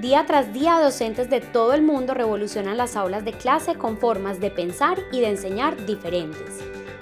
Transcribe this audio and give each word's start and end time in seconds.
Día 0.00 0.26
tras 0.26 0.52
día, 0.52 0.78
docentes 0.78 1.28
de 1.28 1.40
todo 1.40 1.74
el 1.74 1.82
mundo 1.82 2.14
revolucionan 2.14 2.76
las 2.76 2.94
aulas 2.94 3.24
de 3.24 3.32
clase 3.32 3.74
con 3.74 3.98
formas 3.98 4.38
de 4.38 4.48
pensar 4.48 4.96
y 5.10 5.18
de 5.18 5.30
enseñar 5.30 5.86
diferentes. 5.86 6.60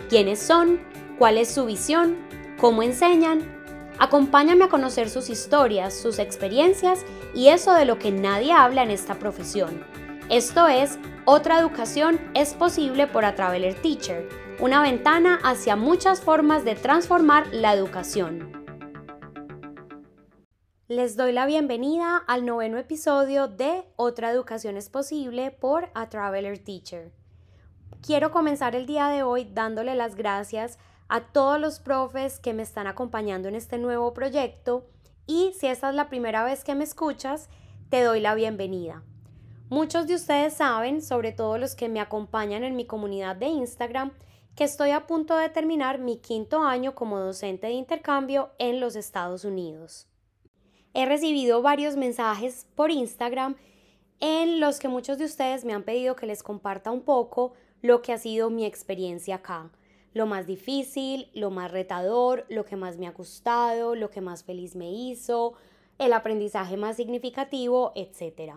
¿Quiénes 0.09 0.38
son? 0.38 0.80
¿Cuál 1.19 1.37
es 1.37 1.51
su 1.51 1.67
visión? 1.67 2.17
¿Cómo 2.59 2.82
enseñan? 2.82 3.43
Acompáñame 3.98 4.64
a 4.64 4.69
conocer 4.71 5.11
sus 5.11 5.29
historias, 5.29 5.93
sus 5.93 6.19
experiencias 6.19 7.04
y 7.35 7.48
eso 7.48 7.75
de 7.75 7.85
lo 7.85 7.98
que 7.98 8.12
nadie 8.12 8.55
habla 8.55 8.82
en 8.82 8.91
esta 8.91 9.17
profesión. 9.17 9.85
Esto 10.31 10.67
es, 10.67 10.99
otra 11.27 11.59
educación 11.59 12.19
es 12.33 12.55
posible 12.55 13.07
por 13.07 13.27
A 13.27 13.35
Traveler 13.35 13.75
Teacher, 13.75 14.27
una 14.59 14.81
ventana 14.81 15.39
hacia 15.45 15.77
muchas 15.77 16.23
formas 16.23 16.65
de 16.65 16.77
transformar 16.77 17.47
la 17.53 17.75
educación. 17.75 18.66
Les 20.89 21.16
doy 21.16 21.32
la 21.32 21.46
bienvenida 21.46 22.16
al 22.16 22.46
noveno 22.46 22.79
episodio 22.79 23.49
de 23.49 23.82
Otra 23.96 24.31
Educación 24.31 24.76
es 24.76 24.89
Posible 24.89 25.50
por 25.50 25.90
A 25.95 26.09
Traveler 26.09 26.61
Teacher. 26.61 27.11
Quiero 28.03 28.31
comenzar 28.31 28.76
el 28.76 28.86
día 28.86 29.09
de 29.09 29.25
hoy 29.25 29.50
dándole 29.53 29.96
las 29.96 30.14
gracias 30.14 30.79
a 31.09 31.22
todos 31.32 31.59
los 31.59 31.81
profes 31.81 32.39
que 32.39 32.55
me 32.55 32.62
están 32.62 32.86
acompañando 32.86 33.48
en 33.48 33.56
este 33.56 33.78
nuevo 33.78 34.14
proyecto 34.14 34.86
y 35.27 35.53
si 35.59 35.67
esta 35.67 35.89
es 35.89 35.97
la 35.97 36.09
primera 36.09 36.45
vez 36.45 36.62
que 36.62 36.77
me 36.77 36.84
escuchas, 36.84 37.48
te 37.91 38.05
doy 38.05 38.20
la 38.20 38.37
bienvenida. 38.37 39.03
Muchos 39.69 40.06
de 40.06 40.14
ustedes 40.14 40.55
saben, 40.55 41.03
sobre 41.03 41.33
todo 41.33 41.59
los 41.59 41.75
que 41.75 41.89
me 41.89 41.98
acompañan 41.98 42.62
en 42.62 42.77
mi 42.77 42.87
comunidad 42.87 43.34
de 43.34 43.47
Instagram, 43.47 44.12
que 44.55 44.62
estoy 44.62 44.92
a 44.92 45.09
punto 45.09 45.37
de 45.37 45.48
terminar 45.48 45.98
mi 45.98 46.19
quinto 46.19 46.62
año 46.62 46.95
como 46.95 47.19
docente 47.19 47.67
de 47.67 47.73
intercambio 47.73 48.50
en 48.61 48.78
los 48.78 48.95
Estados 48.95 49.45
Unidos 49.45 50.06
he 50.97 51.05
recibido 51.05 51.61
varios 51.61 51.95
mensajes 51.95 52.67
por 52.75 52.91
Instagram 52.91 53.55
en 54.19 54.61
los 54.61 54.78
que 54.78 54.89
muchos 54.89 55.19
de 55.19 55.27
ustedes 55.27 55.62
me 55.67 55.75
han 55.75 55.83
pedido 55.83 56.17
que 56.17 56.25
les 56.25 56.43
comparta 56.43 56.91
un 56.91 57.03
poco 57.03 57.53
lo 57.83 58.01
que 58.01 58.15
ha 58.15 58.19
sido 58.19 58.48
mi 58.48 58.65
experiencia 58.65 59.35
acá. 59.35 59.70
Lo 60.15 60.25
más 60.25 60.47
difícil, 60.47 61.29
lo 61.35 61.51
más 61.51 61.70
retador, 61.70 62.47
lo 62.48 62.65
que 62.65 62.77
más 62.77 62.97
me 62.97 63.07
ha 63.07 63.12
gustado, 63.12 63.95
lo 63.95 64.09
que 64.09 64.23
más 64.23 64.43
feliz 64.43 64.75
me 64.75 64.91
hizo, 64.91 65.53
el 65.98 66.15
aprendizaje 66.15 66.79
más 66.79 66.97
significativo, 66.97 67.92
etc. 67.95 68.55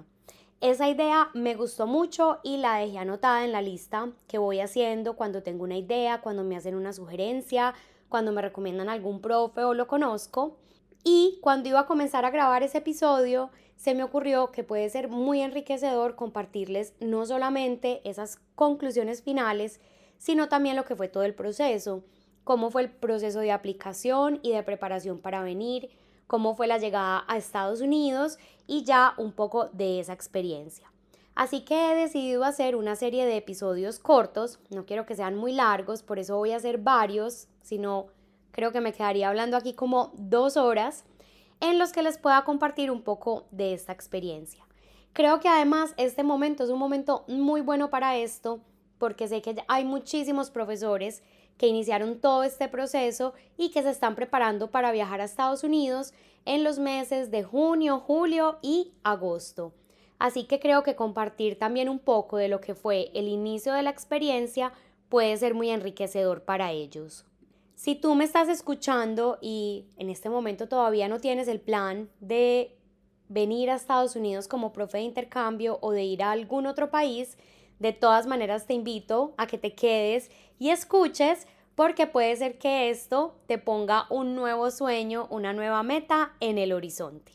Esa 0.61 0.87
idea 0.87 1.31
me 1.33 1.55
gustó 1.55 1.87
mucho 1.87 2.39
y 2.41 2.55
la 2.55 2.77
dejé 2.77 2.99
anotada 2.99 3.43
en 3.43 3.51
la 3.51 3.61
lista 3.61 4.13
que 4.29 4.37
voy 4.37 4.61
haciendo 4.61 5.17
cuando 5.17 5.43
tengo 5.43 5.65
una 5.65 5.75
idea, 5.75 6.21
cuando 6.21 6.45
me 6.45 6.55
hacen 6.55 6.75
una 6.75 6.93
sugerencia, 6.93 7.73
cuando 8.07 8.31
me 8.31 8.41
recomiendan 8.41 8.87
algún 8.87 9.19
profe 9.19 9.65
o 9.65 9.73
lo 9.73 9.87
conozco. 9.87 10.55
Y 11.03 11.39
cuando 11.41 11.69
iba 11.69 11.81
a 11.81 11.85
comenzar 11.85 12.25
a 12.25 12.29
grabar 12.29 12.63
ese 12.63 12.79
episodio, 12.79 13.49
se 13.77 13.95
me 13.95 14.03
ocurrió 14.03 14.51
que 14.51 14.63
puede 14.63 14.89
ser 14.89 15.07
muy 15.07 15.41
enriquecedor 15.41 16.15
compartirles 16.15 16.93
no 16.99 17.25
solamente 17.25 18.01
esas 18.03 18.39
conclusiones 18.55 19.21
finales, 19.21 19.79
sino 20.17 20.49
también 20.49 20.75
lo 20.75 20.83
que 20.83 20.97
fue 20.97 21.07
todo 21.07 21.23
el 21.23 21.33
proceso, 21.33 22.03
cómo 22.43 22.71
fue 22.71 22.81
el 22.81 22.91
proceso 22.91 23.39
de 23.39 23.53
aplicación 23.53 24.39
y 24.43 24.51
de 24.51 24.63
preparación 24.63 25.19
para 25.19 25.41
venir, 25.41 25.89
cómo 26.27 26.55
fue 26.55 26.67
la 26.67 26.77
llegada 26.77 27.23
a 27.27 27.37
Estados 27.37 27.79
Unidos 27.79 28.37
y 28.67 28.83
ya 28.83 29.13
un 29.17 29.31
poco 29.31 29.69
de 29.69 29.99
esa 29.99 30.13
experiencia. 30.13 30.91
Así 31.35 31.61
que 31.61 31.91
he 31.91 31.95
decidido 31.95 32.43
hacer 32.43 32.75
una 32.75 32.97
serie 32.97 33.25
de 33.25 33.37
episodios 33.37 33.97
cortos, 33.97 34.59
no 34.69 34.85
quiero 34.85 35.05
que 35.05 35.15
sean 35.15 35.37
muy 35.37 35.53
largos, 35.53 36.03
por 36.03 36.19
eso 36.19 36.35
voy 36.35 36.51
a 36.51 36.57
hacer 36.57 36.79
varios, 36.79 37.47
sino 37.61 38.07
creo 38.51 38.71
que 38.71 38.81
me 38.81 38.93
quedaría 38.93 39.29
hablando 39.29 39.57
aquí 39.57 39.73
como 39.73 40.11
dos 40.15 40.57
horas 40.57 41.05
en 41.61 41.79
los 41.79 41.91
que 41.91 42.03
les 42.03 42.17
pueda 42.17 42.43
compartir 42.43 42.91
un 42.91 43.01
poco 43.01 43.45
de 43.51 43.73
esta 43.73 43.91
experiencia. 43.91 44.65
Creo 45.13 45.39
que 45.39 45.49
además 45.49 45.93
este 45.97 46.23
momento 46.23 46.63
es 46.63 46.69
un 46.69 46.79
momento 46.79 47.25
muy 47.27 47.61
bueno 47.61 47.89
para 47.89 48.17
esto 48.17 48.61
porque 48.97 49.27
sé 49.27 49.41
que 49.41 49.55
hay 49.67 49.85
muchísimos 49.85 50.51
profesores 50.51 51.23
que 51.57 51.67
iniciaron 51.67 52.19
todo 52.19 52.43
este 52.43 52.67
proceso 52.67 53.33
y 53.57 53.71
que 53.71 53.83
se 53.83 53.89
están 53.89 54.15
preparando 54.15 54.71
para 54.71 54.91
viajar 54.91 55.19
a 55.19 55.25
Estados 55.25 55.63
Unidos 55.63 56.13
en 56.45 56.63
los 56.63 56.79
meses 56.79 57.31
de 57.31 57.43
junio, 57.43 57.99
julio 57.99 58.59
y 58.61 58.93
agosto. 59.03 59.73
Así 60.19 60.45
que 60.45 60.59
creo 60.59 60.83
que 60.83 60.95
compartir 60.95 61.57
también 61.57 61.89
un 61.89 61.99
poco 61.99 62.37
de 62.37 62.47
lo 62.47 62.61
que 62.61 62.75
fue 62.75 63.09
el 63.13 63.27
inicio 63.27 63.73
de 63.73 63.83
la 63.83 63.89
experiencia 63.89 64.71
puede 65.09 65.35
ser 65.37 65.53
muy 65.53 65.69
enriquecedor 65.69 66.43
para 66.43 66.71
ellos. 66.71 67.25
Si 67.79 67.95
tú 67.95 68.13
me 68.13 68.25
estás 68.25 68.49
escuchando 68.49 69.37
y 69.39 69.85
en 69.95 70.09
este 70.09 70.29
momento 70.29 70.67
todavía 70.67 71.07
no 71.07 71.21
tienes 71.21 71.47
el 71.47 71.61
plan 71.61 72.09
de 72.19 72.77
venir 73.29 73.69
a 73.69 73.75
Estados 73.75 74.17
Unidos 74.17 74.49
como 74.49 74.73
profe 74.73 74.97
de 74.97 75.05
intercambio 75.05 75.79
o 75.81 75.93
de 75.93 76.03
ir 76.03 76.21
a 76.21 76.31
algún 76.31 76.65
otro 76.65 76.89
país, 76.89 77.37
de 77.79 77.93
todas 77.93 78.27
maneras 78.27 78.67
te 78.67 78.73
invito 78.73 79.33
a 79.37 79.47
que 79.47 79.57
te 79.57 79.75
quedes 79.75 80.29
y 80.59 80.71
escuches 80.71 81.47
porque 81.75 82.05
puede 82.05 82.35
ser 82.35 82.57
que 82.57 82.89
esto 82.89 83.39
te 83.47 83.57
ponga 83.57 84.07
un 84.09 84.35
nuevo 84.35 84.71
sueño, 84.71 85.29
una 85.29 85.53
nueva 85.53 85.81
meta 85.81 86.33
en 86.41 86.57
el 86.57 86.73
horizonte. 86.73 87.31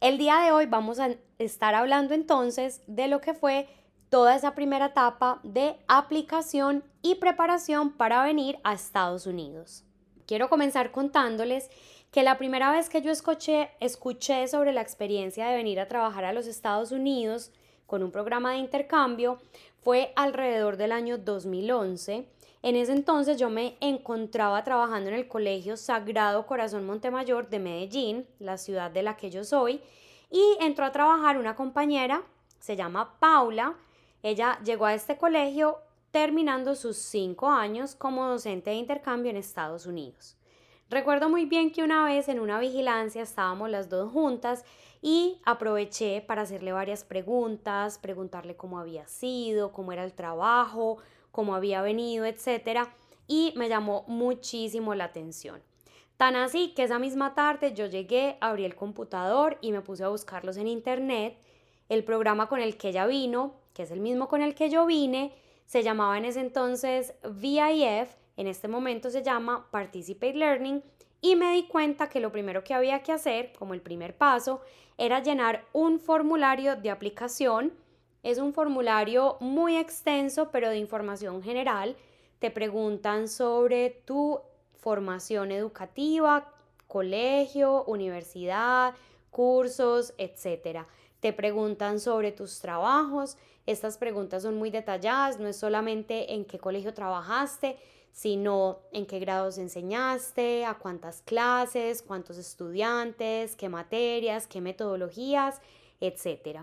El 0.00 0.16
día 0.16 0.42
de 0.42 0.52
hoy 0.52 0.66
vamos 0.66 1.00
a 1.00 1.16
estar 1.40 1.74
hablando 1.74 2.14
entonces 2.14 2.82
de 2.86 3.08
lo 3.08 3.20
que 3.20 3.34
fue 3.34 3.66
toda 4.08 4.34
esa 4.34 4.54
primera 4.54 4.86
etapa 4.86 5.40
de 5.42 5.76
aplicación 5.88 6.84
y 7.02 7.16
preparación 7.16 7.90
para 7.90 8.22
venir 8.22 8.58
a 8.64 8.74
Estados 8.74 9.26
Unidos. 9.26 9.84
Quiero 10.26 10.48
comenzar 10.48 10.90
contándoles 10.90 11.70
que 12.10 12.22
la 12.22 12.38
primera 12.38 12.72
vez 12.72 12.88
que 12.88 13.02
yo 13.02 13.10
escuché, 13.10 13.70
escuché 13.80 14.48
sobre 14.48 14.72
la 14.72 14.80
experiencia 14.80 15.46
de 15.46 15.56
venir 15.56 15.80
a 15.80 15.88
trabajar 15.88 16.24
a 16.24 16.32
los 16.32 16.46
Estados 16.46 16.92
Unidos 16.92 17.52
con 17.86 18.02
un 18.02 18.10
programa 18.10 18.52
de 18.52 18.58
intercambio 18.58 19.38
fue 19.80 20.12
alrededor 20.16 20.76
del 20.76 20.92
año 20.92 21.18
2011. 21.18 22.26
En 22.62 22.74
ese 22.74 22.92
entonces 22.92 23.38
yo 23.38 23.50
me 23.50 23.76
encontraba 23.80 24.64
trabajando 24.64 25.10
en 25.10 25.14
el 25.14 25.28
Colegio 25.28 25.76
Sagrado 25.76 26.46
Corazón 26.46 26.86
Montemayor 26.86 27.48
de 27.48 27.60
Medellín, 27.60 28.26
la 28.40 28.58
ciudad 28.58 28.90
de 28.90 29.04
la 29.04 29.16
que 29.16 29.30
yo 29.30 29.44
soy, 29.44 29.80
y 30.30 30.42
entró 30.60 30.84
a 30.84 30.92
trabajar 30.92 31.38
una 31.38 31.54
compañera, 31.54 32.22
se 32.58 32.74
llama 32.74 33.14
Paula, 33.20 33.76
ella 34.28 34.58
llegó 34.64 34.86
a 34.86 34.94
este 34.94 35.16
colegio 35.16 35.78
terminando 36.10 36.74
sus 36.74 36.96
cinco 36.96 37.48
años 37.48 37.94
como 37.94 38.26
docente 38.26 38.70
de 38.70 38.76
intercambio 38.76 39.30
en 39.30 39.36
Estados 39.36 39.86
Unidos. 39.86 40.36
Recuerdo 40.90 41.28
muy 41.28 41.44
bien 41.44 41.70
que 41.70 41.84
una 41.84 42.04
vez 42.04 42.28
en 42.28 42.40
una 42.40 42.58
vigilancia 42.58 43.22
estábamos 43.22 43.70
las 43.70 43.88
dos 43.88 44.10
juntas 44.10 44.64
y 45.00 45.40
aproveché 45.44 46.22
para 46.22 46.42
hacerle 46.42 46.72
varias 46.72 47.04
preguntas, 47.04 47.98
preguntarle 47.98 48.56
cómo 48.56 48.80
había 48.80 49.06
sido, 49.06 49.70
cómo 49.70 49.92
era 49.92 50.02
el 50.02 50.12
trabajo, 50.12 50.98
cómo 51.30 51.54
había 51.54 51.80
venido, 51.80 52.24
etc. 52.24 52.88
Y 53.28 53.54
me 53.56 53.68
llamó 53.68 54.04
muchísimo 54.08 54.96
la 54.96 55.04
atención. 55.04 55.62
Tan 56.16 56.34
así 56.34 56.74
que 56.74 56.82
esa 56.82 56.98
misma 56.98 57.36
tarde 57.36 57.74
yo 57.74 57.86
llegué, 57.86 58.38
abrí 58.40 58.64
el 58.64 58.74
computador 58.74 59.56
y 59.60 59.70
me 59.70 59.82
puse 59.82 60.02
a 60.02 60.08
buscarlos 60.08 60.56
en 60.56 60.66
internet. 60.66 61.38
El 61.88 62.04
programa 62.04 62.48
con 62.48 62.60
el 62.60 62.76
que 62.76 62.88
ella 62.88 63.06
vino 63.06 63.54
que 63.76 63.82
es 63.82 63.90
el 63.90 64.00
mismo 64.00 64.26
con 64.26 64.40
el 64.40 64.54
que 64.54 64.70
yo 64.70 64.86
vine, 64.86 65.34
se 65.66 65.82
llamaba 65.82 66.16
en 66.16 66.24
ese 66.24 66.40
entonces 66.40 67.12
VIF, 67.22 68.08
en 68.38 68.46
este 68.46 68.68
momento 68.68 69.10
se 69.10 69.22
llama 69.22 69.68
Participate 69.70 70.32
Learning, 70.32 70.82
y 71.20 71.36
me 71.36 71.52
di 71.52 71.64
cuenta 71.64 72.08
que 72.08 72.20
lo 72.20 72.32
primero 72.32 72.64
que 72.64 72.72
había 72.72 73.02
que 73.02 73.12
hacer, 73.12 73.52
como 73.52 73.74
el 73.74 73.82
primer 73.82 74.16
paso, 74.16 74.62
era 74.96 75.22
llenar 75.22 75.66
un 75.74 76.00
formulario 76.00 76.76
de 76.76 76.90
aplicación. 76.90 77.74
Es 78.22 78.38
un 78.38 78.54
formulario 78.54 79.36
muy 79.40 79.76
extenso, 79.76 80.50
pero 80.50 80.70
de 80.70 80.78
información 80.78 81.42
general. 81.42 81.96
Te 82.38 82.50
preguntan 82.50 83.28
sobre 83.28 83.90
tu 84.06 84.40
formación 84.74 85.52
educativa, 85.52 86.50
colegio, 86.86 87.84
universidad, 87.84 88.94
cursos, 89.30 90.14
etc. 90.16 90.86
Te 91.20 91.32
preguntan 91.32 92.00
sobre 92.00 92.32
tus 92.32 92.60
trabajos 92.60 93.36
estas 93.66 93.98
preguntas 93.98 94.44
son 94.44 94.56
muy 94.56 94.70
detalladas, 94.70 95.40
no 95.40 95.48
es 95.48 95.56
solamente 95.56 96.32
en 96.34 96.44
qué 96.44 96.58
colegio 96.58 96.94
trabajaste, 96.94 97.76
sino 98.12 98.78
en 98.92 99.06
qué 99.06 99.18
grados 99.18 99.58
enseñaste, 99.58 100.64
a 100.64 100.74
cuántas 100.74 101.20
clases, 101.22 102.02
cuántos 102.02 102.38
estudiantes, 102.38 103.56
qué 103.56 103.68
materias, 103.68 104.46
qué 104.46 104.60
metodologías, 104.60 105.60
etc. 106.00 106.60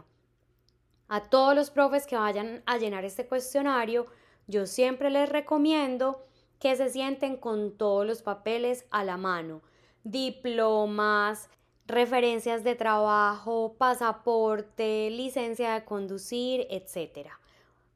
A 1.10 1.24
todos 1.24 1.54
los 1.54 1.70
profes 1.70 2.08
que 2.08 2.16
vayan 2.16 2.64
a 2.66 2.78
llenar 2.78 3.04
este 3.04 3.28
cuestionario, 3.28 4.08
yo 4.48 4.66
siempre 4.66 5.10
les 5.10 5.28
recomiendo 5.28 6.26
que 6.58 6.74
se 6.78 6.90
sienten 6.90 7.36
con 7.36 7.78
todos 7.78 8.08
los 8.08 8.22
papeles 8.22 8.86
a 8.92 9.04
la 9.04 9.18
mano, 9.18 9.62
diplomas, 10.06 11.50
referencias 11.86 12.64
de 12.64 12.76
trabajo, 12.76 13.76
pasaporte, 13.78 15.10
licencia 15.10 15.74
de 15.74 15.86
conducir, 15.86 16.68
etcétera, 16.70 17.40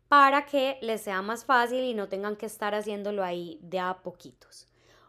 para 0.07 0.45
que 0.45 0.78
les 0.81 1.01
sea 1.01 1.22
más 1.22 1.45
fácil 1.45 1.84
y 1.84 1.94
no 1.94 2.07
tengan 2.07 2.36
que 2.36 2.45
estar 2.45 2.75
haciéndolo 2.75 3.24
ahí 3.24 3.60
de 3.62 3.80
a 3.80 3.98
poquitos. 4.04 4.68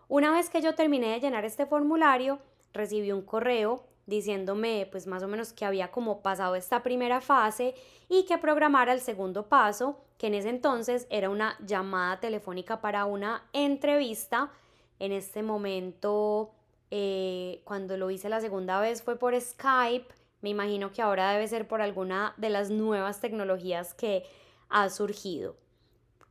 Una 0.09 0.33
vez 0.33 0.49
que 0.49 0.63
yo 0.63 0.75
terminé 0.75 1.09
de 1.09 1.21
llenar 1.21 1.45
este 1.45 1.67
formulario, 1.67 2.39
recibí 2.73 3.13
un 3.13 3.23
correo 3.23 3.85
diciéndome 4.07 4.89
pues 4.91 5.07
más 5.07 5.23
o 5.23 5.29
menos 5.29 5.53
que 5.53 5.67
había 5.67 5.91
como 5.91 6.23
pasado 6.23 6.55
esta 6.55 6.83
primera 6.83 7.21
fase 7.21 7.75
y 8.09 8.25
que 8.25 8.39
programara 8.39 8.95
el 8.95 9.01
segundo 9.01 9.49
paso, 9.49 9.99
que 10.17 10.29
en 10.29 10.35
ese 10.35 10.49
entonces 10.49 11.07
era 11.11 11.29
una 11.29 11.59
llamada 11.61 12.19
telefónica 12.19 12.81
para 12.81 13.05
una 13.05 13.45
entrevista. 13.53 14.51
En 14.99 15.13
este 15.13 15.43
momento, 15.43 16.55
eh, 16.91 17.61
cuando 17.65 17.97
lo 17.97 18.11
hice 18.11 18.29
la 18.29 18.41
segunda 18.41 18.81
vez 18.81 19.03
fue 19.03 19.17
por 19.17 19.39
Skype. 19.39 20.07
Me 20.41 20.51
imagino 20.51 20.93
que 20.93 21.03
ahora 21.03 21.33
debe 21.33 21.49
ser 21.49 21.67
por 21.67 21.83
alguna 21.83 22.35
de 22.37 22.51
las 22.51 22.71
nuevas 22.71 23.21
tecnologías 23.21 23.95
que 23.95 24.25
ha 24.69 24.89
surgido. 24.91 25.57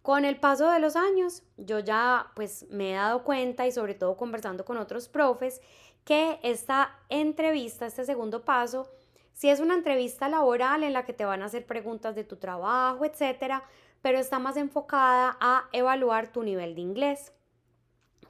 Con 0.02 0.24
el 0.24 0.40
paso 0.40 0.72
de 0.72 0.80
los 0.80 0.96
años, 0.96 1.44
yo 1.58 1.80
ya 1.80 2.32
pues 2.36 2.66
me 2.70 2.92
he 2.92 2.96
dado 2.96 3.24
cuenta 3.24 3.68
y 3.68 3.72
sobre 3.72 3.94
todo 3.94 4.16
conversando 4.16 4.64
con 4.64 4.78
otros 4.78 5.10
profes 5.10 5.62
que 6.06 6.40
esta 6.44 6.98
entrevista, 7.10 7.86
este 7.86 8.06
segundo 8.06 8.46
paso, 8.46 8.90
si 9.34 9.50
es 9.50 9.60
una 9.60 9.76
entrevista 9.76 10.30
laboral 10.30 10.84
en 10.84 10.94
la 10.94 11.06
que 11.06 11.12
te 11.12 11.26
van 11.26 11.42
a 11.42 11.46
hacer 11.46 11.66
preguntas 11.66 12.16
de 12.16 12.24
tu 12.24 12.38
trabajo, 12.38 13.04
etcétera, 13.04 13.64
pero 14.02 14.18
está 14.18 14.40
más 14.40 14.56
enfocada 14.56 15.38
a 15.42 15.68
evaluar 15.74 16.32
tu 16.32 16.44
nivel 16.44 16.76
de 16.76 16.82
inglés. 16.82 17.34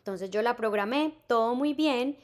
Entonces 0.08 0.30
yo 0.30 0.42
la 0.42 0.56
programé 0.56 1.16
todo 1.28 1.54
muy 1.54 1.74
bien 1.74 2.16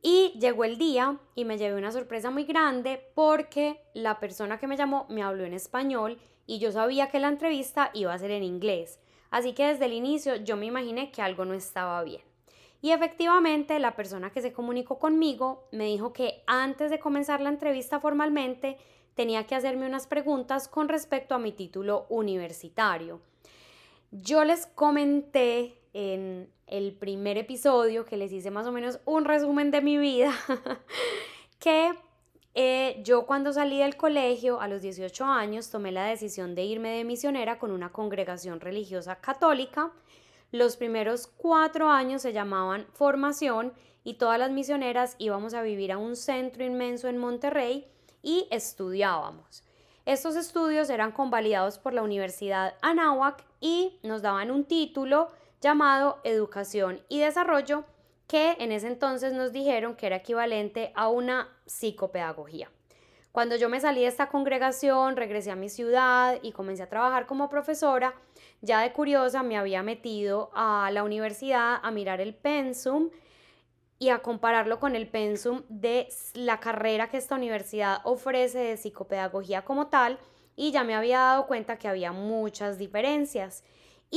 y 0.00 0.32
llegó 0.40 0.64
el 0.64 0.78
día 0.78 1.18
y 1.34 1.44
me 1.44 1.58
llevé 1.58 1.76
una 1.76 1.92
sorpresa 1.92 2.30
muy 2.30 2.44
grande 2.44 3.10
porque 3.14 3.82
la 3.92 4.18
persona 4.18 4.58
que 4.58 4.66
me 4.66 4.78
llamó 4.78 5.04
me 5.10 5.22
habló 5.22 5.44
en 5.44 5.52
español 5.52 6.18
y 6.46 6.58
yo 6.58 6.72
sabía 6.72 7.10
que 7.10 7.20
la 7.20 7.28
entrevista 7.28 7.90
iba 7.92 8.14
a 8.14 8.18
ser 8.18 8.30
en 8.30 8.42
inglés. 8.42 8.98
Así 9.30 9.52
que 9.52 9.66
desde 9.66 9.84
el 9.84 9.92
inicio 9.92 10.36
yo 10.36 10.56
me 10.56 10.64
imaginé 10.64 11.10
que 11.10 11.20
algo 11.20 11.44
no 11.44 11.52
estaba 11.52 12.02
bien. 12.02 12.22
Y 12.80 12.92
efectivamente 12.92 13.78
la 13.78 13.94
persona 13.94 14.30
que 14.30 14.40
se 14.40 14.54
comunicó 14.54 14.98
conmigo 14.98 15.68
me 15.72 15.84
dijo 15.84 16.14
que 16.14 16.44
antes 16.46 16.90
de 16.90 16.98
comenzar 16.98 17.42
la 17.42 17.50
entrevista 17.50 18.00
formalmente 18.00 18.78
tenía 19.14 19.44
que 19.44 19.54
hacerme 19.54 19.84
unas 19.84 20.06
preguntas 20.06 20.66
con 20.66 20.88
respecto 20.88 21.34
a 21.34 21.38
mi 21.38 21.52
título 21.52 22.06
universitario. 22.08 23.20
Yo 24.12 24.44
les 24.44 24.66
comenté 24.66 25.82
en 25.98 26.52
el 26.66 26.92
primer 26.92 27.38
episodio 27.38 28.04
que 28.04 28.18
les 28.18 28.30
hice 28.30 28.50
más 28.50 28.66
o 28.66 28.72
menos 28.72 29.00
un 29.06 29.24
resumen 29.24 29.70
de 29.70 29.80
mi 29.80 29.96
vida 29.96 30.30
que 31.58 31.94
eh, 32.54 33.00
yo 33.02 33.24
cuando 33.24 33.50
salí 33.54 33.78
del 33.78 33.96
colegio 33.96 34.60
a 34.60 34.68
los 34.68 34.82
18 34.82 35.24
años 35.24 35.70
tomé 35.70 35.92
la 35.92 36.04
decisión 36.04 36.54
de 36.54 36.64
irme 36.64 36.90
de 36.90 37.04
misionera 37.04 37.58
con 37.58 37.70
una 37.70 37.92
congregación 37.92 38.60
religiosa 38.60 39.16
católica. 39.22 39.90
Los 40.52 40.76
primeros 40.76 41.28
cuatro 41.28 41.88
años 41.88 42.20
se 42.20 42.34
llamaban 42.34 42.86
formación 42.92 43.72
y 44.04 44.14
todas 44.14 44.38
las 44.38 44.50
misioneras 44.50 45.16
íbamos 45.18 45.54
a 45.54 45.62
vivir 45.62 45.92
a 45.92 45.98
un 45.98 46.14
centro 46.14 46.62
inmenso 46.62 47.08
en 47.08 47.16
Monterrey 47.16 47.86
y 48.22 48.46
estudiábamos. 48.50 49.64
Estos 50.04 50.36
estudios 50.36 50.90
eran 50.90 51.12
convalidados 51.12 51.78
por 51.78 51.94
la 51.94 52.02
Universidad 52.02 52.74
Anáhuac 52.82 53.46
y 53.60 53.98
nos 54.02 54.20
daban 54.20 54.50
un 54.50 54.64
título 54.64 55.30
llamado 55.60 56.20
Educación 56.24 57.02
y 57.08 57.20
Desarrollo 57.20 57.84
que 58.26 58.56
en 58.58 58.72
ese 58.72 58.88
entonces 58.88 59.32
nos 59.32 59.52
dijeron 59.52 59.96
que 59.96 60.06
era 60.06 60.16
equivalente 60.16 60.92
a 60.94 61.08
una 61.08 61.48
psicopedagogía. 61.66 62.70
Cuando 63.32 63.56
yo 63.56 63.68
me 63.68 63.80
salí 63.80 64.00
de 64.00 64.06
esta 64.06 64.28
congregación, 64.28 65.14
regresé 65.14 65.50
a 65.50 65.56
mi 65.56 65.68
ciudad 65.68 66.38
y 66.42 66.52
comencé 66.52 66.82
a 66.82 66.88
trabajar 66.88 67.26
como 67.26 67.50
profesora, 67.50 68.14
ya 68.62 68.80
de 68.80 68.92
curiosa 68.92 69.42
me 69.42 69.58
había 69.58 69.82
metido 69.82 70.50
a 70.54 70.90
la 70.90 71.04
universidad 71.04 71.78
a 71.82 71.90
mirar 71.90 72.20
el 72.20 72.34
pensum 72.34 73.10
y 73.98 74.08
a 74.08 74.20
compararlo 74.20 74.80
con 74.80 74.96
el 74.96 75.06
pensum 75.06 75.62
de 75.68 76.08
la 76.34 76.60
carrera 76.60 77.08
que 77.08 77.18
esta 77.18 77.34
universidad 77.34 78.00
ofrece 78.04 78.58
de 78.58 78.76
psicopedagogía 78.76 79.64
como 79.64 79.88
tal 79.88 80.18
y 80.56 80.70
ya 80.72 80.84
me 80.84 80.94
había 80.94 81.18
dado 81.18 81.46
cuenta 81.46 81.78
que 81.78 81.88
había 81.88 82.12
muchas 82.12 82.78
diferencias. 82.78 83.64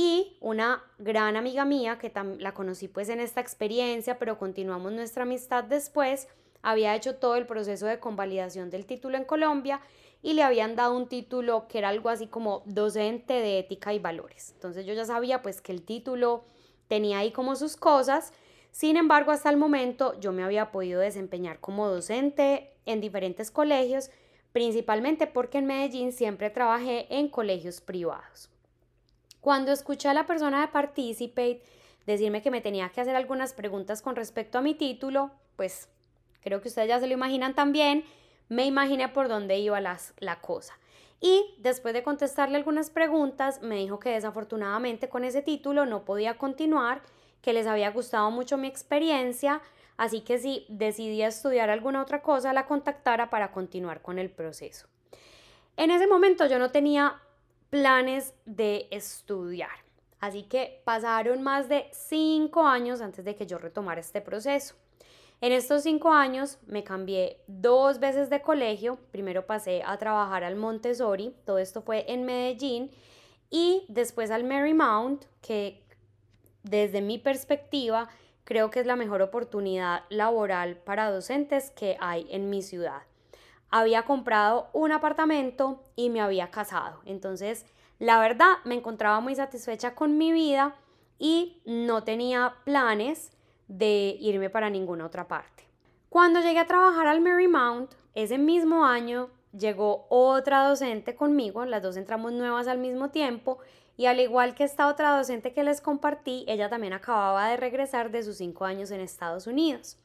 Y 0.02 0.38
una 0.40 0.82
gran 0.98 1.36
amiga 1.36 1.66
mía, 1.66 1.98
que 1.98 2.10
la 2.38 2.54
conocí 2.54 2.88
pues 2.88 3.10
en 3.10 3.20
esta 3.20 3.42
experiencia, 3.42 4.18
pero 4.18 4.38
continuamos 4.38 4.92
nuestra 4.92 5.24
amistad 5.24 5.62
después, 5.62 6.26
había 6.62 6.96
hecho 6.96 7.16
todo 7.16 7.36
el 7.36 7.44
proceso 7.44 7.84
de 7.84 8.00
convalidación 8.00 8.70
del 8.70 8.86
título 8.86 9.18
en 9.18 9.24
Colombia 9.24 9.82
y 10.22 10.32
le 10.32 10.42
habían 10.42 10.74
dado 10.74 10.96
un 10.96 11.06
título 11.06 11.68
que 11.68 11.76
era 11.76 11.90
algo 11.90 12.08
así 12.08 12.28
como 12.28 12.62
docente 12.64 13.34
de 13.34 13.58
ética 13.58 13.92
y 13.92 13.98
valores. 13.98 14.52
Entonces 14.54 14.86
yo 14.86 14.94
ya 14.94 15.04
sabía 15.04 15.42
pues 15.42 15.60
que 15.60 15.72
el 15.72 15.82
título 15.82 16.44
tenía 16.88 17.18
ahí 17.18 17.30
como 17.30 17.54
sus 17.54 17.76
cosas. 17.76 18.32
Sin 18.70 18.96
embargo, 18.96 19.32
hasta 19.32 19.50
el 19.50 19.58
momento 19.58 20.18
yo 20.18 20.32
me 20.32 20.44
había 20.44 20.72
podido 20.72 21.02
desempeñar 21.02 21.60
como 21.60 21.86
docente 21.90 22.72
en 22.86 23.02
diferentes 23.02 23.50
colegios, 23.50 24.10
principalmente 24.52 25.26
porque 25.26 25.58
en 25.58 25.66
Medellín 25.66 26.12
siempre 26.12 26.48
trabajé 26.48 27.06
en 27.14 27.28
colegios 27.28 27.82
privados. 27.82 28.48
Cuando 29.40 29.72
escuché 29.72 30.08
a 30.08 30.14
la 30.14 30.26
persona 30.26 30.60
de 30.60 30.68
Participate 30.68 31.62
decirme 32.06 32.42
que 32.42 32.50
me 32.50 32.60
tenía 32.60 32.90
que 32.90 33.00
hacer 33.00 33.16
algunas 33.16 33.52
preguntas 33.52 34.02
con 34.02 34.16
respecto 34.16 34.58
a 34.58 34.62
mi 34.62 34.74
título, 34.74 35.30
pues 35.56 35.88
creo 36.42 36.60
que 36.60 36.68
ustedes 36.68 36.88
ya 36.88 37.00
se 37.00 37.06
lo 37.06 37.14
imaginan 37.14 37.54
también, 37.54 38.04
me 38.48 38.66
imaginé 38.66 39.08
por 39.08 39.28
dónde 39.28 39.58
iba 39.58 39.80
las, 39.80 40.14
la 40.18 40.40
cosa. 40.40 40.78
Y 41.20 41.54
después 41.58 41.94
de 41.94 42.02
contestarle 42.02 42.56
algunas 42.56 42.90
preguntas, 42.90 43.60
me 43.62 43.76
dijo 43.76 43.98
que 43.98 44.10
desafortunadamente 44.10 45.08
con 45.08 45.24
ese 45.24 45.42
título 45.42 45.86
no 45.86 46.04
podía 46.04 46.38
continuar, 46.38 47.02
que 47.42 47.52
les 47.52 47.66
había 47.66 47.90
gustado 47.90 48.30
mucho 48.30 48.56
mi 48.56 48.68
experiencia, 48.68 49.60
así 49.96 50.22
que 50.22 50.38
si 50.38 50.66
decidía 50.68 51.28
estudiar 51.28 51.70
alguna 51.70 52.02
otra 52.02 52.22
cosa, 52.22 52.52
la 52.52 52.66
contactara 52.66 53.30
para 53.30 53.52
continuar 53.52 54.02
con 54.02 54.18
el 54.18 54.30
proceso. 54.30 54.86
En 55.76 55.90
ese 55.90 56.06
momento 56.06 56.46
yo 56.46 56.58
no 56.58 56.70
tenía 56.70 57.20
planes 57.70 58.34
de 58.44 58.88
estudiar. 58.90 59.70
Así 60.18 60.42
que 60.42 60.82
pasaron 60.84 61.42
más 61.42 61.68
de 61.68 61.88
cinco 61.92 62.66
años 62.66 63.00
antes 63.00 63.24
de 63.24 63.34
que 63.34 63.46
yo 63.46 63.56
retomara 63.58 64.00
este 64.00 64.20
proceso. 64.20 64.74
En 65.40 65.52
estos 65.52 65.84
cinco 65.84 66.10
años 66.12 66.58
me 66.66 66.84
cambié 66.84 67.38
dos 67.46 67.98
veces 67.98 68.28
de 68.28 68.42
colegio. 68.42 68.98
Primero 69.10 69.46
pasé 69.46 69.82
a 69.86 69.96
trabajar 69.96 70.44
al 70.44 70.56
Montessori, 70.56 71.34
todo 71.46 71.56
esto 71.56 71.80
fue 71.80 72.04
en 72.12 72.26
Medellín, 72.26 72.90
y 73.48 73.86
después 73.88 74.30
al 74.30 74.44
Marymount, 74.44 75.24
que 75.40 75.82
desde 76.62 77.00
mi 77.00 77.18
perspectiva 77.18 78.08
creo 78.44 78.70
que 78.70 78.80
es 78.80 78.86
la 78.86 78.96
mejor 78.96 79.22
oportunidad 79.22 80.02
laboral 80.10 80.76
para 80.76 81.10
docentes 81.10 81.70
que 81.70 81.96
hay 82.00 82.26
en 82.30 82.50
mi 82.50 82.60
ciudad 82.60 83.02
había 83.70 84.04
comprado 84.04 84.68
un 84.72 84.92
apartamento 84.92 85.82
y 85.96 86.10
me 86.10 86.20
había 86.20 86.50
casado. 86.50 87.00
Entonces, 87.04 87.66
la 87.98 88.18
verdad, 88.18 88.54
me 88.64 88.74
encontraba 88.74 89.20
muy 89.20 89.34
satisfecha 89.34 89.94
con 89.94 90.18
mi 90.18 90.32
vida 90.32 90.74
y 91.18 91.60
no 91.66 92.02
tenía 92.02 92.54
planes 92.64 93.32
de 93.68 94.16
irme 94.20 94.50
para 94.50 94.70
ninguna 94.70 95.06
otra 95.06 95.28
parte. 95.28 95.68
Cuando 96.08 96.40
llegué 96.40 96.58
a 96.58 96.66
trabajar 96.66 97.06
al 97.06 97.20
Marymount, 97.20 97.92
ese 98.14 98.38
mismo 98.38 98.84
año 98.84 99.28
llegó 99.52 100.06
otra 100.08 100.66
docente 100.68 101.14
conmigo, 101.14 101.64
las 101.64 101.82
dos 101.82 101.96
entramos 101.96 102.32
nuevas 102.32 102.66
al 102.68 102.78
mismo 102.78 103.10
tiempo 103.10 103.58
y 103.96 104.06
al 104.06 104.18
igual 104.18 104.54
que 104.54 104.64
esta 104.64 104.88
otra 104.88 105.16
docente 105.16 105.52
que 105.52 105.62
les 105.62 105.80
compartí, 105.80 106.44
ella 106.48 106.68
también 106.68 106.94
acababa 106.94 107.48
de 107.48 107.56
regresar 107.56 108.10
de 108.10 108.22
sus 108.22 108.38
cinco 108.38 108.64
años 108.64 108.90
en 108.90 109.00
Estados 109.00 109.46
Unidos. 109.46 109.98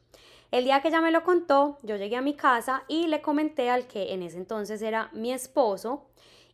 El 0.51 0.63
día 0.63 0.81
que 0.81 0.89
ella 0.89 1.01
me 1.01 1.11
lo 1.11 1.23
contó, 1.23 1.77
yo 1.81 1.95
llegué 1.95 2.15
a 2.15 2.21
mi 2.21 2.35
casa 2.35 2.83
y 2.87 3.07
le 3.07 3.21
comenté 3.21 3.69
al 3.69 3.87
que 3.87 4.13
en 4.13 4.23
ese 4.23 4.37
entonces 4.37 4.81
era 4.81 5.09
mi 5.11 5.33
esposo 5.33 6.05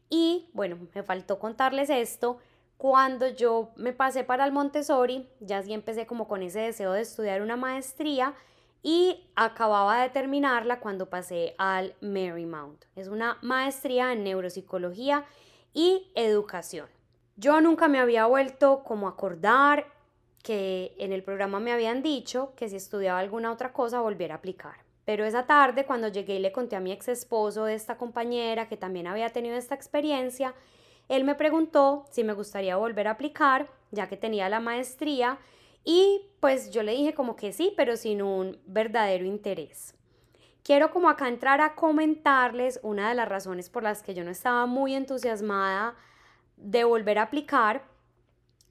y 0.10 0.50
bueno, 0.54 0.78
me 0.94 1.04
faltó 1.04 1.40
contarles 1.40 1.90
esto. 1.90 2.38
Cuando 2.78 3.28
yo 3.28 3.72
me 3.76 3.94
pasé 3.94 4.24
para 4.24 4.46
el 4.46 4.52
Montessori, 4.52 5.30
ya 5.40 5.62
sí 5.62 5.74
empecé 5.74 6.06
como 6.06 6.28
con 6.28 6.42
ese 6.42 6.60
deseo 6.60 6.94
de 6.94 7.02
estudiar 7.02 7.42
una 7.42 7.56
maestría 7.56 8.34
y 8.84 9.30
acababa 9.36 10.02
de 10.02 10.10
terminarla 10.10 10.80
cuando 10.80 11.10
pasé 11.10 11.56
al 11.58 11.96
Marymount. 12.02 12.86
Es 12.96 13.08
una 13.08 13.38
maestría 13.42 14.12
en 14.12 14.24
neuropsicología 14.24 15.26
y 15.74 16.12
educación. 16.16 16.88
Yo 17.38 17.62
nunca 17.62 17.88
me 17.88 18.00
había 18.00 18.26
vuelto 18.26 18.84
como 18.84 19.08
a 19.08 19.12
acordar 19.12 19.86
que 20.44 20.96
en 20.98 21.12
el 21.12 21.24
programa 21.24 21.60
me 21.60 21.72
habían 21.72 22.02
dicho 22.02 22.54
que 22.56 22.70
si 22.70 22.76
estudiaba 22.76 23.20
alguna 23.20 23.52
otra 23.52 23.74
cosa 23.74 24.02
volviera 24.02 24.36
a 24.36 24.38
aplicar. 24.38 24.76
Pero 25.06 25.26
esa 25.26 25.46
tarde, 25.46 25.86
cuando 25.86 26.08
llegué 26.08 26.36
y 26.36 26.40
le 26.40 26.52
conté 26.52 26.76
a 26.76 26.80
mi 26.80 26.92
ex 26.92 27.08
esposo 27.08 27.66
de 27.66 27.74
esta 27.74 27.98
compañera 27.98 28.68
que 28.68 28.78
también 28.78 29.08
había 29.08 29.30
tenido 29.30 29.56
esta 29.56 29.76
experiencia, 29.76 30.54
él 31.10 31.24
me 31.24 31.36
preguntó 31.36 32.06
si 32.12 32.24
me 32.24 32.34
gustaría 32.34 32.78
volver 32.78 33.08
a 33.08 33.12
aplicar, 33.12 33.70
ya 33.92 34.08
que 34.08 34.18
tenía 34.18 34.48
la 34.48 34.60
maestría, 34.60 35.40
y 35.84 36.30
pues 36.40 36.72
yo 36.72 36.84
le 36.84 36.94
dije 36.94 37.14
como 37.14 37.36
que 37.36 37.52
sí, 37.52 37.74
pero 37.76 37.98
sin 37.98 38.22
un 38.22 38.60
verdadero 38.66 39.26
interés. 39.26 39.96
Quiero 40.64 40.92
como 40.92 41.10
acá 41.10 41.28
entrar 41.28 41.60
a 41.60 41.74
comentarles 41.74 42.80
una 42.84 43.10
de 43.10 43.16
las 43.16 43.28
razones 43.28 43.70
por 43.70 43.82
las 43.82 44.04
que 44.04 44.14
yo 44.14 44.24
no 44.24 44.30
estaba 44.30 44.68
muy 44.68 44.94
entusiasmada 44.94 45.96
de 46.56 46.84
volver 46.84 47.18
a 47.18 47.24
aplicar 47.24 47.84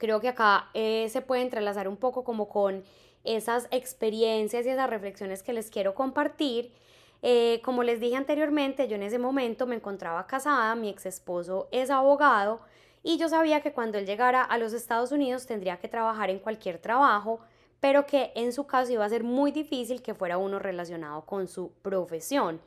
Creo 0.01 0.19
que 0.19 0.29
acá 0.29 0.71
eh, 0.73 1.09
se 1.11 1.21
puede 1.21 1.43
entrelazar 1.43 1.87
un 1.87 1.99
poco 1.99 2.25
como 2.25 2.49
con 2.49 2.83
esas 3.23 3.69
experiencias 3.71 4.65
y 4.65 4.71
esas 4.71 4.89
reflexiones 4.89 5.43
que 5.43 5.53
les 5.53 5.71
quiero 5.71 5.95
compartir. 5.95 6.73
Eh, 7.21 7.61
como 7.63 7.83
les 7.83 8.01
dije 8.01 8.17
anteriormente, 8.17 8.89
yo 8.89 8.97
en 8.97 9.03
ese 9.03 9.19
momento 9.19 9.67
me 9.67 9.77
encontraba 9.77 10.27
casada, 10.27 10.75
mi 10.75 10.89
ex 10.89 11.05
esposo 11.05 11.69
es 11.71 11.91
abogado 11.91 12.61
y 13.03 13.19
yo 13.19 13.29
sabía 13.29 13.61
que 13.61 13.75
cuando 13.75 13.99
él 13.99 14.07
llegara 14.07 14.43
a 14.43 14.57
los 14.57 14.73
Estados 14.73 15.13
Unidos 15.13 15.45
tendría 15.45 15.77
que 15.77 15.89
trabajar 15.89 16.31
en 16.31 16.39
cualquier 16.39 16.79
trabajo, 16.79 17.41
pero 17.79 18.07
que 18.07 18.33
en 18.35 18.55
su 18.55 18.67
caso 18.67 18.91
iba 18.93 19.05
a 19.05 19.09
ser 19.11 19.23
muy 19.23 19.53
difícil 19.53 20.01
que 20.01 20.15
fuera 20.15 20.39
uno 20.39 20.59
relacionado 20.59 21.27
con 21.27 21.47
su 21.47 21.73
profesión. 21.83 22.59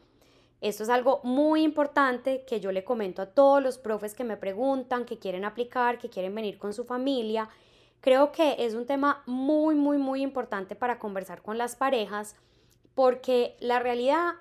Esto 0.64 0.84
es 0.84 0.90
algo 0.90 1.20
muy 1.24 1.62
importante 1.62 2.46
que 2.46 2.62
yo 2.62 2.72
le 2.72 2.86
comento 2.86 3.22
a 3.22 3.26
todos 3.26 3.62
los 3.62 3.78
profes 3.78 4.16
que 4.16 4.24
me 4.24 4.38
preguntan, 4.38 5.04
que 5.04 5.20
quieren 5.20 5.44
aplicar, 5.44 5.98
que 5.98 6.10
quieren 6.10 6.34
venir 6.34 6.58
con 6.58 6.74
su 6.74 6.86
familia. 6.86 7.50
Creo 8.00 8.32
que 8.32 8.56
es 8.58 8.74
un 8.74 8.86
tema 8.86 9.24
muy, 9.26 9.76
muy, 9.76 9.98
muy 9.98 10.22
importante 10.22 10.78
para 10.78 11.00
conversar 11.00 11.42
con 11.42 11.58
las 11.58 11.76
parejas 11.76 12.38
porque 12.96 13.58
la 13.60 13.80
realidad, 13.80 14.36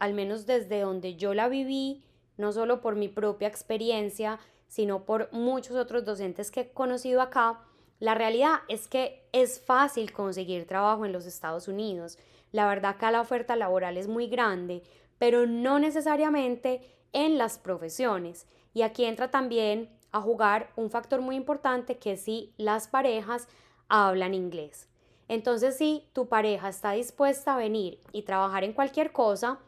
al 0.00 0.14
menos 0.14 0.46
desde 0.46 0.80
donde 0.80 1.14
yo 1.14 1.32
la 1.32 1.48
viví, 1.48 2.02
no 2.36 2.50
solo 2.50 2.80
por 2.80 2.96
mi 2.96 3.06
propia 3.06 3.46
experiencia, 3.46 4.40
sino 4.66 5.04
por 5.04 5.32
muchos 5.32 5.76
otros 5.76 6.04
docentes 6.04 6.50
que 6.50 6.62
he 6.62 6.72
conocido 6.72 7.22
acá, 7.22 7.60
la 8.00 8.16
realidad 8.16 8.62
es 8.66 8.88
que 8.88 9.28
es 9.30 9.60
fácil 9.60 10.10
conseguir 10.10 10.66
trabajo 10.66 11.06
en 11.06 11.12
los 11.12 11.24
Estados 11.24 11.68
Unidos. 11.68 12.18
La 12.50 12.66
verdad 12.66 12.96
que 12.96 13.08
la 13.12 13.20
oferta 13.20 13.54
laboral 13.54 13.96
es 13.96 14.08
muy 14.08 14.26
grande, 14.26 14.82
pero 15.18 15.46
no 15.46 15.78
necesariamente 15.78 16.82
en 17.12 17.38
las 17.38 17.58
profesiones. 17.58 18.46
Y 18.74 18.82
aquí 18.82 19.04
entra 19.04 19.30
también 19.30 19.90
a 20.12 20.20
jugar 20.20 20.70
un 20.76 20.90
factor 20.90 21.20
muy 21.20 21.36
importante 21.36 21.98
que 21.98 22.16
si 22.16 22.52
las 22.56 22.88
parejas 22.88 23.48
hablan 23.88 24.34
inglés. 24.34 24.88
Entonces, 25.28 25.76
si 25.76 26.08
tu 26.14 26.28
pareja 26.28 26.68
está 26.68 26.92
dispuesta 26.92 27.54
a 27.54 27.58
venir 27.58 28.00
y 28.12 28.22
trabajar 28.22 28.64
en 28.64 28.72
cualquier 28.72 29.12
cosa, 29.12 29.58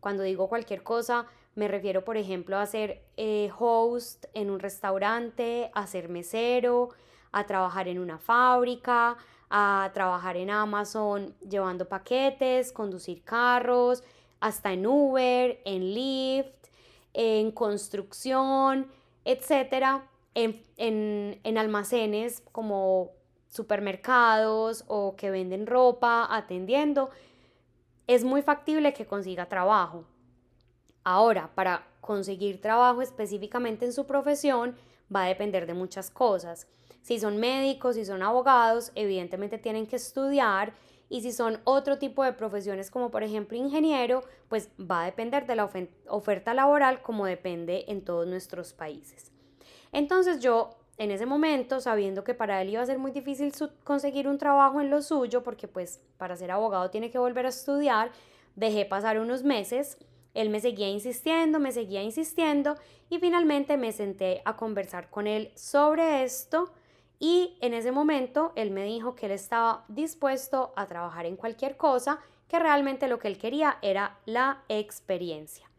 cuando 0.00 0.22
digo 0.22 0.48
cualquier 0.48 0.82
cosa, 0.82 1.26
me 1.54 1.68
refiero, 1.68 2.02
por 2.04 2.16
ejemplo, 2.16 2.56
a 2.56 2.64
ser 2.64 3.04
eh, 3.18 3.50
host 3.58 4.24
en 4.32 4.50
un 4.50 4.58
restaurante, 4.58 5.70
a 5.74 5.86
ser 5.86 6.08
mesero, 6.08 6.88
a 7.30 7.46
trabajar 7.46 7.88
en 7.88 7.98
una 7.98 8.18
fábrica, 8.18 9.18
a 9.50 9.90
trabajar 9.92 10.38
en 10.38 10.48
Amazon 10.48 11.34
llevando 11.46 11.86
paquetes, 11.86 12.72
conducir 12.72 13.22
carros, 13.22 14.02
hasta 14.42 14.72
en 14.72 14.86
Uber, 14.86 15.60
en 15.64 15.94
Lyft, 15.94 16.68
en 17.14 17.52
construcción, 17.52 18.88
etcétera, 19.24 20.04
en, 20.34 20.60
en 20.76 21.58
almacenes 21.58 22.42
como 22.52 23.10
supermercados 23.48 24.84
o 24.88 25.14
que 25.16 25.30
venden 25.30 25.66
ropa, 25.66 26.26
atendiendo, 26.28 27.10
es 28.06 28.24
muy 28.24 28.42
factible 28.42 28.92
que 28.92 29.06
consiga 29.06 29.46
trabajo. 29.46 30.04
Ahora, 31.04 31.50
para 31.54 31.86
conseguir 32.00 32.60
trabajo 32.60 33.00
específicamente 33.00 33.84
en 33.84 33.92
su 33.92 34.06
profesión, 34.06 34.74
va 35.14 35.24
a 35.24 35.28
depender 35.28 35.66
de 35.66 35.74
muchas 35.74 36.10
cosas. 36.10 36.66
Si 37.02 37.20
son 37.20 37.36
médicos, 37.38 37.94
si 37.94 38.04
son 38.04 38.22
abogados, 38.22 38.90
evidentemente 38.96 39.58
tienen 39.58 39.86
que 39.86 39.96
estudiar 39.96 40.72
y 41.12 41.20
si 41.20 41.30
son 41.30 41.60
otro 41.64 41.98
tipo 41.98 42.24
de 42.24 42.32
profesiones 42.32 42.90
como 42.90 43.10
por 43.10 43.22
ejemplo 43.22 43.54
ingeniero, 43.54 44.24
pues 44.48 44.70
va 44.80 45.02
a 45.02 45.04
depender 45.04 45.46
de 45.46 45.56
la 45.56 45.70
oferta 46.08 46.54
laboral 46.54 47.02
como 47.02 47.26
depende 47.26 47.84
en 47.88 48.02
todos 48.02 48.26
nuestros 48.26 48.72
países. 48.72 49.30
Entonces 49.92 50.40
yo 50.40 50.70
en 50.96 51.10
ese 51.10 51.26
momento, 51.26 51.80
sabiendo 51.80 52.24
que 52.24 52.32
para 52.32 52.62
él 52.62 52.70
iba 52.70 52.80
a 52.80 52.86
ser 52.86 52.98
muy 52.98 53.10
difícil 53.10 53.52
conseguir 53.84 54.26
un 54.26 54.38
trabajo 54.38 54.80
en 54.80 54.88
lo 54.88 55.02
suyo, 55.02 55.42
porque 55.42 55.68
pues 55.68 56.00
para 56.16 56.34
ser 56.34 56.50
abogado 56.50 56.88
tiene 56.88 57.10
que 57.10 57.18
volver 57.18 57.44
a 57.44 57.50
estudiar, 57.50 58.10
dejé 58.56 58.86
pasar 58.86 59.18
unos 59.18 59.42
meses, 59.42 59.98
él 60.32 60.48
me 60.48 60.60
seguía 60.60 60.88
insistiendo, 60.88 61.60
me 61.60 61.72
seguía 61.72 62.02
insistiendo 62.02 62.74
y 63.10 63.18
finalmente 63.18 63.76
me 63.76 63.92
senté 63.92 64.40
a 64.46 64.56
conversar 64.56 65.10
con 65.10 65.26
él 65.26 65.52
sobre 65.56 66.24
esto 66.24 66.72
y 67.22 67.56
en 67.60 67.72
ese 67.72 67.92
momento 67.92 68.52
él 68.56 68.72
me 68.72 68.84
dijo 68.84 69.14
que 69.14 69.26
él 69.26 69.32
estaba 69.32 69.84
dispuesto 69.86 70.72
a 70.74 70.86
trabajar 70.86 71.24
en 71.24 71.36
cualquier 71.36 71.76
cosa, 71.76 72.18
que 72.48 72.58
realmente 72.58 73.06
lo 73.06 73.20
que 73.20 73.28
él 73.28 73.38
quería 73.38 73.78
era 73.80 74.18
la 74.26 74.64
experiencia. 74.68 75.70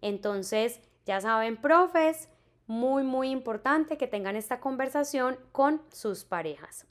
Entonces, 0.00 0.80
ya 1.04 1.20
saben, 1.20 1.56
profes, 1.56 2.28
muy, 2.68 3.02
muy 3.02 3.30
importante 3.30 3.98
que 3.98 4.06
tengan 4.06 4.36
esta 4.36 4.60
conversación 4.60 5.36
con 5.50 5.82
sus 5.90 6.22
parejas. 6.22 6.86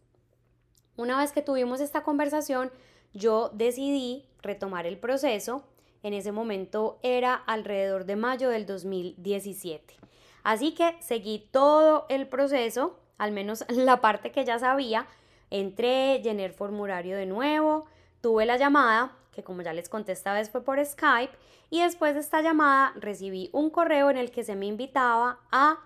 Una 0.98 1.18
vez 1.18 1.32
que 1.32 1.42
tuvimos 1.42 1.80
esta 1.80 2.04
conversación, 2.04 2.70
yo 3.14 3.50
decidí 3.54 4.28
retomar 4.42 4.88
el 4.88 5.00
proceso. 5.00 5.64
En 6.04 6.14
ese 6.14 6.34
momento 6.34 7.00
era 7.02 7.34
alrededor 7.34 8.04
de 8.04 8.18
mayo 8.18 8.50
del 8.50 8.66
2017. 8.66 9.96
Así 10.44 10.74
que 10.74 10.98
seguí 11.00 11.48
todo 11.50 12.08
el 12.10 12.28
proceso 12.28 12.98
al 13.22 13.32
menos 13.32 13.64
la 13.70 14.02
parte 14.02 14.32
que 14.32 14.44
ya 14.44 14.58
sabía. 14.58 15.06
Entré, 15.52 16.22
llené 16.24 16.46
el 16.46 16.54
formulario 16.54 17.16
de 17.16 17.28
nuevo, 17.28 17.86
tuve 18.20 18.46
la 18.48 18.58
llamada, 18.58 19.12
que 19.32 19.44
como 19.44 19.62
ya 19.62 19.74
les 19.74 19.90
conté 19.90 20.12
esta 20.12 20.44
fue 20.46 20.64
por 20.64 20.84
Skype, 20.84 21.34
y 21.70 21.82
después 21.82 22.16
de 22.16 22.22
esta 22.22 22.42
llamada 22.42 22.94
recibí 22.96 23.50
un 23.54 23.70
correo 23.70 24.10
en 24.10 24.18
el 24.18 24.32
que 24.32 24.44
se 24.44 24.56
me 24.56 24.66
invitaba 24.66 25.40
a 25.52 25.78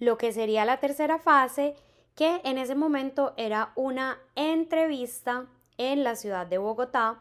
lo 0.00 0.18
que 0.18 0.32
sería 0.32 0.66
la 0.66 0.80
tercera 0.80 1.18
fase, 1.18 1.76
que 2.14 2.42
en 2.44 2.58
ese 2.58 2.74
momento 2.74 3.32
era 3.38 3.72
una 3.74 4.18
entrevista 4.34 5.46
en 5.78 6.04
la 6.04 6.14
ciudad 6.14 6.46
de 6.46 6.58
Bogotá, 6.58 7.20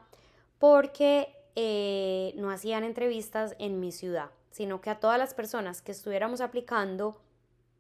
porque 0.60 1.34
eh, 1.56 2.34
no 2.36 2.52
hacían 2.52 2.84
entrevistas 2.84 3.56
en 3.58 3.80
mi 3.80 3.94
ciudad, 3.94 4.32
sino 4.50 4.82
que 4.82 4.90
a 4.90 5.00
todas 5.00 5.18
las 5.18 5.34
personas 5.34 5.82
que 5.82 5.94
estuviéramos 5.94 6.42
aplicando 6.42 7.22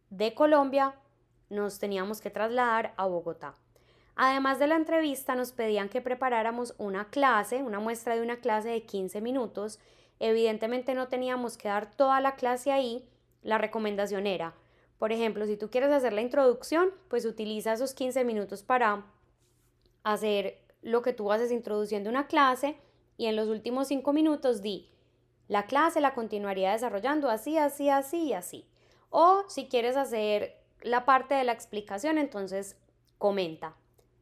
de 0.09 0.33
Colombia 0.33 0.95
nos 1.51 1.77
teníamos 1.77 2.21
que 2.21 2.31
trasladar 2.31 2.93
a 2.97 3.05
Bogotá. 3.05 3.55
Además 4.15 4.57
de 4.57 4.67
la 4.67 4.75
entrevista 4.75 5.35
nos 5.35 5.51
pedían 5.51 5.89
que 5.89 6.01
preparáramos 6.01 6.73
una 6.77 7.09
clase, 7.09 7.61
una 7.61 7.79
muestra 7.79 8.15
de 8.15 8.21
una 8.21 8.37
clase 8.37 8.69
de 8.69 8.83
15 8.83 9.21
minutos. 9.21 9.79
Evidentemente 10.19 10.93
no 10.93 11.07
teníamos 11.07 11.57
que 11.57 11.67
dar 11.67 11.91
toda 11.95 12.19
la 12.21 12.35
clase 12.35 12.71
ahí. 12.71 13.05
La 13.41 13.57
recomendación 13.57 14.27
era, 14.27 14.53
por 14.97 15.11
ejemplo, 15.11 15.45
si 15.45 15.57
tú 15.57 15.69
quieres 15.69 15.91
hacer 15.91 16.13
la 16.13 16.21
introducción, 16.21 16.91
pues 17.07 17.25
utiliza 17.25 17.73
esos 17.73 17.93
15 17.93 18.23
minutos 18.23 18.63
para 18.63 19.05
hacer 20.03 20.61
lo 20.81 21.01
que 21.01 21.13
tú 21.13 21.31
haces 21.31 21.51
introduciendo 21.51 22.09
una 22.09 22.27
clase 22.27 22.77
y 23.17 23.25
en 23.25 23.35
los 23.35 23.47
últimos 23.47 23.87
5 23.87 24.13
minutos 24.13 24.61
di, 24.61 24.89
la 25.47 25.65
clase 25.65 26.01
la 26.01 26.13
continuaría 26.13 26.71
desarrollando 26.71 27.29
así, 27.29 27.57
así, 27.57 27.89
así 27.89 28.25
y 28.25 28.33
así. 28.33 28.67
O 29.09 29.43
si 29.49 29.67
quieres 29.67 29.97
hacer 29.97 30.60
la 30.81 31.05
parte 31.05 31.35
de 31.35 31.43
la 31.43 31.51
explicación, 31.51 32.17
entonces 32.17 32.77
comenta. 33.17 33.75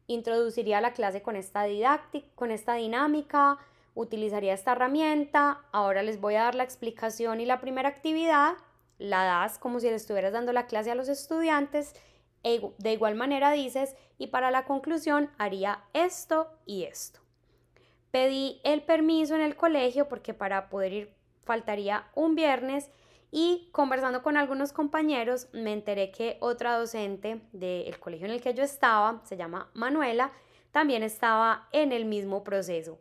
Introduciría 0.06 0.80
la 0.80 0.92
clase 0.92 1.22
con 1.22 1.36
esta 1.36 1.64
didáctica, 1.64 2.26
con 2.34 2.50
esta 2.50 2.74
dinámica, 2.74 3.58
utilizaría 3.94 4.54
esta 4.54 4.72
herramienta, 4.72 5.60
ahora 5.72 6.02
les 6.02 6.20
voy 6.20 6.34
a 6.34 6.44
dar 6.44 6.54
la 6.54 6.64
explicación 6.64 7.40
y 7.40 7.46
la 7.46 7.60
primera 7.60 7.88
actividad, 7.88 8.54
la 8.98 9.24
das 9.24 9.58
como 9.58 9.80
si 9.80 9.88
le 9.88 9.94
estuvieras 9.94 10.32
dando 10.32 10.52
la 10.52 10.66
clase 10.66 10.90
a 10.90 10.94
los 10.94 11.08
estudiantes, 11.08 11.94
de 12.42 12.92
igual 12.92 13.14
manera 13.14 13.52
dices, 13.52 13.96
y 14.18 14.28
para 14.28 14.50
la 14.50 14.64
conclusión 14.64 15.30
haría 15.38 15.84
esto 15.92 16.48
y 16.66 16.84
esto. 16.84 17.20
Pedí 18.10 18.60
el 18.64 18.82
permiso 18.82 19.34
en 19.34 19.42
el 19.42 19.56
colegio 19.56 20.08
porque 20.08 20.34
para 20.34 20.68
poder 20.68 20.92
ir 20.92 21.20
faltaría 21.44 22.06
un 22.14 22.34
viernes 22.34 22.90
y 23.30 23.68
conversando 23.72 24.22
con 24.22 24.36
algunos 24.36 24.72
compañeros 24.72 25.48
me 25.52 25.72
enteré 25.72 26.10
que 26.10 26.36
otra 26.40 26.76
docente 26.76 27.40
del 27.52 27.98
colegio 27.98 28.26
en 28.26 28.32
el 28.32 28.40
que 28.40 28.54
yo 28.54 28.62
estaba, 28.62 29.20
se 29.24 29.36
llama 29.36 29.70
Manuela, 29.74 30.32
también 30.72 31.02
estaba 31.02 31.68
en 31.72 31.92
el 31.92 32.04
mismo 32.04 32.42
proceso. 32.44 32.98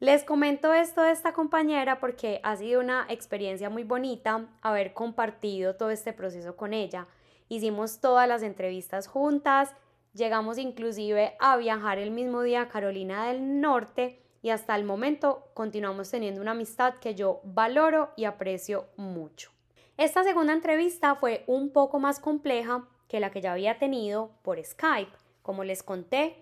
Les 0.00 0.24
comento 0.24 0.72
esto 0.72 1.02
de 1.02 1.12
esta 1.12 1.32
compañera 1.32 1.98
porque 1.98 2.40
ha 2.42 2.56
sido 2.56 2.80
una 2.80 3.06
experiencia 3.08 3.70
muy 3.70 3.84
bonita 3.84 4.46
haber 4.60 4.92
compartido 4.92 5.76
todo 5.76 5.90
este 5.90 6.12
proceso 6.12 6.56
con 6.56 6.72
ella. 6.72 7.06
Hicimos 7.48 8.00
todas 8.00 8.28
las 8.28 8.42
entrevistas 8.42 9.06
juntas, 9.06 9.74
llegamos 10.12 10.58
inclusive 10.58 11.36
a 11.40 11.56
viajar 11.56 11.98
el 11.98 12.10
mismo 12.10 12.42
día 12.42 12.62
a 12.62 12.68
Carolina 12.68 13.28
del 13.28 13.60
Norte 13.60 14.20
y 14.42 14.50
hasta 14.50 14.76
el 14.76 14.84
momento 14.84 15.48
continuamos 15.54 16.10
teniendo 16.10 16.42
una 16.42 16.50
amistad 16.50 16.94
que 16.94 17.14
yo 17.14 17.40
valoro 17.44 18.10
y 18.16 18.24
aprecio 18.24 18.86
mucho. 18.96 19.53
Esta 19.96 20.24
segunda 20.24 20.52
entrevista 20.52 21.14
fue 21.14 21.44
un 21.46 21.70
poco 21.70 22.00
más 22.00 22.18
compleja 22.18 22.84
que 23.06 23.20
la 23.20 23.30
que 23.30 23.40
ya 23.40 23.52
había 23.52 23.78
tenido 23.78 24.32
por 24.42 24.62
Skype. 24.62 25.12
Como 25.42 25.62
les 25.62 25.84
conté, 25.84 26.36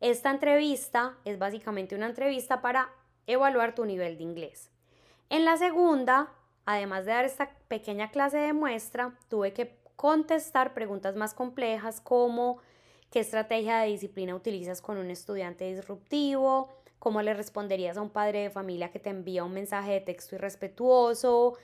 esta 0.00 0.30
entrevista 0.30 1.16
es 1.24 1.38
básicamente 1.38 1.94
una 1.94 2.04
entrevista 2.04 2.60
para 2.60 2.90
evaluar 3.26 3.74
tu 3.74 3.86
nivel 3.86 4.18
de 4.18 4.24
inglés. 4.24 4.70
En 5.30 5.46
la 5.46 5.56
segunda, 5.56 6.34
además 6.66 7.06
de 7.06 7.12
dar 7.12 7.24
esta 7.24 7.48
pequeña 7.68 8.10
clase 8.10 8.36
de 8.36 8.52
muestra, 8.52 9.14
tuve 9.30 9.54
que 9.54 9.78
contestar 9.96 10.74
preguntas 10.74 11.16
más 11.16 11.32
complejas 11.32 12.02
como 12.02 12.58
qué 13.10 13.20
estrategia 13.20 13.78
de 13.78 13.88
disciplina 13.88 14.34
utilizas 14.34 14.82
con 14.82 14.98
un 14.98 15.10
estudiante 15.10 15.64
disruptivo, 15.64 16.68
cómo 16.98 17.22
le 17.22 17.32
responderías 17.32 17.96
a 17.96 18.02
un 18.02 18.10
padre 18.10 18.42
de 18.42 18.50
familia 18.50 18.90
que 18.90 18.98
te 18.98 19.08
envía 19.08 19.44
un 19.44 19.54
mensaje 19.54 19.92
de 19.92 20.00
texto 20.02 20.34
irrespetuoso, 20.34 21.56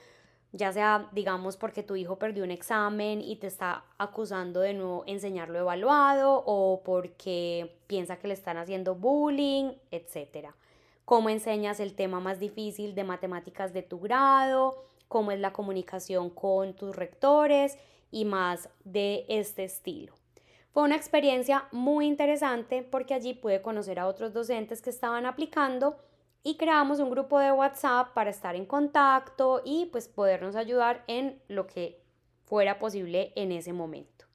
ya 0.55 0.71
sea, 0.71 1.09
digamos, 1.11 1.57
porque 1.57 1.83
tu 1.83 1.97
hijo 1.97 2.17
perdió 2.17 2.45
un 2.45 2.51
examen 2.51 3.21
y 3.21 3.35
te 3.35 3.47
está 3.47 3.83
acusando 3.97 4.61
de 4.61 4.73
no 4.73 5.03
enseñarlo 5.05 5.59
evaluado 5.59 6.43
o 6.45 6.81
porque 6.83 7.75
piensa 7.87 8.17
que 8.17 8.29
le 8.29 8.35
están 8.35 8.57
haciendo 8.57 8.95
bullying, 8.95 9.73
etc. 9.91 10.47
Cómo 11.03 11.29
enseñas 11.29 11.81
el 11.81 11.93
tema 11.93 12.21
más 12.21 12.39
difícil 12.39 12.95
de 12.95 13.03
matemáticas 13.03 13.73
de 13.73 13.83
tu 13.83 13.99
grado, 13.99 14.85
cómo 15.09 15.31
es 15.31 15.39
la 15.41 15.51
comunicación 15.51 16.29
con 16.29 16.73
tus 16.73 16.95
rectores 16.95 17.77
y 18.09 18.23
más 18.23 18.69
de 18.85 19.25
este 19.27 19.65
estilo. 19.65 20.13
Fue 20.71 20.83
una 20.83 20.95
experiencia 20.95 21.67
muy 21.73 22.05
interesante 22.05 22.81
porque 22.81 23.13
allí 23.13 23.33
pude 23.33 23.61
conocer 23.61 23.99
a 23.99 24.07
otros 24.07 24.31
docentes 24.31 24.81
que 24.81 24.89
estaban 24.89 25.25
aplicando 25.25 25.97
y 26.45 26.57
creamos 26.57 26.99
un 26.99 27.09
grupo 27.09 27.39
de 27.39 27.51
WhatsApp 27.51 28.13
para 28.13 28.29
estar 28.29 28.55
en 28.55 28.67
contacto 28.67 29.63
y 29.65 29.87
pues 29.87 30.07
podernos 30.07 30.55
ayudar 30.55 31.03
en 31.07 31.41
lo 31.47 31.65
que 31.65 31.99
fuera 32.45 32.77
posible 32.77 33.33
en 33.35 33.51
ese 33.51 33.73
momento. 33.73 34.25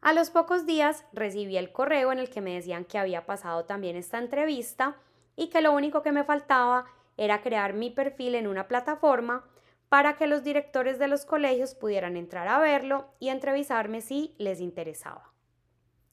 A 0.00 0.12
los 0.12 0.30
pocos 0.30 0.64
días 0.64 1.04
recibí 1.12 1.56
el 1.56 1.72
correo 1.72 2.12
en 2.12 2.20
el 2.20 2.30
que 2.30 2.40
me 2.40 2.54
decían 2.54 2.84
que 2.84 2.98
había 2.98 3.26
pasado 3.26 3.64
también 3.64 3.96
esta 3.96 4.18
entrevista 4.18 4.96
y 5.34 5.48
que 5.48 5.60
lo 5.60 5.72
único 5.72 6.02
que 6.02 6.12
me 6.12 6.22
faltaba 6.22 6.84
era 7.16 7.42
crear 7.42 7.72
mi 7.72 7.90
perfil 7.90 8.36
en 8.36 8.46
una 8.46 8.68
plataforma 8.68 9.44
para 9.88 10.16
que 10.16 10.28
los 10.28 10.44
directores 10.44 11.00
de 11.00 11.08
los 11.08 11.24
colegios 11.24 11.74
pudieran 11.74 12.16
entrar 12.16 12.46
a 12.46 12.60
verlo 12.60 13.06
y 13.18 13.30
entrevistarme 13.30 14.02
si 14.02 14.36
les 14.38 14.60
interesaba. 14.60 15.32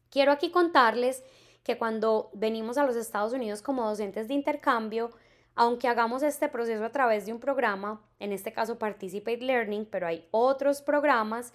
Quiero 0.10 0.32
aquí 0.32 0.50
contarles 0.50 1.24
que 1.63 1.77
cuando 1.77 2.30
venimos 2.34 2.77
a 2.77 2.86
los 2.86 2.96
Estados 2.96 3.34
Unidos 3.34 3.62
como 3.62 3.88
docentes 3.88 4.27
de 4.27 4.34
intercambio, 4.34 5.12
aunque 5.56 5.88
hagamos 5.88 6.24
este 6.24 6.48
proceso 6.48 6.84
a 6.86 6.91
través 6.91 7.25
de 7.25 7.34
un 7.34 7.39
programa, 7.39 8.01
en 8.20 8.32
este 8.32 8.53
caso 8.53 8.80
Participate 8.80 9.41
Learning, 9.41 9.86
pero 9.86 10.08
hay 10.08 10.27
otros 10.32 10.82
programas, 10.82 11.53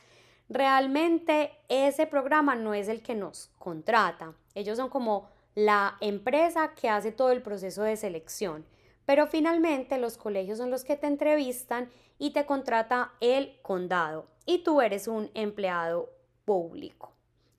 realmente 0.49 1.53
ese 1.69 2.07
programa 2.07 2.55
no 2.55 2.75
es 2.75 2.89
el 2.89 3.03
que 3.03 3.15
nos 3.15 3.51
contrata. 3.59 4.35
Ellos 4.55 4.77
son 4.77 4.91
como 4.91 5.29
la 5.55 5.97
empresa 6.01 6.75
que 6.75 6.89
hace 6.89 7.11
todo 7.11 7.31
el 7.33 7.43
proceso 7.43 7.83
de 7.83 7.97
selección. 7.97 8.67
Pero 9.07 9.27
finalmente 9.27 9.99
los 9.99 10.19
colegios 10.19 10.59
son 10.59 10.71
los 10.71 10.85
que 10.85 10.97
te 10.97 11.07
entrevistan 11.07 11.89
y 12.19 12.33
te 12.33 12.45
contrata 12.45 13.13
el 13.21 13.59
condado 13.63 14.27
y 14.45 14.63
tú 14.63 14.81
eres 14.81 15.09
un 15.09 15.31
empleado 15.35 16.11
público. 16.45 17.13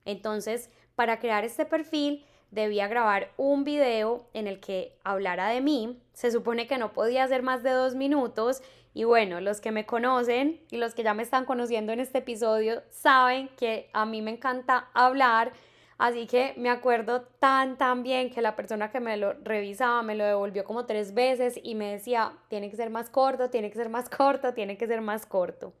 Entonces, 0.04 0.70
para 0.94 1.18
crear 1.18 1.44
este 1.44 1.64
perfil, 1.64 2.24
debía 2.50 2.88
grabar 2.88 3.30
un 3.36 3.64
video 3.64 4.26
en 4.32 4.46
el 4.46 4.60
que 4.60 4.96
hablara 5.04 5.48
de 5.48 5.60
mí. 5.60 6.00
Se 6.12 6.30
supone 6.30 6.66
que 6.66 6.78
no 6.78 6.92
podía 6.92 7.26
ser 7.28 7.42
más 7.42 7.62
de 7.62 7.70
dos 7.70 7.94
minutos. 7.94 8.62
Y 8.94 9.04
bueno, 9.04 9.40
los 9.40 9.60
que 9.60 9.70
me 9.70 9.86
conocen 9.86 10.60
y 10.70 10.78
los 10.78 10.94
que 10.94 11.02
ya 11.02 11.14
me 11.14 11.22
están 11.22 11.44
conociendo 11.44 11.92
en 11.92 12.00
este 12.00 12.18
episodio 12.18 12.82
saben 12.90 13.48
que 13.56 13.90
a 13.92 14.06
mí 14.06 14.22
me 14.22 14.32
encanta 14.32 14.88
hablar. 14.94 15.52
Así 15.98 16.26
que 16.26 16.54
me 16.56 16.70
acuerdo 16.70 17.22
tan, 17.22 17.76
tan 17.76 18.02
bien 18.02 18.30
que 18.30 18.40
la 18.40 18.54
persona 18.54 18.90
que 18.90 19.00
me 19.00 19.16
lo 19.16 19.32
revisaba 19.42 20.02
me 20.02 20.14
lo 20.14 20.24
devolvió 20.24 20.64
como 20.64 20.86
tres 20.86 21.12
veces 21.12 21.58
y 21.62 21.74
me 21.74 21.90
decía, 21.90 22.32
tiene 22.48 22.70
que 22.70 22.76
ser 22.76 22.88
más 22.88 23.10
corto, 23.10 23.50
tiene 23.50 23.68
que 23.68 23.76
ser 23.76 23.88
más 23.88 24.08
corto, 24.08 24.54
tiene 24.54 24.78
que 24.78 24.86
ser 24.86 25.00
más 25.00 25.26
corto. 25.26 25.72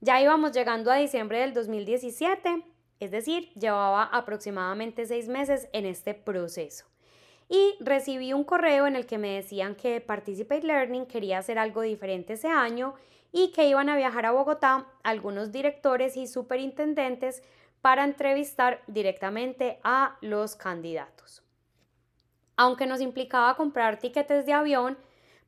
Ya 0.00 0.20
íbamos 0.20 0.52
llegando 0.52 0.90
a 0.90 0.96
diciembre 0.96 1.40
del 1.40 1.54
2017 1.54 2.73
es 3.00 3.10
decir, 3.10 3.50
llevaba 3.54 4.04
aproximadamente 4.04 5.06
seis 5.06 5.28
meses 5.28 5.68
en 5.72 5.86
este 5.86 6.14
proceso. 6.14 6.86
Y 7.48 7.74
recibí 7.80 8.32
un 8.32 8.44
correo 8.44 8.86
en 8.86 8.96
el 8.96 9.06
que 9.06 9.18
me 9.18 9.34
decían 9.34 9.74
que 9.74 10.00
Participate 10.00 10.66
Learning 10.66 11.06
quería 11.06 11.38
hacer 11.38 11.58
algo 11.58 11.82
diferente 11.82 12.34
ese 12.34 12.48
año 12.48 12.94
y 13.32 13.52
que 13.52 13.68
iban 13.68 13.88
a 13.88 13.96
viajar 13.96 14.26
a 14.26 14.32
Bogotá 14.32 14.86
algunos 15.02 15.52
directores 15.52 16.16
y 16.16 16.26
superintendentes 16.26 17.42
para 17.80 18.04
entrevistar 18.04 18.80
directamente 18.86 19.78
a 19.82 20.16
los 20.22 20.56
candidatos. 20.56 21.42
Aunque 22.56 22.86
nos 22.86 23.00
implicaba 23.00 23.56
comprar 23.56 23.98
tiquetes 23.98 24.46
de 24.46 24.52
avión, 24.52 24.96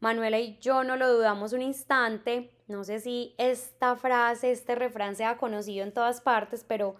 Manuela 0.01 0.39
y 0.39 0.59
yo 0.59 0.85
no 0.85 0.97
lo 0.97 1.11
dudamos 1.11 1.53
un 1.53 1.63
instante. 1.63 2.51
No 2.67 2.85
sé 2.85 3.01
si 3.01 3.35
esta 3.39 3.97
frase, 3.97 4.51
este 4.51 4.75
refrán 4.75 5.17
sea 5.17 5.39
conocido 5.39 5.85
en 5.85 5.95
todas 5.95 6.21
partes, 6.21 6.65
pero 6.65 6.97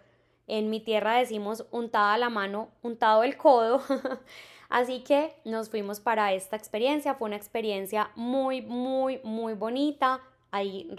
en 0.47 0.71
mi 0.71 0.81
tierra 0.81 1.15
decimos 1.15 1.67
untada 1.71 2.17
la 2.19 2.31
mano, 2.31 2.69
untado 2.83 3.23
el 3.25 3.37
codo. 3.37 3.83
Así 4.69 5.01
que 5.01 5.35
nos 5.45 5.71
fuimos 5.71 6.01
para 6.01 6.33
esta 6.33 6.57
experiencia. 6.57 7.15
Fue 7.15 7.27
una 7.27 7.37
experiencia 7.37 8.11
muy, 8.17 8.63
muy, 8.63 9.21
muy 9.23 9.55
bonita. 9.55 10.21
Ahí, 10.51 10.91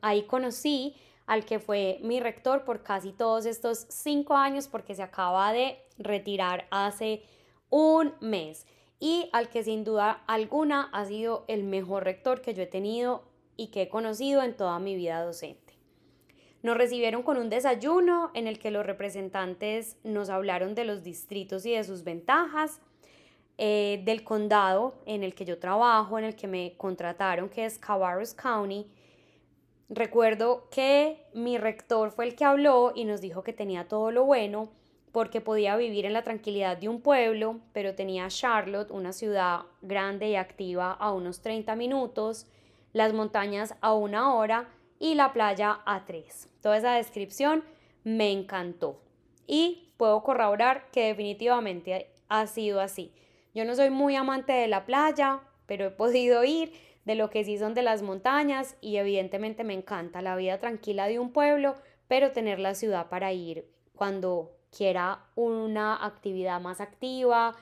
ahí 0.00 0.22
conocí 0.22 0.96
al 1.26 1.44
que 1.44 1.58
fue 1.58 1.98
mi 2.02 2.20
rector 2.20 2.64
por 2.64 2.82
casi 2.82 3.12
todos 3.12 3.46
estos 3.46 3.86
cinco 3.88 4.34
años 4.34 4.68
porque 4.68 4.94
se 4.94 5.02
acaba 5.02 5.52
de 5.52 5.78
retirar 5.98 6.66
hace 6.70 7.22
un 7.70 8.14
mes 8.20 8.66
y 9.00 9.28
al 9.32 9.48
que 9.48 9.64
sin 9.64 9.84
duda 9.84 10.22
alguna 10.26 10.90
ha 10.92 11.04
sido 11.06 11.44
el 11.48 11.64
mejor 11.64 12.04
rector 12.04 12.40
que 12.40 12.54
yo 12.54 12.62
he 12.62 12.66
tenido 12.66 13.24
y 13.56 13.68
que 13.68 13.82
he 13.82 13.88
conocido 13.88 14.42
en 14.42 14.56
toda 14.56 14.78
mi 14.78 14.94
vida 14.96 15.24
docente. 15.24 15.63
Nos 16.64 16.78
recibieron 16.78 17.22
con 17.22 17.36
un 17.36 17.50
desayuno 17.50 18.30
en 18.32 18.46
el 18.46 18.58
que 18.58 18.70
los 18.70 18.86
representantes 18.86 19.98
nos 20.02 20.30
hablaron 20.30 20.74
de 20.74 20.86
los 20.86 21.02
distritos 21.02 21.66
y 21.66 21.72
de 21.72 21.84
sus 21.84 22.04
ventajas, 22.04 22.80
eh, 23.58 24.00
del 24.06 24.24
condado 24.24 24.94
en 25.04 25.24
el 25.24 25.34
que 25.34 25.44
yo 25.44 25.58
trabajo, 25.58 26.18
en 26.18 26.24
el 26.24 26.34
que 26.34 26.46
me 26.46 26.72
contrataron, 26.78 27.50
que 27.50 27.66
es 27.66 27.78
Cabarrus 27.78 28.32
County. 28.32 28.86
Recuerdo 29.90 30.66
que 30.70 31.26
mi 31.34 31.58
rector 31.58 32.10
fue 32.10 32.24
el 32.24 32.34
que 32.34 32.46
habló 32.46 32.92
y 32.94 33.04
nos 33.04 33.20
dijo 33.20 33.42
que 33.42 33.52
tenía 33.52 33.86
todo 33.86 34.10
lo 34.10 34.24
bueno 34.24 34.70
porque 35.12 35.42
podía 35.42 35.76
vivir 35.76 36.06
en 36.06 36.14
la 36.14 36.22
tranquilidad 36.22 36.78
de 36.78 36.88
un 36.88 37.02
pueblo, 37.02 37.60
pero 37.74 37.94
tenía 37.94 38.28
Charlotte, 38.28 38.90
una 38.90 39.12
ciudad 39.12 39.66
grande 39.82 40.30
y 40.30 40.36
activa, 40.36 40.92
a 40.92 41.12
unos 41.12 41.42
30 41.42 41.76
minutos, 41.76 42.46
las 42.94 43.12
montañas 43.12 43.74
a 43.82 43.92
una 43.92 44.34
hora 44.34 44.66
y 45.04 45.16
la 45.16 45.34
playa 45.34 45.82
a 45.84 46.06
tres. 46.06 46.48
Toda 46.62 46.78
esa 46.78 46.94
descripción 46.94 47.62
me 48.04 48.32
encantó 48.32 49.02
y 49.46 49.92
puedo 49.98 50.22
corroborar 50.22 50.90
que 50.92 51.08
definitivamente 51.08 52.10
ha 52.30 52.46
sido 52.46 52.80
así. 52.80 53.12
Yo 53.54 53.66
no 53.66 53.74
soy 53.74 53.90
muy 53.90 54.16
amante 54.16 54.54
de 54.54 54.66
la 54.66 54.86
playa, 54.86 55.40
pero 55.66 55.84
he 55.84 55.90
podido 55.90 56.42
ir 56.42 56.72
de 57.04 57.16
lo 57.16 57.28
que 57.28 57.44
sí 57.44 57.58
son 57.58 57.74
de 57.74 57.82
las 57.82 58.00
montañas 58.00 58.78
y 58.80 58.96
evidentemente 58.96 59.62
me 59.62 59.74
encanta 59.74 60.22
la 60.22 60.36
vida 60.36 60.58
tranquila 60.58 61.06
de 61.06 61.18
un 61.18 61.32
pueblo, 61.32 61.74
pero 62.08 62.32
tener 62.32 62.58
la 62.58 62.74
ciudad 62.74 63.10
para 63.10 63.30
ir 63.34 63.70
cuando 63.94 64.56
quiera 64.74 65.26
una 65.34 66.02
actividad 66.02 66.62
más 66.62 66.80
activa, 66.80 67.54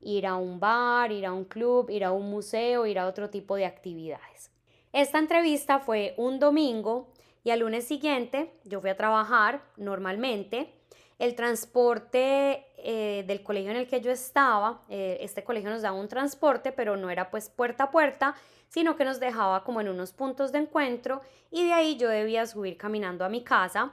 ir 0.00 0.26
a 0.26 0.36
un 0.36 0.60
bar, 0.60 1.12
ir 1.12 1.26
a 1.26 1.34
un 1.34 1.44
club, 1.44 1.90
ir 1.90 2.04
a 2.04 2.12
un 2.12 2.30
museo, 2.30 2.86
ir 2.86 2.98
a 2.98 3.06
otro 3.06 3.28
tipo 3.28 3.54
de 3.54 3.66
actividades. 3.66 4.55
Esta 4.96 5.18
entrevista 5.18 5.78
fue 5.78 6.14
un 6.16 6.38
domingo 6.38 7.12
y 7.44 7.50
al 7.50 7.58
lunes 7.58 7.86
siguiente 7.86 8.50
yo 8.64 8.80
fui 8.80 8.88
a 8.88 8.96
trabajar 8.96 9.60
normalmente. 9.76 10.72
El 11.18 11.34
transporte 11.34 12.64
eh, 12.78 13.22
del 13.26 13.42
colegio 13.42 13.72
en 13.72 13.76
el 13.76 13.88
que 13.88 14.00
yo 14.00 14.10
estaba, 14.10 14.80
eh, 14.88 15.18
este 15.20 15.44
colegio 15.44 15.68
nos 15.68 15.82
daba 15.82 16.00
un 16.00 16.08
transporte, 16.08 16.72
pero 16.72 16.96
no 16.96 17.10
era 17.10 17.30
pues 17.30 17.50
puerta 17.50 17.84
a 17.84 17.90
puerta, 17.90 18.36
sino 18.70 18.96
que 18.96 19.04
nos 19.04 19.20
dejaba 19.20 19.64
como 19.64 19.82
en 19.82 19.90
unos 19.90 20.14
puntos 20.14 20.50
de 20.50 20.60
encuentro 20.60 21.20
y 21.50 21.66
de 21.66 21.74
ahí 21.74 21.98
yo 21.98 22.08
debía 22.08 22.46
subir 22.46 22.78
caminando 22.78 23.26
a 23.26 23.28
mi 23.28 23.44
casa. 23.44 23.92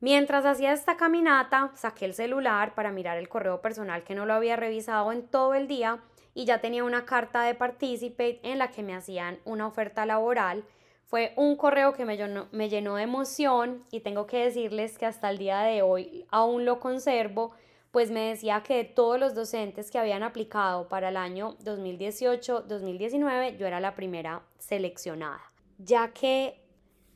Mientras 0.00 0.44
hacía 0.44 0.72
esta 0.72 0.96
caminata, 0.96 1.70
saqué 1.76 2.06
el 2.06 2.14
celular 2.14 2.74
para 2.74 2.90
mirar 2.90 3.18
el 3.18 3.28
correo 3.28 3.60
personal 3.60 4.02
que 4.02 4.16
no 4.16 4.26
lo 4.26 4.34
había 4.34 4.56
revisado 4.56 5.12
en 5.12 5.28
todo 5.28 5.54
el 5.54 5.68
día 5.68 6.00
y 6.38 6.44
ya 6.44 6.60
tenía 6.60 6.84
una 6.84 7.04
carta 7.04 7.42
de 7.42 7.56
Participate 7.56 8.38
en 8.44 8.58
la 8.60 8.70
que 8.70 8.84
me 8.84 8.94
hacían 8.94 9.40
una 9.44 9.66
oferta 9.66 10.06
laboral. 10.06 10.64
Fue 11.02 11.32
un 11.34 11.56
correo 11.56 11.94
que 11.94 12.04
me 12.04 12.16
llenó, 12.16 12.46
me 12.52 12.68
llenó 12.68 12.94
de 12.94 13.02
emoción 13.02 13.84
y 13.90 14.00
tengo 14.00 14.28
que 14.28 14.44
decirles 14.44 14.98
que 14.98 15.06
hasta 15.06 15.30
el 15.30 15.38
día 15.38 15.62
de 15.62 15.82
hoy 15.82 16.26
aún 16.30 16.64
lo 16.64 16.78
conservo, 16.78 17.50
pues 17.90 18.12
me 18.12 18.20
decía 18.20 18.62
que 18.62 18.76
de 18.76 18.84
todos 18.84 19.18
los 19.18 19.34
docentes 19.34 19.90
que 19.90 19.98
habían 19.98 20.22
aplicado 20.22 20.86
para 20.86 21.08
el 21.08 21.16
año 21.16 21.56
2018-2019, 21.64 23.56
yo 23.56 23.66
era 23.66 23.80
la 23.80 23.96
primera 23.96 24.42
seleccionada, 24.60 25.42
ya 25.78 26.12
que 26.12 26.62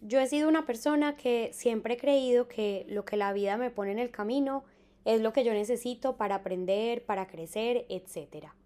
yo 0.01 0.19
he 0.19 0.27
sido 0.27 0.49
una 0.49 0.67
persona 0.67 1.17
que 1.17 1.51
siempre 1.53 1.95
he 1.95 1.97
creído 1.97 2.49
que 2.49 2.87
lo 2.89 3.05
que 3.05 3.17
la 3.17 3.33
vida 3.33 3.57
me 3.57 3.71
pone 3.71 3.93
en 3.93 4.01
el 4.01 4.11
camino 4.11 4.65
es 5.05 5.21
lo 5.21 5.33
que 5.33 5.45
yo 5.45 5.53
necesito 5.53 6.17
para 6.17 6.35
aprender, 6.35 7.05
para 7.05 7.29
crecer, 7.29 7.87
etcétera. 7.89 8.57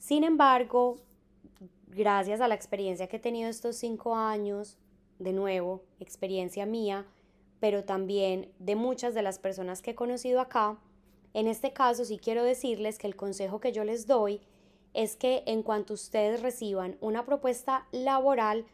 Sin 0.00 0.24
embargo, 0.24 0.96
gracias 1.88 2.40
a 2.40 2.48
la 2.48 2.54
experiencia 2.54 3.06
que 3.06 3.18
he 3.18 3.20
tenido 3.20 3.50
estos 3.50 3.76
cinco 3.76 4.16
años, 4.16 4.78
de 5.18 5.34
nuevo, 5.34 5.84
experiencia 6.00 6.64
mía, 6.64 7.06
pero 7.60 7.84
también 7.84 8.50
de 8.58 8.76
muchas 8.76 9.12
de 9.12 9.20
las 9.20 9.38
personas 9.38 9.82
que 9.82 9.90
he 9.90 9.94
conocido 9.94 10.40
acá, 10.40 10.78
En 11.32 11.46
este 11.46 11.72
caso 11.72 12.04
sí 12.04 12.18
quiero 12.18 12.42
decirles 12.42 12.98
que 12.98 13.06
el 13.06 13.14
consejo 13.14 13.60
que 13.60 13.70
yo 13.70 13.84
les 13.84 14.08
doy 14.08 14.40
es 14.94 15.14
que 15.14 15.44
en 15.46 15.62
cuanto 15.62 15.94
ustedes 15.94 16.42
reciban 16.42 16.96
una 17.00 17.24
propuesta 17.24 17.86
laboral, 17.92 18.66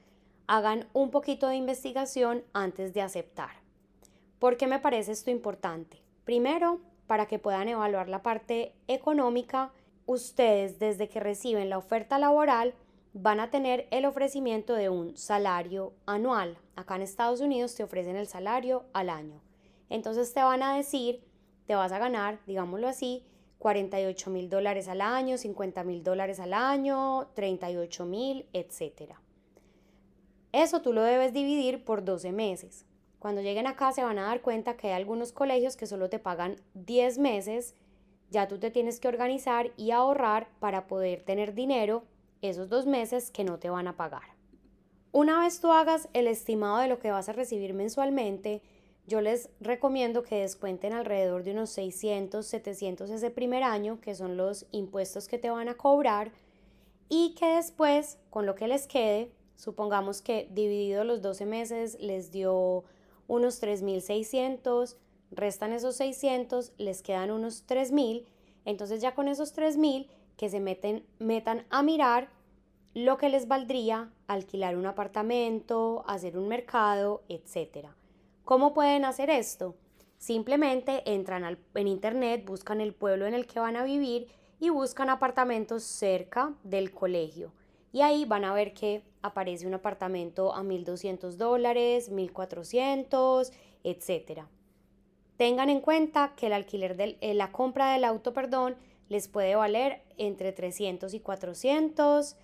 hagan 0.46 0.88
un 0.94 1.10
poquito 1.10 1.48
de 1.48 1.56
investigación 1.56 2.44
antes 2.54 2.94
de 2.94 3.02
aceptar. 3.02 3.50
¿Por 4.38 4.56
qué 4.56 4.66
me 4.66 4.78
parece 4.78 5.12
esto 5.12 5.30
importante? 5.30 6.00
Primero, 6.24 6.80
para 7.06 7.26
que 7.26 7.38
puedan 7.38 7.68
evaluar 7.68 8.08
la 8.08 8.22
parte 8.22 8.72
económica, 8.88 9.72
ustedes 10.06 10.78
desde 10.78 11.08
que 11.08 11.20
reciben 11.20 11.68
la 11.68 11.78
oferta 11.78 12.18
laboral 12.18 12.74
van 13.12 13.40
a 13.40 13.50
tener 13.50 13.86
el 13.90 14.04
ofrecimiento 14.04 14.74
de 14.74 14.88
un 14.88 15.16
salario 15.16 15.92
anual. 16.06 16.58
Acá 16.76 16.96
en 16.96 17.02
Estados 17.02 17.40
Unidos 17.40 17.74
te 17.74 17.84
ofrecen 17.84 18.16
el 18.16 18.26
salario 18.26 18.84
al 18.92 19.10
año. 19.10 19.40
Entonces 19.88 20.32
te 20.34 20.42
van 20.42 20.62
a 20.62 20.76
decir, 20.76 21.22
te 21.66 21.74
vas 21.74 21.92
a 21.92 21.98
ganar, 21.98 22.38
digámoslo 22.46 22.88
así, 22.88 23.24
48 23.58 24.30
mil 24.30 24.50
dólares 24.50 24.88
al 24.88 25.00
año, 25.00 25.38
50 25.38 25.82
mil 25.84 26.02
dólares 26.02 26.40
al 26.40 26.52
año, 26.52 27.28
38 27.34 28.04
mil, 28.04 28.46
etc. 28.52 29.14
Eso 30.52 30.82
tú 30.82 30.92
lo 30.92 31.02
debes 31.02 31.32
dividir 31.32 31.84
por 31.84 32.04
12 32.04 32.32
meses. 32.32 32.84
Cuando 33.18 33.40
lleguen 33.40 33.66
acá 33.66 33.92
se 33.92 34.04
van 34.04 34.18
a 34.18 34.26
dar 34.26 34.42
cuenta 34.42 34.76
que 34.76 34.88
hay 34.88 34.94
algunos 34.94 35.32
colegios 35.32 35.76
que 35.76 35.86
solo 35.86 36.08
te 36.10 36.18
pagan 36.18 36.56
10 36.74 37.18
meses. 37.18 37.74
Ya 38.30 38.48
tú 38.48 38.58
te 38.58 38.70
tienes 38.70 39.00
que 39.00 39.08
organizar 39.08 39.72
y 39.76 39.90
ahorrar 39.90 40.48
para 40.58 40.86
poder 40.86 41.22
tener 41.22 41.54
dinero 41.54 42.04
esos 42.42 42.68
dos 42.68 42.86
meses 42.86 43.30
que 43.30 43.44
no 43.44 43.58
te 43.58 43.70
van 43.70 43.88
a 43.88 43.96
pagar. 43.96 44.36
Una 45.12 45.40
vez 45.40 45.60
tú 45.60 45.70
hagas 45.72 46.08
el 46.12 46.26
estimado 46.26 46.78
de 46.78 46.88
lo 46.88 46.98
que 46.98 47.10
vas 47.10 47.28
a 47.28 47.32
recibir 47.32 47.72
mensualmente, 47.72 48.62
yo 49.06 49.20
les 49.20 49.50
recomiendo 49.60 50.22
que 50.22 50.40
descuenten 50.40 50.92
alrededor 50.92 51.44
de 51.44 51.52
unos 51.52 51.70
600, 51.70 52.44
700 52.44 53.10
ese 53.10 53.30
primer 53.30 53.62
año, 53.62 54.00
que 54.00 54.16
son 54.16 54.36
los 54.36 54.66
impuestos 54.72 55.28
que 55.28 55.38
te 55.38 55.48
van 55.48 55.68
a 55.68 55.76
cobrar, 55.76 56.32
y 57.08 57.34
que 57.36 57.46
después, 57.46 58.18
con 58.30 58.46
lo 58.46 58.56
que 58.56 58.66
les 58.66 58.88
quede, 58.88 59.30
supongamos 59.54 60.22
que 60.22 60.48
dividido 60.50 61.04
los 61.04 61.22
12 61.22 61.46
meses 61.46 61.96
les 62.00 62.32
dio 62.32 62.84
unos 63.28 63.62
3.600, 63.62 64.96
restan 65.30 65.72
esos 65.72 65.96
600, 65.96 66.72
les 66.78 67.02
quedan 67.02 67.30
unos 67.30 67.66
3.000, 67.66 68.24
entonces 68.64 69.00
ya 69.00 69.14
con 69.14 69.28
esos 69.28 69.56
3.000 69.56 70.08
que 70.36 70.48
se 70.48 70.60
meten, 70.60 71.04
metan 71.18 71.64
a 71.70 71.82
mirar 71.82 72.28
lo 72.94 73.18
que 73.18 73.28
les 73.28 73.48
valdría 73.48 74.10
alquilar 74.26 74.76
un 74.76 74.86
apartamento, 74.86 76.04
hacer 76.06 76.38
un 76.38 76.48
mercado, 76.48 77.22
etcétera. 77.28 77.94
¿Cómo 78.44 78.72
pueden 78.74 79.04
hacer 79.04 79.28
esto? 79.28 79.74
Simplemente 80.18 81.02
entran 81.12 81.58
en 81.74 81.88
internet, 81.88 82.44
buscan 82.46 82.80
el 82.80 82.94
pueblo 82.94 83.26
en 83.26 83.34
el 83.34 83.46
que 83.46 83.60
van 83.60 83.76
a 83.76 83.84
vivir 83.84 84.28
y 84.60 84.70
buscan 84.70 85.10
apartamentos 85.10 85.82
cerca 85.82 86.54
del 86.64 86.90
colegio. 86.90 87.52
Y 87.92 88.00
ahí 88.00 88.24
van 88.24 88.44
a 88.44 88.54
ver 88.54 88.72
que 88.72 89.02
aparece 89.22 89.66
un 89.66 89.74
apartamento 89.74 90.54
a 90.54 90.62
1.200 90.62 91.32
dólares, 91.32 92.10
1.400, 92.10 93.52
etc. 93.84 94.42
Tengan 95.36 95.70
en 95.70 95.80
cuenta 95.80 96.32
que 96.36 96.46
el 96.46 96.52
alquiler 96.52 96.96
de 96.96 97.18
eh, 97.20 97.34
la 97.34 97.52
compra 97.52 97.92
del 97.92 98.04
auto, 98.04 98.32
perdón, 98.32 98.76
les 99.08 99.28
puede 99.28 99.54
valer 99.54 100.02
entre 100.16 100.52
300 100.52 101.12
y 101.14 101.20
400, 101.20 102.36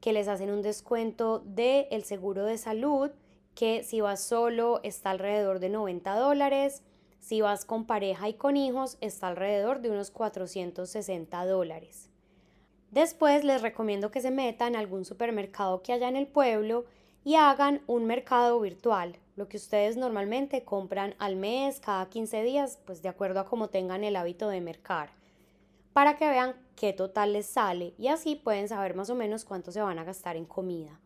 que 0.00 0.12
les 0.12 0.28
hacen 0.28 0.50
un 0.50 0.62
descuento 0.62 1.40
del 1.40 1.86
el 1.90 2.04
seguro 2.04 2.44
de 2.44 2.58
salud 2.58 3.10
que 3.58 3.82
si 3.82 4.00
vas 4.00 4.22
solo 4.22 4.78
está 4.84 5.10
alrededor 5.10 5.58
de 5.58 5.68
90 5.68 6.14
dólares, 6.14 6.84
si 7.18 7.40
vas 7.40 7.64
con 7.64 7.86
pareja 7.86 8.28
y 8.28 8.34
con 8.34 8.56
hijos 8.56 8.98
está 9.00 9.26
alrededor 9.26 9.80
de 9.80 9.90
unos 9.90 10.12
460 10.12 11.44
dólares. 11.44 12.08
Después 12.92 13.42
les 13.42 13.60
recomiendo 13.60 14.12
que 14.12 14.20
se 14.20 14.30
metan 14.30 14.76
a 14.76 14.78
algún 14.78 15.04
supermercado 15.04 15.82
que 15.82 15.92
haya 15.92 16.08
en 16.08 16.14
el 16.14 16.28
pueblo 16.28 16.84
y 17.28 17.34
hagan 17.34 17.82
un 17.86 18.06
mercado 18.06 18.58
virtual, 18.58 19.18
lo 19.36 19.50
que 19.50 19.58
ustedes 19.58 19.98
normalmente 19.98 20.64
compran 20.64 21.14
al 21.18 21.36
mes, 21.36 21.78
cada 21.78 22.08
15 22.08 22.42
días, 22.42 22.78
pues 22.86 23.02
de 23.02 23.10
acuerdo 23.10 23.38
a 23.40 23.44
cómo 23.44 23.68
tengan 23.68 24.02
el 24.02 24.16
hábito 24.16 24.48
de 24.48 24.62
mercar, 24.62 25.10
para 25.92 26.16
que 26.16 26.26
vean 26.26 26.54
qué 26.74 26.94
total 26.94 27.34
les 27.34 27.44
sale 27.44 27.92
y 27.98 28.08
así 28.08 28.34
pueden 28.34 28.66
saber 28.66 28.94
más 28.94 29.10
o 29.10 29.14
menos 29.14 29.44
cuánto 29.44 29.72
se 29.72 29.82
van 29.82 29.98
a 29.98 30.04
gastar 30.04 30.38
en 30.38 30.46
comida. 30.46 31.00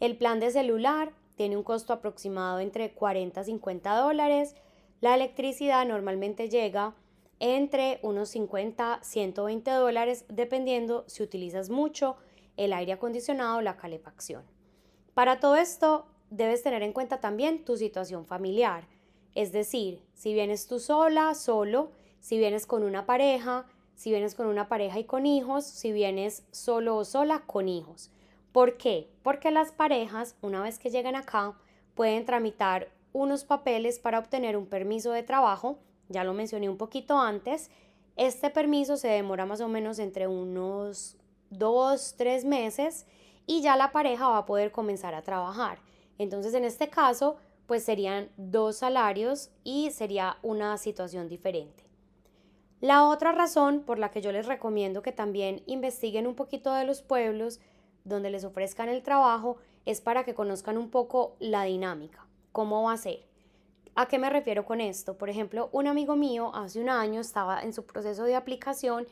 El 0.00 0.18
plan 0.18 0.38
de 0.38 0.50
celular 0.50 1.14
tiene 1.34 1.56
un 1.56 1.62
costo 1.62 1.94
aproximado 1.94 2.58
entre 2.58 2.92
40 2.92 3.40
a 3.40 3.44
50 3.44 3.96
dólares. 3.96 4.56
La 5.00 5.14
electricidad 5.14 5.86
normalmente 5.86 6.50
llega 6.50 6.94
entre 7.40 8.00
unos 8.02 8.28
50 8.28 8.92
a 8.96 9.02
120 9.02 9.70
dólares 9.70 10.26
dependiendo 10.28 11.04
si 11.06 11.22
utilizas 11.22 11.70
mucho 11.70 12.16
el 12.58 12.74
aire 12.74 12.92
acondicionado 12.92 13.56
o 13.56 13.62
la 13.62 13.78
calefacción. 13.78 14.53
Para 15.14 15.38
todo 15.38 15.56
esto 15.56 16.06
debes 16.30 16.62
tener 16.62 16.82
en 16.82 16.92
cuenta 16.92 17.20
también 17.20 17.64
tu 17.64 17.76
situación 17.76 18.26
familiar, 18.26 18.88
es 19.34 19.52
decir, 19.52 20.02
si 20.14 20.34
vienes 20.34 20.66
tú 20.66 20.80
sola, 20.80 21.34
solo, 21.34 21.90
si 22.20 22.38
vienes 22.38 22.66
con 22.66 22.82
una 22.82 23.06
pareja, 23.06 23.66
si 23.94 24.10
vienes 24.10 24.34
con 24.34 24.46
una 24.46 24.68
pareja 24.68 24.98
y 24.98 25.04
con 25.04 25.26
hijos, 25.26 25.64
si 25.64 25.92
vienes 25.92 26.44
solo 26.50 26.96
o 26.96 27.04
sola 27.04 27.44
con 27.46 27.68
hijos. 27.68 28.10
¿Por 28.52 28.76
qué? 28.76 29.08
Porque 29.22 29.50
las 29.50 29.72
parejas, 29.72 30.36
una 30.42 30.62
vez 30.62 30.78
que 30.78 30.90
lleguen 30.90 31.16
acá, 31.16 31.54
pueden 31.94 32.24
tramitar 32.24 32.88
unos 33.12 33.44
papeles 33.44 34.00
para 34.00 34.18
obtener 34.18 34.56
un 34.56 34.66
permiso 34.66 35.12
de 35.12 35.22
trabajo, 35.22 35.78
ya 36.08 36.24
lo 36.24 36.34
mencioné 36.34 36.68
un 36.68 36.76
poquito 36.76 37.18
antes, 37.18 37.70
este 38.16 38.50
permiso 38.50 38.96
se 38.96 39.08
demora 39.08 39.46
más 39.46 39.60
o 39.60 39.68
menos 39.68 39.98
entre 39.98 40.26
unos 40.26 41.16
dos, 41.50 42.14
tres 42.16 42.44
meses 42.44 43.06
y 43.46 43.60
ya 43.62 43.76
la 43.76 43.92
pareja 43.92 44.28
va 44.28 44.38
a 44.38 44.46
poder 44.46 44.72
comenzar 44.72 45.14
a 45.14 45.22
trabajar. 45.22 45.78
Entonces, 46.18 46.54
en 46.54 46.64
este 46.64 46.88
caso, 46.88 47.36
pues 47.66 47.84
serían 47.84 48.28
dos 48.36 48.76
salarios 48.76 49.50
y 49.62 49.90
sería 49.90 50.36
una 50.42 50.76
situación 50.78 51.28
diferente. 51.28 51.84
La 52.80 53.08
otra 53.08 53.32
razón 53.32 53.80
por 53.80 53.98
la 53.98 54.10
que 54.10 54.20
yo 54.20 54.30
les 54.30 54.46
recomiendo 54.46 55.02
que 55.02 55.12
también 55.12 55.62
investiguen 55.66 56.26
un 56.26 56.34
poquito 56.34 56.72
de 56.72 56.84
los 56.84 57.00
pueblos 57.00 57.60
donde 58.04 58.30
les 58.30 58.44
ofrezcan 58.44 58.88
el 58.88 59.02
trabajo 59.02 59.56
es 59.86 60.00
para 60.00 60.24
que 60.24 60.34
conozcan 60.34 60.76
un 60.76 60.90
poco 60.90 61.36
la 61.38 61.64
dinámica, 61.64 62.26
cómo 62.52 62.82
va 62.82 62.92
a 62.92 62.98
ser. 62.98 63.24
¿A 63.94 64.06
qué 64.06 64.18
me 64.18 64.28
refiero 64.28 64.64
con 64.64 64.80
esto? 64.80 65.16
Por 65.16 65.30
ejemplo, 65.30 65.68
un 65.72 65.86
amigo 65.86 66.16
mío 66.16 66.50
hace 66.54 66.80
un 66.80 66.88
año 66.88 67.20
estaba 67.20 67.62
en 67.62 67.72
su 67.72 67.86
proceso 67.86 68.24
de 68.24 68.34
aplicación 68.34 69.06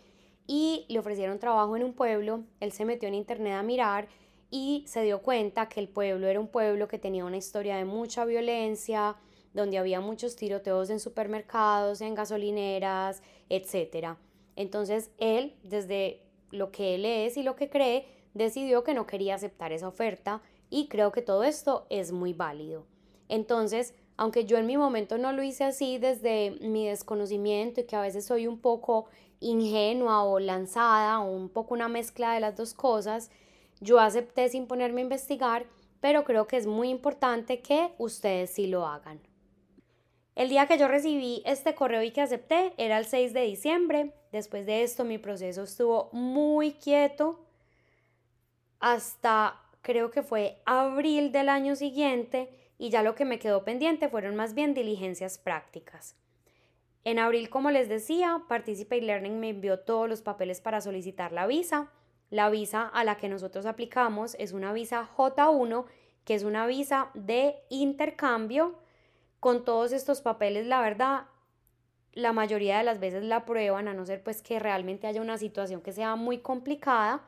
y 0.47 0.85
le 0.89 0.99
ofrecieron 0.99 1.39
trabajo 1.39 1.77
en 1.77 1.85
un 1.85 1.95
pueblo, 1.95 2.43
él 2.61 2.73
se 2.73 2.85
metió 2.85 3.09
en 3.09 3.15
internet 3.15 3.55
a 3.55 3.63
mirar 3.63 4.09
y 4.53 4.85
se 4.87 5.03
dio 5.03 5.23
cuenta 5.23 5.71
que 5.71 5.81
el 5.81 5.89
pueblo 5.89 6.29
era 6.29 6.39
un 6.39 6.47
pueblo 6.47 6.87
que 6.87 6.99
tenía 6.99 7.25
una 7.25 7.39
historia 7.39 7.79
de 7.79 7.87
mucha 7.87 8.27
violencia, 8.27 9.17
donde 9.55 9.79
había 9.79 10.01
muchos 10.01 10.37
tiroteos 10.37 10.91
en 10.91 11.01
supermercados, 11.01 12.03
en 12.03 12.15
gasolineras, 12.15 13.23
etc. 13.49 14.19
Entonces 14.55 15.11
él, 15.17 15.55
desde 15.63 16.21
lo 16.51 16.71
que 16.71 16.95
él 16.97 17.07
es 17.07 17.39
y 17.39 17.43
lo 17.43 17.57
que 17.57 17.71
cree, 17.71 18.07
decidió 18.35 18.85
que 18.85 18.93
no 18.93 19.07
quería 19.07 19.37
aceptar 19.37 19.73
esa 19.73 19.89
oferta 19.89 20.43
y 20.69 20.87
creo 20.89 21.13
que 21.13 21.23
todo 21.23 21.45
esto 21.45 21.87
es 21.89 22.13
muy 22.13 22.35
válido. 22.35 22.85
Entonces, 23.31 23.95
aunque 24.19 24.45
yo 24.45 24.59
en 24.59 24.67
mi 24.67 24.77
momento 24.77 25.17
no 25.17 25.33
lo 25.33 25.43
hice 25.43 25.65
así 25.65 25.97
desde 25.97 26.59
mi 26.61 26.87
desconocimiento 26.87 27.81
y 27.81 27.85
que 27.85 27.97
a 27.97 28.03
veces 28.03 28.27
soy 28.27 28.47
un 28.47 28.59
poco 28.59 29.07
ingenua 29.41 30.25
o 30.25 30.39
lanzada 30.39 31.21
o 31.21 31.35
un 31.35 31.49
poco 31.49 31.73
una 31.73 31.89
mezcla 31.89 32.35
de 32.35 32.41
las 32.41 32.55
dos 32.55 32.75
cosas, 32.75 33.31
yo 33.83 33.99
acepté 33.99 34.49
sin 34.49 34.67
ponerme 34.67 35.01
a 35.01 35.05
investigar, 35.05 35.67
pero 36.01 36.25
creo 36.25 36.47
que 36.47 36.57
es 36.57 36.67
muy 36.67 36.89
importante 36.89 37.61
que 37.61 37.93
ustedes 37.99 38.51
sí 38.51 38.67
lo 38.67 38.87
hagan. 38.87 39.21
El 40.35 40.49
día 40.49 40.67
que 40.67 40.79
yo 40.79 40.89
recibí 40.89 41.43
este 41.45 41.75
correo 41.75 42.03
y 42.03 42.11
que 42.11 42.23
acepté 42.23 42.73
era 42.79 42.99
el 42.99 43.05
6 43.05 43.35
de 43.35 43.43
diciembre. 43.43 44.15
Después 44.31 44.65
de 44.65 44.83
esto 44.83 45.05
mi 45.05 45.19
proceso 45.19 45.65
estuvo 45.65 46.09
muy 46.13 46.73
quieto 46.73 47.45
hasta 48.81 49.61
creo 49.83 50.11
que 50.11 50.23
fue 50.23 50.61
abril 50.65 51.33
del 51.33 51.49
año 51.49 51.77
siguiente 51.77 52.51
y 52.79 52.91
ya 52.91 53.03
lo 53.03 53.15
que 53.15 53.25
me 53.25 53.39
quedó 53.39 53.65
pendiente 53.65 54.09
fueron 54.09 54.35
más 54.35 54.55
bien 54.55 54.75
diligencias 54.75 55.39
prácticas. 55.39 56.17
En 57.05 57.19
abril, 57.19 57.51
como 57.51 57.71
les 57.71 57.89
decía, 57.89 58.43
Participate 58.49 59.03
Learning 59.03 59.39
me 59.39 59.51
envió 59.51 59.81
todos 59.81 60.09
los 60.09 60.23
papeles 60.23 60.61
para 60.61 60.81
solicitar 60.81 61.33
la 61.33 61.47
visa. 61.47 61.91
La 62.33 62.49
visa 62.49 62.89
a 62.89 63.05
la 63.05 63.19
que 63.19 63.29
nosotros 63.29 63.67
aplicamos 63.67 64.37
es 64.39 64.53
una 64.53 64.73
visa 64.73 65.07
J1, 65.19 65.85
que 66.25 66.35
es 66.35 66.45
una 66.45 66.67
visa 66.67 67.11
de 67.13 67.57
intercambio. 67.69 68.75
Con 69.39 69.67
todos 69.67 69.93
estos 69.93 70.23
papeles, 70.23 70.67
la 70.67 70.81
verdad, 70.81 71.25
la 72.15 72.33
mayoría 72.33 72.79
de 72.79 72.85
las 72.85 73.01
veces 73.01 73.23
la 73.23 73.37
aprueban, 73.37 73.87
a 73.87 73.93
no 73.93 74.07
ser 74.07 74.23
pues 74.23 74.41
que 74.41 74.59
realmente 74.59 75.07
haya 75.07 75.21
una 75.21 75.37
situación 75.37 75.83
que 75.83 75.93
sea 75.93 76.17
muy 76.17 76.39
complicada. 76.39 77.21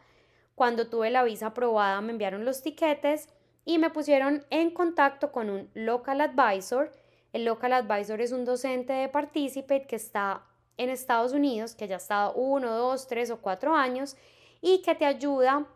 Cuando 0.54 0.88
tuve 0.88 1.10
la 1.10 1.22
visa 1.22 1.48
aprobada 1.48 2.00
me 2.00 2.12
enviaron 2.12 2.46
los 2.46 2.62
tiquetes 2.62 3.28
y 3.66 3.76
me 3.76 3.90
pusieron 3.90 4.46
en 4.48 4.70
contacto 4.70 5.32
con 5.32 5.50
un 5.50 5.68
local 5.74 6.22
advisor. 6.22 6.90
El 7.34 7.44
local 7.44 7.74
advisor 7.74 8.22
es 8.22 8.32
un 8.32 8.46
docente 8.46 8.94
de 8.94 9.10
Participate 9.10 9.86
que 9.86 9.96
está 9.96 10.46
en 10.78 10.88
Estados 10.88 11.34
Unidos, 11.34 11.74
que 11.74 11.88
ya 11.88 11.96
ha 11.96 11.98
estado 11.98 12.32
uno, 12.32 12.72
dos, 12.74 13.06
tres 13.06 13.30
o 13.30 13.42
cuatro 13.42 13.76
años 13.76 14.16
y 14.66 14.80
que 14.80 14.94
te 14.94 15.04
ayuda, 15.04 15.66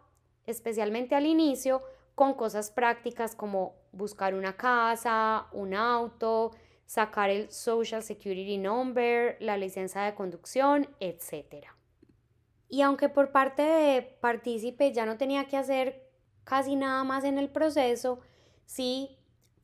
especialmente 0.47 1.15
al 1.15 1.27
inicio, 1.27 1.83
con 2.15 2.33
cosas 2.33 2.71
prácticas 2.71 3.35
como 3.35 3.75
buscar 3.93 4.35
una 4.35 4.57
casa, 4.57 5.47
un 5.53 5.75
auto, 5.75 6.53
sacar 6.87 7.29
el 7.29 7.51
Social 7.51 8.03
Security 8.03 8.57
Number, 8.57 9.37
la 9.41 9.59
licencia 9.59 10.01
de 10.01 10.15
conducción, 10.15 10.89
etc. 11.01 11.67
Y 12.71 12.81
aunque 12.81 13.11
por 13.11 13.31
parte 13.31 13.61
de 13.61 14.01
partícipe 14.23 14.91
ya 14.91 15.05
no 15.05 15.19
tenía 15.19 15.45
que 15.49 15.59
hacer 15.59 16.09
casi 16.45 16.75
nada 16.75 17.05
más 17.05 17.25
en 17.25 17.37
el 17.37 17.51
proceso, 17.51 18.21
sí 18.65 19.19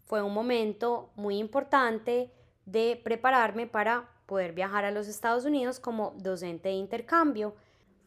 fue 0.05 0.23
un 0.23 0.35
momento 0.35 1.13
muy 1.17 1.39
importante 1.39 2.31
de 2.67 3.01
prepararme 3.03 3.67
para 3.67 4.07
poder 4.27 4.53
viajar 4.53 4.85
a 4.85 4.91
los 4.91 5.09
Estados 5.09 5.47
Unidos 5.47 5.81
como 5.81 6.13
docente 6.19 6.69
de 6.69 6.75
intercambio. 6.75 7.55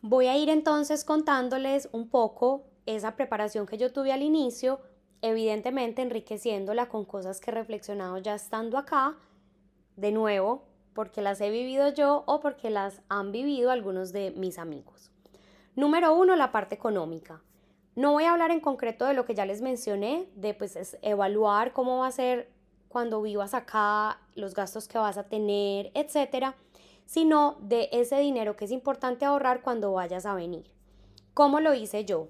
Voy 0.01 0.27
a 0.27 0.37
ir 0.37 0.49
entonces 0.49 1.03
contándoles 1.03 1.89
un 1.91 2.09
poco 2.09 2.65
esa 2.85 3.15
preparación 3.15 3.65
que 3.65 3.77
yo 3.77 3.91
tuve 3.91 4.13
al 4.13 4.21
inicio, 4.21 4.79
evidentemente 5.21 6.01
enriqueciéndola 6.01 6.87
con 6.87 7.03
cosas 7.03 7.39
que 7.39 7.51
he 7.51 7.53
reflexionado 7.53 8.17
ya 8.19 8.35
estando 8.35 8.77
acá, 8.77 9.17
de 9.95 10.11
nuevo, 10.11 10.63
porque 10.93 11.21
las 11.21 11.41
he 11.41 11.49
vivido 11.49 11.89
yo 11.89 12.23
o 12.27 12.39
porque 12.39 12.69
las 12.69 13.01
han 13.09 13.31
vivido 13.31 13.71
algunos 13.71 14.13
de 14.13 14.31
mis 14.31 14.59
amigos. 14.59 15.11
Número 15.75 16.15
uno, 16.15 16.35
la 16.35 16.51
parte 16.51 16.75
económica. 16.75 17.41
No 17.95 18.11
voy 18.13 18.25
a 18.25 18.31
hablar 18.31 18.51
en 18.51 18.59
concreto 18.59 19.05
de 19.05 19.15
lo 19.15 19.25
que 19.25 19.33
ya 19.33 19.45
les 19.45 19.61
mencioné, 19.61 20.29
de 20.35 20.53
pues 20.53 20.97
evaluar 21.01 21.73
cómo 21.73 21.99
va 21.99 22.07
a 22.07 22.11
ser 22.11 22.51
cuando 22.87 23.21
vivas 23.21 23.53
acá, 23.53 24.19
los 24.35 24.53
gastos 24.53 24.87
que 24.87 24.97
vas 24.97 25.17
a 25.17 25.27
tener, 25.27 25.91
etcétera, 25.93 26.55
sino 27.07 27.57
de 27.61 27.89
ese 27.91 28.19
dinero 28.19 28.55
que 28.55 28.65
es 28.65 28.71
importante 28.71 29.25
ahorrar 29.25 29.61
cuando 29.61 29.93
vayas 29.93 30.27
a 30.27 30.35
venir. 30.35 30.69
¿Cómo 31.33 31.59
lo 31.59 31.73
hice 31.73 32.05
yo? 32.05 32.27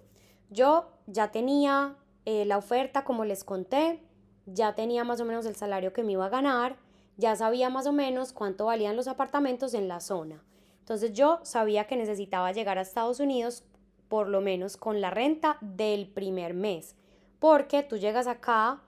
Yo 0.50 0.88
ya 1.08 1.32
tenía 1.32 1.98
eh, 2.26 2.46
la 2.46 2.58
oferta, 2.58 3.04
como 3.04 3.26
les 3.26 3.44
conté, 3.44 4.02
ya 4.46 4.76
tenía 4.76 5.04
más 5.04 5.20
o 5.20 5.26
menos 5.26 5.46
el 5.46 5.56
salario 5.56 5.92
que 5.94 6.04
me 6.04 6.14
iba 6.14 6.28
a 6.28 6.30
ganar, 6.30 6.78
ya 7.18 7.36
sabía 7.36 7.70
más 7.70 7.88
o 7.88 7.92
menos 7.92 8.32
cuánto 8.32 8.68
valían 8.68 8.96
los 8.96 9.08
apartamentos 9.08 9.74
en 9.74 9.88
la 9.88 10.00
zona. 10.00 10.44
Entonces 10.80 11.12
yo 11.12 11.40
sabía 11.44 11.88
que 11.88 11.98
necesitaba 11.98 12.52
llegar 12.52 12.78
a 12.78 12.82
Estados 12.82 13.20
Unidos 13.20 13.64
por 14.08 14.30
lo 14.30 14.42
menos 14.42 14.78
con 14.78 15.02
la 15.02 15.10
renta 15.10 15.58
del 15.62 16.08
primer 16.08 16.54
mes, 16.54 16.96
porque 17.40 17.84
tú 17.84 17.98
llegas 17.98 18.28
acá 18.28 18.82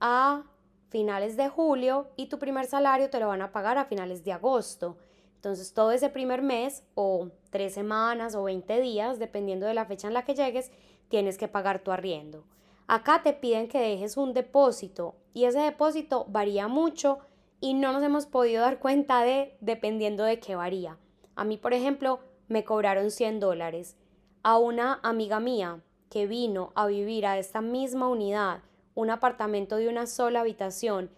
a 0.00 0.44
finales 0.88 1.36
de 1.36 1.48
julio 1.48 2.08
y 2.16 2.26
tu 2.26 2.38
primer 2.38 2.66
salario 2.66 3.10
te 3.10 3.20
lo 3.20 3.28
van 3.28 3.42
a 3.42 3.52
pagar 3.52 3.76
a 3.78 3.84
finales 3.84 4.24
de 4.24 4.32
agosto. 4.32 4.96
Entonces 5.44 5.74
todo 5.74 5.92
ese 5.92 6.08
primer 6.08 6.40
mes 6.40 6.84
o 6.94 7.28
tres 7.50 7.74
semanas 7.74 8.34
o 8.34 8.44
20 8.44 8.80
días, 8.80 9.18
dependiendo 9.18 9.66
de 9.66 9.74
la 9.74 9.84
fecha 9.84 10.08
en 10.08 10.14
la 10.14 10.24
que 10.24 10.34
llegues, 10.34 10.72
tienes 11.10 11.36
que 11.36 11.48
pagar 11.48 11.80
tu 11.80 11.92
arriendo. 11.92 12.46
Acá 12.86 13.22
te 13.22 13.34
piden 13.34 13.68
que 13.68 13.78
dejes 13.78 14.16
un 14.16 14.32
depósito 14.32 15.16
y 15.34 15.44
ese 15.44 15.58
depósito 15.58 16.24
varía 16.30 16.66
mucho 16.66 17.18
y 17.60 17.74
no 17.74 17.92
nos 17.92 18.02
hemos 18.02 18.24
podido 18.24 18.62
dar 18.62 18.78
cuenta 18.78 19.20
de 19.20 19.54
dependiendo 19.60 20.24
de 20.24 20.40
qué 20.40 20.56
varía. 20.56 20.96
A 21.36 21.44
mí, 21.44 21.58
por 21.58 21.74
ejemplo, 21.74 22.20
me 22.48 22.64
cobraron 22.64 23.10
100 23.10 23.38
dólares. 23.38 23.98
A 24.42 24.56
una 24.56 24.98
amiga 25.02 25.40
mía 25.40 25.82
que 26.08 26.26
vino 26.26 26.72
a 26.74 26.86
vivir 26.86 27.26
a 27.26 27.36
esta 27.36 27.60
misma 27.60 28.08
unidad, 28.08 28.62
un 28.94 29.10
apartamento 29.10 29.76
de 29.76 29.90
una 29.90 30.06
sola 30.06 30.40
habitación, 30.40 31.10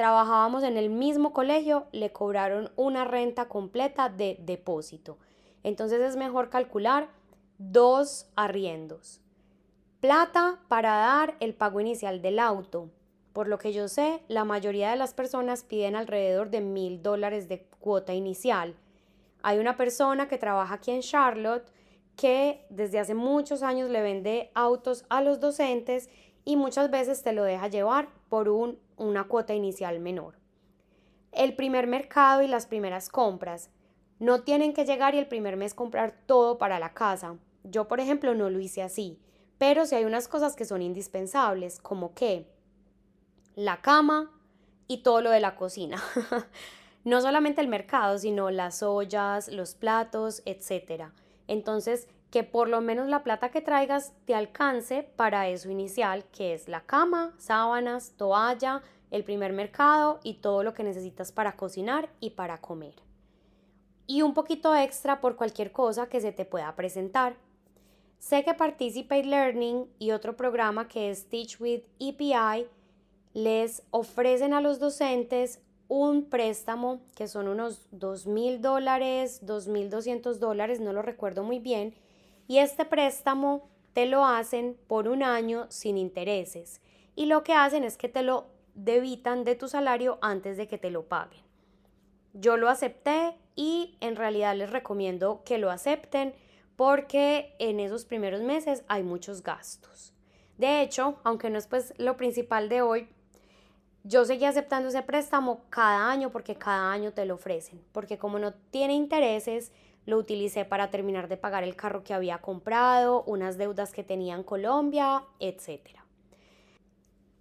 trabajábamos 0.00 0.62
en 0.62 0.78
el 0.78 0.88
mismo 0.88 1.34
colegio, 1.34 1.86
le 1.92 2.10
cobraron 2.10 2.72
una 2.74 3.04
renta 3.04 3.48
completa 3.48 4.08
de 4.08 4.38
depósito. 4.40 5.18
Entonces 5.62 6.00
es 6.00 6.16
mejor 6.16 6.48
calcular 6.48 7.10
dos 7.58 8.26
arriendos. 8.34 9.20
Plata 10.00 10.58
para 10.68 10.96
dar 10.96 11.36
el 11.40 11.52
pago 11.52 11.80
inicial 11.80 12.22
del 12.22 12.38
auto. 12.38 12.88
Por 13.34 13.46
lo 13.46 13.58
que 13.58 13.74
yo 13.74 13.88
sé, 13.88 14.22
la 14.26 14.46
mayoría 14.46 14.88
de 14.88 14.96
las 14.96 15.12
personas 15.12 15.64
piden 15.64 15.96
alrededor 15.96 16.48
de 16.48 16.62
mil 16.62 17.02
dólares 17.02 17.46
de 17.50 17.66
cuota 17.78 18.14
inicial. 18.14 18.74
Hay 19.42 19.58
una 19.58 19.76
persona 19.76 20.28
que 20.28 20.38
trabaja 20.38 20.76
aquí 20.76 20.92
en 20.92 21.02
Charlotte 21.02 21.70
que 22.16 22.64
desde 22.70 23.00
hace 23.00 23.12
muchos 23.12 23.62
años 23.62 23.90
le 23.90 24.00
vende 24.00 24.50
autos 24.54 25.04
a 25.10 25.20
los 25.20 25.40
docentes 25.40 26.08
y 26.46 26.56
muchas 26.56 26.90
veces 26.90 27.22
te 27.22 27.34
lo 27.34 27.44
deja 27.44 27.68
llevar 27.68 28.08
por 28.30 28.48
un, 28.48 28.78
una 29.00 29.24
cuota 29.24 29.54
inicial 29.54 29.98
menor. 29.98 30.38
El 31.32 31.56
primer 31.56 31.86
mercado 31.86 32.42
y 32.42 32.48
las 32.48 32.66
primeras 32.66 33.08
compras. 33.08 33.70
No 34.18 34.42
tienen 34.42 34.74
que 34.74 34.84
llegar 34.84 35.14
y 35.14 35.18
el 35.18 35.26
primer 35.26 35.56
mes 35.56 35.74
comprar 35.74 36.12
todo 36.26 36.58
para 36.58 36.78
la 36.78 36.92
casa. 36.92 37.36
Yo, 37.64 37.88
por 37.88 38.00
ejemplo, 38.00 38.34
no 38.34 38.50
lo 38.50 38.60
hice 38.60 38.82
así. 38.82 39.18
Pero 39.58 39.86
si 39.86 39.94
hay 39.94 40.04
unas 40.04 40.28
cosas 40.28 40.56
que 40.56 40.64
son 40.64 40.82
indispensables, 40.82 41.78
como 41.80 42.14
que 42.14 42.46
la 43.54 43.80
cama 43.80 44.30
y 44.86 44.98
todo 44.98 45.22
lo 45.22 45.30
de 45.30 45.40
la 45.40 45.56
cocina. 45.56 46.02
no 47.04 47.20
solamente 47.20 47.60
el 47.60 47.68
mercado, 47.68 48.18
sino 48.18 48.50
las 48.50 48.82
ollas, 48.82 49.48
los 49.48 49.74
platos, 49.74 50.42
etc. 50.44 51.04
Entonces, 51.46 52.08
que 52.30 52.44
por 52.44 52.68
lo 52.68 52.80
menos 52.80 53.08
la 53.08 53.22
plata 53.22 53.50
que 53.50 53.60
traigas 53.60 54.12
te 54.24 54.34
alcance 54.34 55.02
para 55.16 55.48
eso 55.48 55.70
inicial, 55.70 56.24
que 56.32 56.54
es 56.54 56.68
la 56.68 56.82
cama, 56.82 57.34
sábanas, 57.38 58.14
toalla, 58.16 58.82
el 59.10 59.24
primer 59.24 59.52
mercado 59.52 60.20
y 60.22 60.34
todo 60.34 60.62
lo 60.62 60.72
que 60.72 60.84
necesitas 60.84 61.32
para 61.32 61.56
cocinar 61.56 62.08
y 62.20 62.30
para 62.30 62.58
comer. 62.58 62.94
Y 64.06 64.22
un 64.22 64.34
poquito 64.34 64.74
extra 64.74 65.20
por 65.20 65.36
cualquier 65.36 65.72
cosa 65.72 66.08
que 66.08 66.20
se 66.20 66.32
te 66.32 66.44
pueda 66.44 66.74
presentar. 66.76 67.34
Sé 68.18 68.44
que 68.44 68.54
Participate 68.54 69.24
Learning 69.24 69.88
y 69.98 70.12
otro 70.12 70.36
programa 70.36 70.88
que 70.88 71.10
es 71.10 71.28
Teach 71.28 71.60
with 71.60 71.82
EPI 71.98 72.66
les 73.32 73.82
ofrecen 73.90 74.52
a 74.52 74.60
los 74.60 74.78
docentes 74.78 75.60
un 75.88 76.24
préstamo 76.24 77.00
que 77.16 77.26
son 77.26 77.48
unos 77.48 77.86
dos 77.90 78.26
mil 78.26 78.60
dólares, 78.60 79.40
dos 79.42 79.66
mil 79.66 79.90
doscientos 79.90 80.38
dólares, 80.38 80.80
no 80.80 80.92
lo 80.92 81.02
recuerdo 81.02 81.42
muy 81.42 81.58
bien, 81.58 81.94
y 82.50 82.58
este 82.58 82.84
préstamo 82.84 83.68
te 83.92 84.06
lo 84.06 84.26
hacen 84.26 84.76
por 84.88 85.06
un 85.06 85.22
año 85.22 85.66
sin 85.68 85.96
intereses 85.96 86.80
y 87.14 87.26
lo 87.26 87.44
que 87.44 87.52
hacen 87.52 87.84
es 87.84 87.96
que 87.96 88.08
te 88.08 88.24
lo 88.24 88.48
debitan 88.74 89.44
de 89.44 89.54
tu 89.54 89.68
salario 89.68 90.18
antes 90.20 90.56
de 90.56 90.66
que 90.66 90.76
te 90.76 90.90
lo 90.90 91.04
paguen. 91.04 91.44
Yo 92.32 92.56
lo 92.56 92.68
acepté 92.68 93.36
y 93.54 93.96
en 94.00 94.16
realidad 94.16 94.56
les 94.56 94.70
recomiendo 94.70 95.42
que 95.44 95.58
lo 95.58 95.70
acepten 95.70 96.34
porque 96.74 97.54
en 97.60 97.78
esos 97.78 98.04
primeros 98.04 98.40
meses 98.40 98.82
hay 98.88 99.04
muchos 99.04 99.44
gastos. 99.44 100.12
De 100.58 100.82
hecho, 100.82 101.20
aunque 101.22 101.50
no 101.50 101.58
es 101.58 101.68
pues 101.68 101.94
lo 101.98 102.16
principal 102.16 102.68
de 102.68 102.82
hoy, 102.82 103.08
yo 104.02 104.24
seguí 104.24 104.44
aceptando 104.44 104.88
ese 104.88 105.02
préstamo 105.02 105.60
cada 105.70 106.10
año 106.10 106.30
porque 106.30 106.56
cada 106.56 106.90
año 106.90 107.12
te 107.12 107.26
lo 107.26 107.36
ofrecen, 107.36 107.80
porque 107.92 108.18
como 108.18 108.40
no 108.40 108.54
tiene 108.72 108.94
intereses, 108.94 109.70
lo 110.06 110.16
utilicé 110.16 110.64
para 110.64 110.90
terminar 110.90 111.28
de 111.28 111.36
pagar 111.36 111.62
el 111.64 111.76
carro 111.76 112.02
que 112.02 112.14
había 112.14 112.38
comprado, 112.38 113.22
unas 113.24 113.58
deudas 113.58 113.92
que 113.92 114.02
tenía 114.02 114.34
en 114.34 114.42
Colombia, 114.42 115.24
etc. 115.38 115.80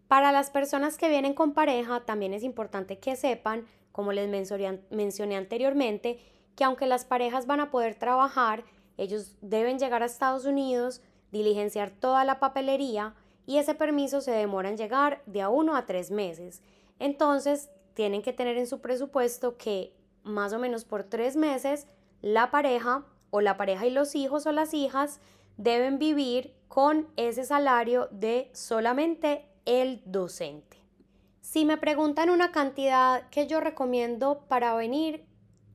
Para 0.07 0.31
las 0.31 0.49
personas 0.49 0.97
que 0.97 1.09
vienen 1.09 1.33
con 1.33 1.53
pareja, 1.53 2.01
también 2.01 2.33
es 2.33 2.43
importante 2.43 2.99
que 2.99 3.15
sepan, 3.15 3.65
como 3.91 4.11
les 4.11 4.29
mencioné 4.29 5.35
anteriormente, 5.37 6.19
que 6.55 6.63
aunque 6.63 6.87
las 6.87 7.05
parejas 7.05 7.45
van 7.47 7.59
a 7.59 7.71
poder 7.71 7.95
trabajar, 7.95 8.63
ellos 8.97 9.35
deben 9.41 9.79
llegar 9.79 10.03
a 10.03 10.07
Estados 10.07 10.45
Unidos, 10.45 11.01
diligenciar 11.31 11.91
toda 11.91 12.25
la 12.25 12.39
papelería 12.39 13.15
y 13.45 13.57
ese 13.57 13.75
permiso 13.75 14.21
se 14.21 14.31
demora 14.31 14.69
en 14.69 14.77
llegar 14.77 15.21
de 15.25 15.41
a 15.41 15.49
uno 15.49 15.75
a 15.75 15.85
tres 15.85 16.11
meses. 16.11 16.61
Entonces, 16.99 17.69
tienen 17.93 18.21
que 18.21 18.33
tener 18.33 18.57
en 18.57 18.67
su 18.67 18.81
presupuesto 18.81 19.57
que 19.57 19.93
más 20.23 20.53
o 20.53 20.59
menos 20.59 20.85
por 20.85 21.03
tres 21.03 21.35
meses 21.35 21.87
la 22.21 22.51
pareja 22.51 23.05
o 23.29 23.41
la 23.41 23.57
pareja 23.57 23.85
y 23.85 23.91
los 23.91 24.15
hijos 24.15 24.45
o 24.45 24.51
las 24.51 24.73
hijas 24.73 25.19
deben 25.57 25.99
vivir 25.99 26.53
con 26.67 27.07
ese 27.15 27.43
salario 27.43 28.07
de 28.11 28.49
solamente 28.53 29.45
el 29.65 30.01
docente. 30.05 30.77
Si 31.41 31.65
me 31.65 31.77
preguntan 31.77 32.29
una 32.29 32.51
cantidad 32.51 33.27
que 33.29 33.47
yo 33.47 33.59
recomiendo 33.59 34.45
para 34.47 34.75
venir, 34.75 35.25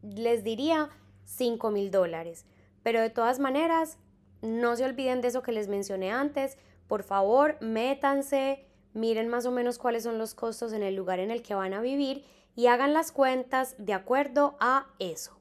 les 0.02 0.44
diría 0.44 0.90
5 1.24 1.70
mil 1.70 1.90
dólares. 1.90 2.46
Pero 2.82 3.00
de 3.00 3.10
todas 3.10 3.38
maneras, 3.38 3.98
no 4.40 4.76
se 4.76 4.84
olviden 4.84 5.20
de 5.20 5.28
eso 5.28 5.42
que 5.42 5.52
les 5.52 5.68
mencioné 5.68 6.12
antes. 6.12 6.58
Por 6.86 7.02
favor, 7.02 7.56
métanse, 7.60 8.66
miren 8.92 9.28
más 9.28 9.46
o 9.46 9.50
menos 9.50 9.78
cuáles 9.78 10.04
son 10.04 10.18
los 10.18 10.34
costos 10.34 10.72
en 10.72 10.82
el 10.82 10.94
lugar 10.94 11.18
en 11.18 11.30
el 11.30 11.42
que 11.42 11.54
van 11.54 11.74
a 11.74 11.80
vivir 11.80 12.24
y 12.54 12.66
hagan 12.66 12.94
las 12.94 13.10
cuentas 13.10 13.74
de 13.78 13.94
acuerdo 13.94 14.56
a 14.60 14.86
eso. 14.98 15.38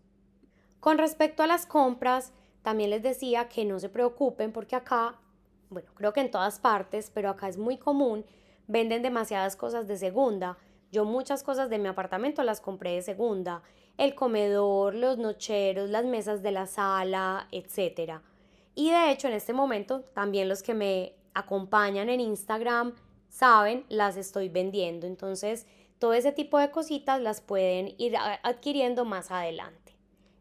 Con 0.83 0.97
respecto 0.97 1.43
a 1.43 1.47
las 1.47 1.65
compras, 1.65 2.33
también 2.61 2.89
les 2.89 3.01
decía 3.01 3.47
que 3.47 3.63
no 3.63 3.79
se 3.79 3.87
preocupen 3.87 4.51
porque 4.51 4.75
acá, 4.75 5.17
bueno, 5.69 5.89
creo 5.95 6.11
que 6.11 6.19
en 6.19 6.29
todas 6.29 6.59
partes, 6.59 7.09
pero 7.09 7.29
acá 7.29 7.47
es 7.47 7.57
muy 7.57 7.77
común, 7.77 8.25
venden 8.67 9.01
demasiadas 9.01 9.55
cosas 9.55 9.87
de 9.87 9.95
segunda. 9.95 10.57
Yo 10.91 11.05
muchas 11.05 11.41
cosas 11.41 11.69
de 11.69 11.79
mi 11.79 11.87
apartamento 11.87 12.43
las 12.43 12.59
compré 12.59 12.95
de 12.95 13.01
segunda. 13.01 13.63
el 13.97 14.13
comedor, 14.13 14.93
los 14.93 15.17
nocheros, 15.17 15.89
las 15.89 16.03
mesas 16.03 16.43
de 16.43 16.51
la 16.51 16.67
sala, 16.67 17.47
etc. 17.53 18.19
Y 18.75 18.89
de 18.91 19.09
hecho 19.09 19.29
en 19.29 19.35
este 19.35 19.53
momento 19.53 20.01
también 20.13 20.49
los 20.49 20.63
que 20.63 20.73
me 20.73 21.13
acompañan 21.33 22.09
en 22.09 22.19
Instagram 22.19 22.93
saben, 23.29 23.85
las 23.87 24.17
estoy 24.17 24.49
vendiendo. 24.49 25.07
Entonces 25.07 25.65
todo 25.97 26.13
ese 26.13 26.33
tipo 26.33 26.59
de 26.59 26.71
cositas 26.71 27.21
las 27.21 27.39
pueden 27.39 27.95
ir 27.97 28.17
adquiriendo 28.17 29.05
más 29.05 29.31
adelante. 29.31 29.83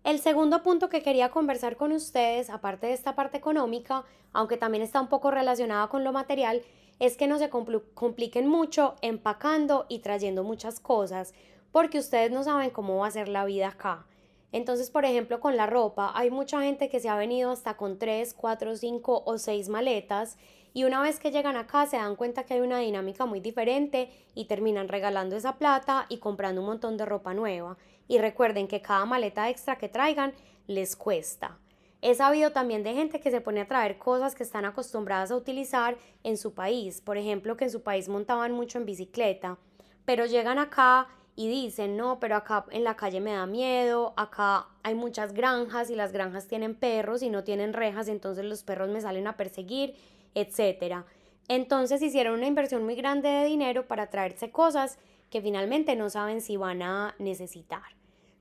El 0.05 0.19
segundo 0.19 0.65
punto 0.65 0.89
que 0.89 1.01
quería 1.01 1.31
conversar 1.31 1.77
con 1.77 1.93
ustedes, 1.93 2.51
aparte 2.51 2.89
de 2.89 2.93
esta 2.93 3.15
parte 3.15 3.37
económica, 3.37 4.05
aunque 4.33 4.57
también 4.57 4.83
está 4.83 5.01
un 5.01 5.07
poco 5.07 5.31
relacionada 5.31 5.87
con 5.87 6.03
lo 6.03 6.13
material, 6.13 6.63
es 6.99 7.17
que 7.17 7.29
no 7.29 7.39
se 7.39 7.51
compliquen 7.51 8.49
mucho 8.49 8.97
empacando 9.01 9.87
y 9.89 10.01
trayendo 10.01 10.43
muchas 10.43 10.81
cosas, 10.81 11.35
porque 11.71 12.01
ustedes 12.01 12.33
no 12.33 12.43
saben 12.43 12.71
cómo 12.71 12.99
va 12.99 13.07
a 13.07 13.13
ser 13.13 13.29
la 13.29 13.45
vida 13.45 13.69
acá. 13.69 14.05
Entonces, 14.51 14.91
por 14.91 15.05
ejemplo, 15.05 15.39
con 15.39 15.57
la 15.57 15.67
ropa, 15.67 16.11
hay 16.17 16.31
mucha 16.31 16.63
gente 16.63 16.89
que 16.89 16.99
se 16.99 17.09
ha 17.09 17.17
venido 17.17 17.53
hasta 17.53 17.77
con 17.77 17.99
3, 17.99 18.35
4, 18.35 18.77
5 18.77 19.23
o 19.25 19.39
6 19.39 19.69
maletas 19.69 20.37
y 20.75 20.83
una 20.83 21.01
vez 21.01 21.21
que 21.21 21.31
llegan 21.31 21.57
acá 21.57 21.87
se 21.87 21.97
dan 21.97 22.17
cuenta 22.17 22.45
que 22.45 22.55
hay 22.55 22.61
una 22.61 22.79
dinámica 22.79 23.25
muy 23.25 23.39
diferente 23.39 24.11
y 24.35 24.47
terminan 24.47 24.89
regalando 24.89 25.37
esa 25.37 25.59
plata 25.59 26.07
y 26.09 26.19
comprando 26.19 26.61
un 26.61 26.67
montón 26.67 26.97
de 26.97 27.05
ropa 27.05 27.35
nueva. 27.35 27.79
Y 28.09 28.19
recuerden 28.19 28.69
que 28.69 28.83
cada 28.83 29.05
maleta 29.05 29.49
extra 29.49 29.77
que 29.77 29.89
traigan 29.89 30.33
les 30.67 30.97
cuesta. 30.97 31.59
He 32.05 32.17
sabido 32.17 32.51
también 32.51 32.83
de 32.83 32.95
gente 32.95 33.21
que 33.21 33.31
se 33.31 33.41
pone 33.41 33.61
a 33.61 33.69
traer 33.69 33.97
cosas 33.97 34.35
que 34.35 34.43
están 34.43 34.65
acostumbradas 34.65 35.31
a 35.31 35.37
utilizar 35.37 35.97
en 36.25 36.37
su 36.37 36.53
país. 36.53 37.01
Por 37.01 37.17
ejemplo, 37.17 37.57
que 37.57 37.65
en 37.65 37.71
su 37.71 37.83
país 37.83 38.09
montaban 38.09 38.51
mucho 38.51 38.79
en 38.79 38.87
bicicleta, 38.87 39.57
pero 40.05 40.27
llegan 40.27 40.59
acá 40.59 41.07
y 41.37 41.49
dicen, 41.49 41.97
no, 41.97 42.19
pero 42.19 42.37
acá 42.37 42.67
en 42.71 42.83
la 42.83 42.97
calle 42.97 43.21
me 43.21 43.33
da 43.33 43.47
miedo, 43.47 44.15
acá 44.17 44.67
hay 44.83 44.97
muchas 44.97 45.33
granjas 45.33 45.91
y 45.91 45.95
las 45.95 46.13
granjas 46.13 46.49
tienen 46.49 46.75
perros 46.75 47.23
y 47.23 47.31
no 47.31 47.45
tienen 47.45 47.73
rejas, 47.73 48.09
entonces 48.09 48.45
los 48.45 48.65
perros 48.65 48.91
me 48.91 49.01
salen 49.01 49.29
a 49.29 49.37
perseguir, 49.37 49.95
etc. 50.35 51.05
Entonces 51.47 52.03
hicieron 52.03 52.35
una 52.35 52.47
inversión 52.47 52.85
muy 52.85 52.97
grande 52.97 53.29
de 53.29 53.47
dinero 53.47 53.87
para 53.87 54.11
traerse 54.11 54.51
cosas 54.51 54.99
que 55.33 55.43
finalmente 55.43 55.97
no 55.97 56.11
saben 56.11 56.41
si 56.41 56.57
van 56.57 56.83
a 56.83 57.17
necesitar. 57.19 57.97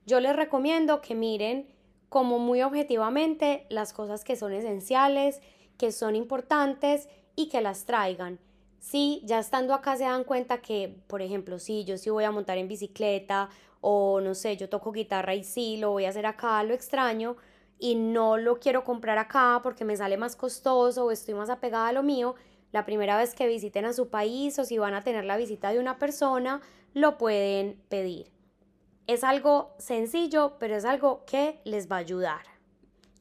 Yo 0.06 0.20
les 0.20 0.36
recomiendo 0.36 1.00
que 1.00 1.16
miren 1.16 1.66
como 2.08 2.38
muy 2.38 2.62
objetivamente 2.62 3.66
las 3.68 3.92
cosas 3.92 4.22
que 4.22 4.36
son 4.36 4.52
esenciales, 4.52 5.40
que 5.76 5.90
son 5.90 6.14
importantes 6.14 7.08
y 7.34 7.48
que 7.48 7.60
las 7.60 7.84
traigan 7.84 8.38
si 8.82 9.22
ya 9.24 9.38
estando 9.38 9.74
acá 9.74 9.96
se 9.96 10.02
dan 10.02 10.24
cuenta 10.24 10.60
que, 10.60 10.92
por 11.06 11.22
ejemplo, 11.22 11.60
si 11.60 11.84
yo 11.84 11.96
sí 11.96 12.10
voy 12.10 12.24
a 12.24 12.32
montar 12.32 12.58
en 12.58 12.66
bicicleta 12.66 13.48
o 13.80 14.20
no 14.20 14.34
sé, 14.34 14.56
yo 14.56 14.68
toco 14.68 14.90
guitarra 14.90 15.36
y 15.36 15.44
sí 15.44 15.76
lo 15.76 15.92
voy 15.92 16.04
a 16.04 16.08
hacer 16.08 16.26
acá, 16.26 16.60
lo 16.64 16.74
extraño 16.74 17.36
y 17.78 17.94
no 17.94 18.38
lo 18.38 18.58
quiero 18.58 18.82
comprar 18.82 19.18
acá 19.18 19.60
porque 19.62 19.84
me 19.84 19.96
sale 19.96 20.16
más 20.16 20.34
costoso 20.34 21.04
o 21.04 21.12
estoy 21.12 21.34
más 21.34 21.48
apegada 21.48 21.88
a 21.88 21.92
lo 21.92 22.02
mío, 22.02 22.34
la 22.72 22.84
primera 22.84 23.16
vez 23.16 23.36
que 23.36 23.46
visiten 23.46 23.84
a 23.84 23.92
su 23.92 24.08
país 24.08 24.58
o 24.58 24.64
si 24.64 24.78
van 24.78 24.94
a 24.94 25.04
tener 25.04 25.24
la 25.24 25.36
visita 25.36 25.72
de 25.72 25.78
una 25.78 25.96
persona, 26.00 26.60
lo 26.94 27.18
pueden 27.18 27.80
pedir. 27.88 28.32
Es 29.06 29.24
algo 29.24 29.74
sencillo, 29.78 30.56
pero 30.58 30.76
es 30.76 30.84
algo 30.84 31.24
que 31.26 31.60
les 31.64 31.90
va 31.90 31.96
a 31.96 32.00
ayudar. 32.00 32.42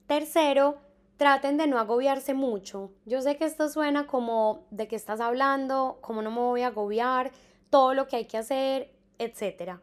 Tercero, 0.07 0.77
traten 1.17 1.57
de 1.57 1.67
no 1.67 1.79
agobiarse 1.79 2.34
mucho. 2.34 2.91
Yo 3.05 3.21
sé 3.21 3.38
que 3.38 3.45
esto 3.45 3.69
suena 3.69 4.07
como 4.07 4.67
de 4.71 4.88
qué 4.88 4.95
estás 4.95 5.19
hablando, 5.19 5.99
cómo 6.01 6.21
no 6.21 6.31
me 6.31 6.39
voy 6.39 6.62
a 6.62 6.67
agobiar, 6.67 7.31
todo 7.69 7.93
lo 7.93 8.07
que 8.07 8.17
hay 8.17 8.25
que 8.25 8.38
hacer, 8.38 8.91
etc. 9.19 9.79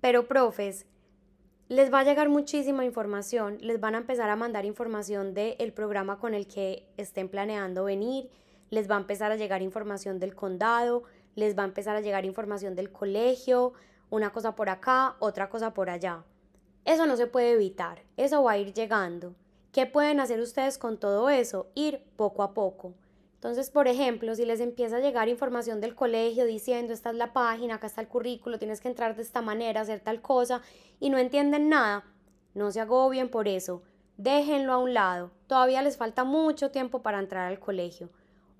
Pero, 0.00 0.26
profes, 0.26 0.86
les 1.68 1.92
va 1.92 2.00
a 2.00 2.04
llegar 2.04 2.28
muchísima 2.28 2.84
información, 2.84 3.58
les 3.60 3.78
van 3.78 3.94
a 3.94 3.98
empezar 3.98 4.28
a 4.30 4.34
mandar 4.34 4.64
información 4.64 5.34
del 5.34 5.72
programa 5.72 6.18
con 6.18 6.34
el 6.34 6.48
que 6.48 6.88
estén 6.96 7.28
planeando 7.28 7.84
venir, 7.84 8.28
les 8.70 8.90
va 8.90 8.96
a 8.96 9.00
empezar 9.00 9.30
a 9.30 9.36
llegar 9.36 9.62
información 9.62 10.18
del 10.18 10.34
condado, 10.34 11.04
les 11.34 11.56
va 11.56 11.62
a 11.62 11.66
empezar 11.66 11.96
a 11.96 12.00
llegar 12.00 12.24
información 12.24 12.74
del 12.74 12.90
colegio, 12.92 13.72
una 14.10 14.30
cosa 14.30 14.54
por 14.54 14.68
acá, 14.68 15.16
otra 15.18 15.48
cosa 15.48 15.72
por 15.74 15.90
allá. 15.90 16.24
Eso 16.84 17.06
no 17.06 17.16
se 17.16 17.26
puede 17.26 17.52
evitar, 17.52 18.02
eso 18.16 18.42
va 18.42 18.52
a 18.52 18.58
ir 18.58 18.72
llegando. 18.72 19.34
¿Qué 19.72 19.86
pueden 19.86 20.18
hacer 20.18 20.40
ustedes 20.40 20.78
con 20.78 20.98
todo 20.98 21.30
eso? 21.30 21.68
Ir 21.74 22.02
poco 22.16 22.42
a 22.42 22.54
poco. 22.54 22.94
Entonces, 23.34 23.70
por 23.70 23.88
ejemplo, 23.88 24.34
si 24.34 24.44
les 24.44 24.60
empieza 24.60 24.96
a 24.96 25.00
llegar 25.00 25.28
información 25.28 25.80
del 25.80 25.94
colegio 25.94 26.44
diciendo, 26.44 26.92
esta 26.92 27.10
es 27.10 27.16
la 27.16 27.32
página, 27.32 27.76
acá 27.76 27.86
está 27.86 28.00
el 28.00 28.08
currículo, 28.08 28.58
tienes 28.58 28.80
que 28.80 28.88
entrar 28.88 29.16
de 29.16 29.22
esta 29.22 29.40
manera, 29.40 29.80
hacer 29.80 30.00
tal 30.00 30.20
cosa, 30.20 30.60
y 30.98 31.08
no 31.08 31.16
entienden 31.16 31.68
nada, 31.68 32.04
no 32.52 32.70
se 32.70 32.80
agobien 32.80 33.30
por 33.30 33.48
eso. 33.48 33.82
Déjenlo 34.18 34.74
a 34.74 34.78
un 34.78 34.92
lado. 34.92 35.30
Todavía 35.46 35.80
les 35.80 35.96
falta 35.96 36.24
mucho 36.24 36.70
tiempo 36.70 37.00
para 37.00 37.18
entrar 37.18 37.46
al 37.46 37.58
colegio. 37.58 38.10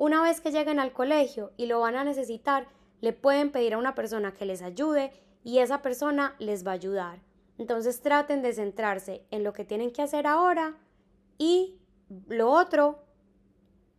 Una 0.01 0.23
vez 0.23 0.41
que 0.41 0.51
lleguen 0.51 0.81
al 0.81 0.95
colegio 0.95 1.53
y 1.59 1.67
lo 1.67 1.81
van 1.81 1.95
a 1.95 2.05
necesitar, 2.05 2.69
le 3.03 3.13
pueden 3.13 3.53
pedir 3.53 3.75
a 3.75 3.79
una 3.79 3.95
persona 3.95 4.33
que 4.33 4.47
les 4.47 4.63
ayude 4.63 5.13
y 5.45 5.59
esa 5.59 5.83
persona 5.83 6.37
les 6.39 6.67
va 6.67 6.71
a 6.71 6.75
ayudar. 6.77 7.21
Entonces 7.59 8.01
traten 8.01 8.41
de 8.41 8.55
centrarse 8.55 9.27
en 9.31 9.45
lo 9.45 9.53
que 9.53 9.67
tienen 9.67 9.93
que 9.93 10.01
hacer 10.01 10.27
ahora 10.27 10.79
y 11.37 11.79
lo 12.29 12.51
otro, 12.51 13.05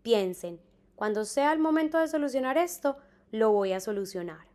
piensen, 0.02 0.60
cuando 0.96 1.24
sea 1.24 1.54
el 1.54 1.60
momento 1.60 2.00
de 2.00 2.08
solucionar 2.08 2.58
esto, 2.58 2.98
lo 3.30 3.52
voy 3.52 3.74
a 3.74 3.80
solucionar. 3.80 4.48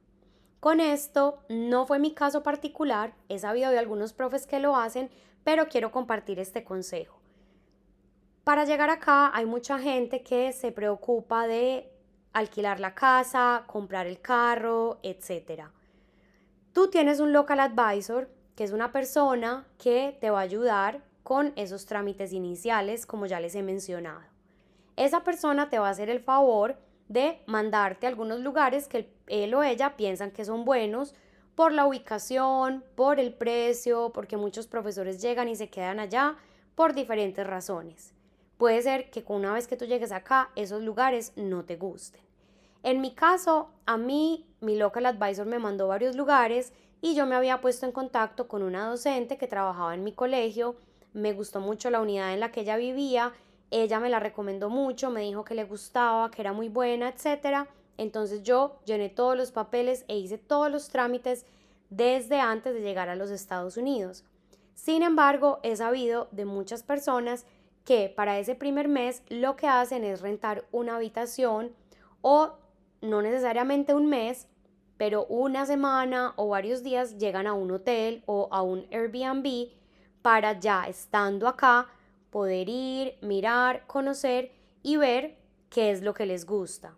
Con 0.58 0.80
esto 0.80 1.44
no 1.48 1.86
fue 1.86 2.00
mi 2.00 2.12
caso 2.12 2.42
particular, 2.42 3.14
he 3.28 3.38
sabido 3.38 3.70
de 3.70 3.78
algunos 3.78 4.12
profes 4.12 4.48
que 4.48 4.58
lo 4.58 4.74
hacen, 4.74 5.10
pero 5.44 5.68
quiero 5.68 5.92
compartir 5.92 6.40
este 6.40 6.64
consejo. 6.64 7.15
Para 8.46 8.64
llegar 8.64 8.90
acá 8.90 9.32
hay 9.34 9.44
mucha 9.44 9.76
gente 9.80 10.22
que 10.22 10.52
se 10.52 10.70
preocupa 10.70 11.48
de 11.48 11.90
alquilar 12.32 12.78
la 12.78 12.94
casa, 12.94 13.64
comprar 13.66 14.06
el 14.06 14.20
carro, 14.20 15.00
etc. 15.02 15.64
Tú 16.72 16.88
tienes 16.88 17.18
un 17.18 17.32
local 17.32 17.58
advisor, 17.58 18.30
que 18.54 18.62
es 18.62 18.70
una 18.70 18.92
persona 18.92 19.66
que 19.78 20.16
te 20.20 20.30
va 20.30 20.38
a 20.38 20.42
ayudar 20.42 21.02
con 21.24 21.54
esos 21.56 21.86
trámites 21.86 22.32
iniciales, 22.32 23.04
como 23.04 23.26
ya 23.26 23.40
les 23.40 23.56
he 23.56 23.64
mencionado. 23.64 24.20
Esa 24.94 25.24
persona 25.24 25.68
te 25.68 25.80
va 25.80 25.88
a 25.88 25.90
hacer 25.90 26.08
el 26.08 26.20
favor 26.20 26.76
de 27.08 27.42
mandarte 27.46 28.06
a 28.06 28.10
algunos 28.10 28.38
lugares 28.38 28.86
que 28.86 29.12
él 29.26 29.54
o 29.54 29.64
ella 29.64 29.96
piensan 29.96 30.30
que 30.30 30.44
son 30.44 30.64
buenos 30.64 31.16
por 31.56 31.72
la 31.72 31.84
ubicación, 31.84 32.84
por 32.94 33.18
el 33.18 33.34
precio, 33.34 34.12
porque 34.14 34.36
muchos 34.36 34.68
profesores 34.68 35.20
llegan 35.20 35.48
y 35.48 35.56
se 35.56 35.68
quedan 35.68 35.98
allá 35.98 36.36
por 36.76 36.94
diferentes 36.94 37.44
razones. 37.44 38.15
Puede 38.58 38.82
ser 38.82 39.10
que 39.10 39.24
una 39.28 39.52
vez 39.52 39.66
que 39.66 39.76
tú 39.76 39.84
llegues 39.84 40.12
acá, 40.12 40.50
esos 40.56 40.82
lugares 40.82 41.32
no 41.36 41.64
te 41.64 41.76
gusten. 41.76 42.20
En 42.82 43.00
mi 43.00 43.14
caso, 43.14 43.70
a 43.84 43.96
mí, 43.96 44.46
mi 44.60 44.76
local 44.76 45.06
advisor 45.06 45.46
me 45.46 45.58
mandó 45.58 45.88
varios 45.88 46.16
lugares 46.16 46.72
y 47.00 47.14
yo 47.14 47.26
me 47.26 47.34
había 47.34 47.60
puesto 47.60 47.84
en 47.84 47.92
contacto 47.92 48.48
con 48.48 48.62
una 48.62 48.88
docente 48.88 49.36
que 49.36 49.46
trabajaba 49.46 49.94
en 49.94 50.04
mi 50.04 50.12
colegio 50.12 50.76
me 51.16 51.32
gustó 51.32 51.60
mucho 51.60 51.88
la 51.88 52.02
unidad 52.02 52.34
en 52.34 52.40
la 52.40 52.52
que 52.52 52.60
ella 52.60 52.76
vivía, 52.76 53.32
ella 53.70 54.00
me 54.00 54.10
la 54.10 54.20
recomendó 54.20 54.68
mucho, 54.68 55.10
me 55.10 55.22
dijo 55.22 55.44
que 55.44 55.54
le 55.54 55.64
gustaba, 55.64 56.30
que 56.30 56.42
era 56.42 56.52
muy 56.52 56.68
buena, 56.68 57.08
etc. 57.08 57.66
Entonces 57.96 58.42
yo 58.42 58.78
llené 58.84 59.08
todos 59.08 59.34
los 59.34 59.50
papeles 59.50 60.04
e 60.08 60.18
hice 60.18 60.36
todos 60.36 60.70
los 60.70 60.90
trámites 60.90 61.46
desde 61.88 62.38
antes 62.38 62.74
de 62.74 62.82
llegar 62.82 63.08
a 63.08 63.16
los 63.16 63.30
Estados 63.30 63.78
Unidos. 63.78 64.24
Sin 64.74 65.02
embargo, 65.02 65.58
he 65.62 65.74
sabido 65.74 66.28
de 66.32 66.44
muchas 66.44 66.82
personas 66.82 67.46
que 67.86 68.12
para 68.14 68.38
ese 68.38 68.56
primer 68.56 68.88
mes 68.88 69.22
lo 69.28 69.54
que 69.54 69.68
hacen 69.68 70.04
es 70.04 70.20
rentar 70.20 70.64
una 70.72 70.96
habitación 70.96 71.70
o 72.20 72.58
no 73.00 73.22
necesariamente 73.22 73.94
un 73.94 74.06
mes, 74.06 74.48
pero 74.96 75.24
una 75.26 75.66
semana 75.66 76.34
o 76.34 76.48
varios 76.48 76.82
días 76.82 77.16
llegan 77.16 77.46
a 77.46 77.52
un 77.52 77.70
hotel 77.70 78.24
o 78.26 78.48
a 78.50 78.60
un 78.62 78.86
Airbnb 78.90 79.70
para 80.20 80.58
ya 80.58 80.88
estando 80.88 81.46
acá 81.46 81.86
poder 82.30 82.68
ir, 82.68 83.18
mirar, 83.22 83.86
conocer 83.86 84.50
y 84.82 84.96
ver 84.96 85.38
qué 85.70 85.92
es 85.92 86.02
lo 86.02 86.12
que 86.12 86.26
les 86.26 86.44
gusta. 86.44 86.96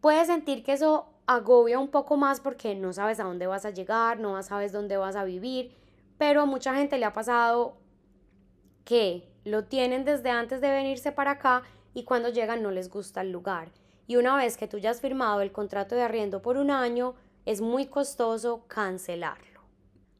Puedes 0.00 0.26
sentir 0.26 0.64
que 0.64 0.72
eso 0.72 1.06
agobia 1.26 1.78
un 1.78 1.88
poco 1.88 2.16
más 2.16 2.40
porque 2.40 2.74
no 2.74 2.92
sabes 2.92 3.20
a 3.20 3.24
dónde 3.24 3.46
vas 3.46 3.64
a 3.64 3.70
llegar, 3.70 4.18
no 4.18 4.42
sabes 4.42 4.72
dónde 4.72 4.96
vas 4.96 5.14
a 5.14 5.22
vivir, 5.22 5.72
pero 6.18 6.42
a 6.42 6.46
mucha 6.46 6.74
gente 6.74 6.98
le 6.98 7.04
ha 7.04 7.12
pasado 7.12 7.76
que 8.84 9.32
lo 9.44 9.64
tienen 9.64 10.04
desde 10.04 10.30
antes 10.30 10.60
de 10.60 10.70
venirse 10.70 11.12
para 11.12 11.32
acá 11.32 11.62
y 11.92 12.04
cuando 12.04 12.28
llegan 12.28 12.62
no 12.62 12.70
les 12.70 12.88
gusta 12.88 13.20
el 13.20 13.30
lugar. 13.30 13.68
Y 14.06 14.16
una 14.16 14.36
vez 14.36 14.56
que 14.56 14.68
tú 14.68 14.78
ya 14.78 14.90
has 14.90 15.00
firmado 15.00 15.40
el 15.40 15.52
contrato 15.52 15.94
de 15.94 16.02
arriendo 16.02 16.42
por 16.42 16.56
un 16.56 16.70
año, 16.70 17.14
es 17.46 17.60
muy 17.60 17.86
costoso 17.86 18.64
cancelarlo. 18.68 19.60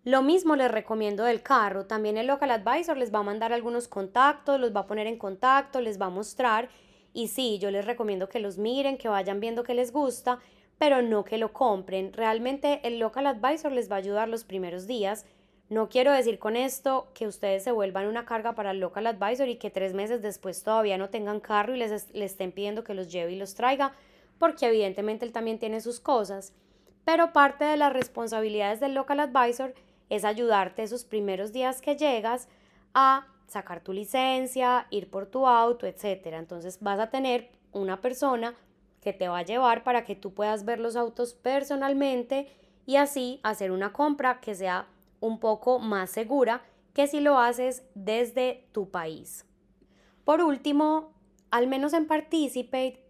Lo 0.04 0.20
mismo 0.20 0.54
les 0.54 0.70
recomiendo 0.70 1.24
del 1.24 1.42
carro. 1.42 1.86
También 1.86 2.18
el 2.18 2.26
local 2.26 2.50
advisor 2.50 2.96
les 2.96 3.12
va 3.12 3.20
a 3.20 3.24
mandar 3.24 3.54
algunos 3.54 3.88
contactos, 3.88 4.60
los 4.60 4.74
va 4.76 4.80
a 4.80 4.86
poner 4.86 5.06
en 5.06 5.18
contacto, 5.18 5.80
les 5.80 5.98
va 5.98 6.06
a 6.06 6.10
mostrar. 6.10 6.68
Y 7.14 7.28
sí, 7.28 7.58
yo 7.58 7.70
les 7.70 7.86
recomiendo 7.86 8.28
que 8.28 8.40
los 8.40 8.58
miren, 8.58 8.98
que 8.98 9.08
vayan 9.08 9.40
viendo 9.40 9.62
que 9.62 9.72
les 9.72 9.92
gusta, 9.92 10.40
pero 10.78 11.00
no 11.00 11.24
que 11.24 11.38
lo 11.38 11.54
compren. 11.54 12.12
Realmente 12.12 12.86
el 12.86 12.98
local 12.98 13.26
advisor 13.26 13.72
les 13.72 13.90
va 13.90 13.96
a 13.96 14.00
ayudar 14.00 14.28
los 14.28 14.44
primeros 14.44 14.86
días. 14.86 15.24
No 15.74 15.88
quiero 15.88 16.12
decir 16.12 16.38
con 16.38 16.54
esto 16.54 17.08
que 17.14 17.26
ustedes 17.26 17.64
se 17.64 17.72
vuelvan 17.72 18.06
una 18.06 18.24
carga 18.24 18.52
para 18.52 18.70
el 18.70 18.78
local 18.78 19.08
advisor 19.08 19.48
y 19.48 19.56
que 19.56 19.70
tres 19.70 19.92
meses 19.92 20.22
después 20.22 20.62
todavía 20.62 20.98
no 20.98 21.10
tengan 21.10 21.40
carro 21.40 21.74
y 21.74 21.78
les, 21.78 22.14
les 22.14 22.30
estén 22.30 22.52
pidiendo 22.52 22.84
que 22.84 22.94
los 22.94 23.10
lleve 23.10 23.32
y 23.32 23.36
los 23.36 23.56
traiga, 23.56 23.92
porque 24.38 24.68
evidentemente 24.68 25.26
él 25.26 25.32
también 25.32 25.58
tiene 25.58 25.80
sus 25.80 25.98
cosas. 25.98 26.52
Pero 27.04 27.32
parte 27.32 27.64
de 27.64 27.76
las 27.76 27.92
responsabilidades 27.92 28.78
del 28.78 28.94
local 28.94 29.18
advisor 29.18 29.74
es 30.10 30.24
ayudarte 30.24 30.84
esos 30.84 31.04
primeros 31.04 31.52
días 31.52 31.80
que 31.80 31.96
llegas 31.96 32.46
a 32.94 33.26
sacar 33.48 33.80
tu 33.80 33.92
licencia, 33.92 34.86
ir 34.90 35.10
por 35.10 35.26
tu 35.26 35.44
auto, 35.44 35.88
etc. 35.88 36.34
Entonces 36.34 36.78
vas 36.82 37.00
a 37.00 37.10
tener 37.10 37.50
una 37.72 38.00
persona 38.00 38.54
que 39.02 39.12
te 39.12 39.26
va 39.26 39.38
a 39.38 39.42
llevar 39.42 39.82
para 39.82 40.04
que 40.04 40.14
tú 40.14 40.34
puedas 40.34 40.64
ver 40.64 40.78
los 40.78 40.94
autos 40.94 41.34
personalmente 41.34 42.46
y 42.86 42.94
así 42.94 43.40
hacer 43.42 43.72
una 43.72 43.92
compra 43.92 44.40
que 44.40 44.54
sea 44.54 44.86
un 45.24 45.38
poco 45.38 45.78
más 45.78 46.10
segura 46.10 46.62
que 46.92 47.06
si 47.06 47.20
lo 47.20 47.38
haces 47.38 47.82
desde 47.94 48.68
tu 48.72 48.90
país. 48.90 49.46
Por 50.24 50.42
último, 50.42 51.12
al 51.50 51.66
menos 51.66 51.92
en 51.92 52.06
Participate, 52.06 53.02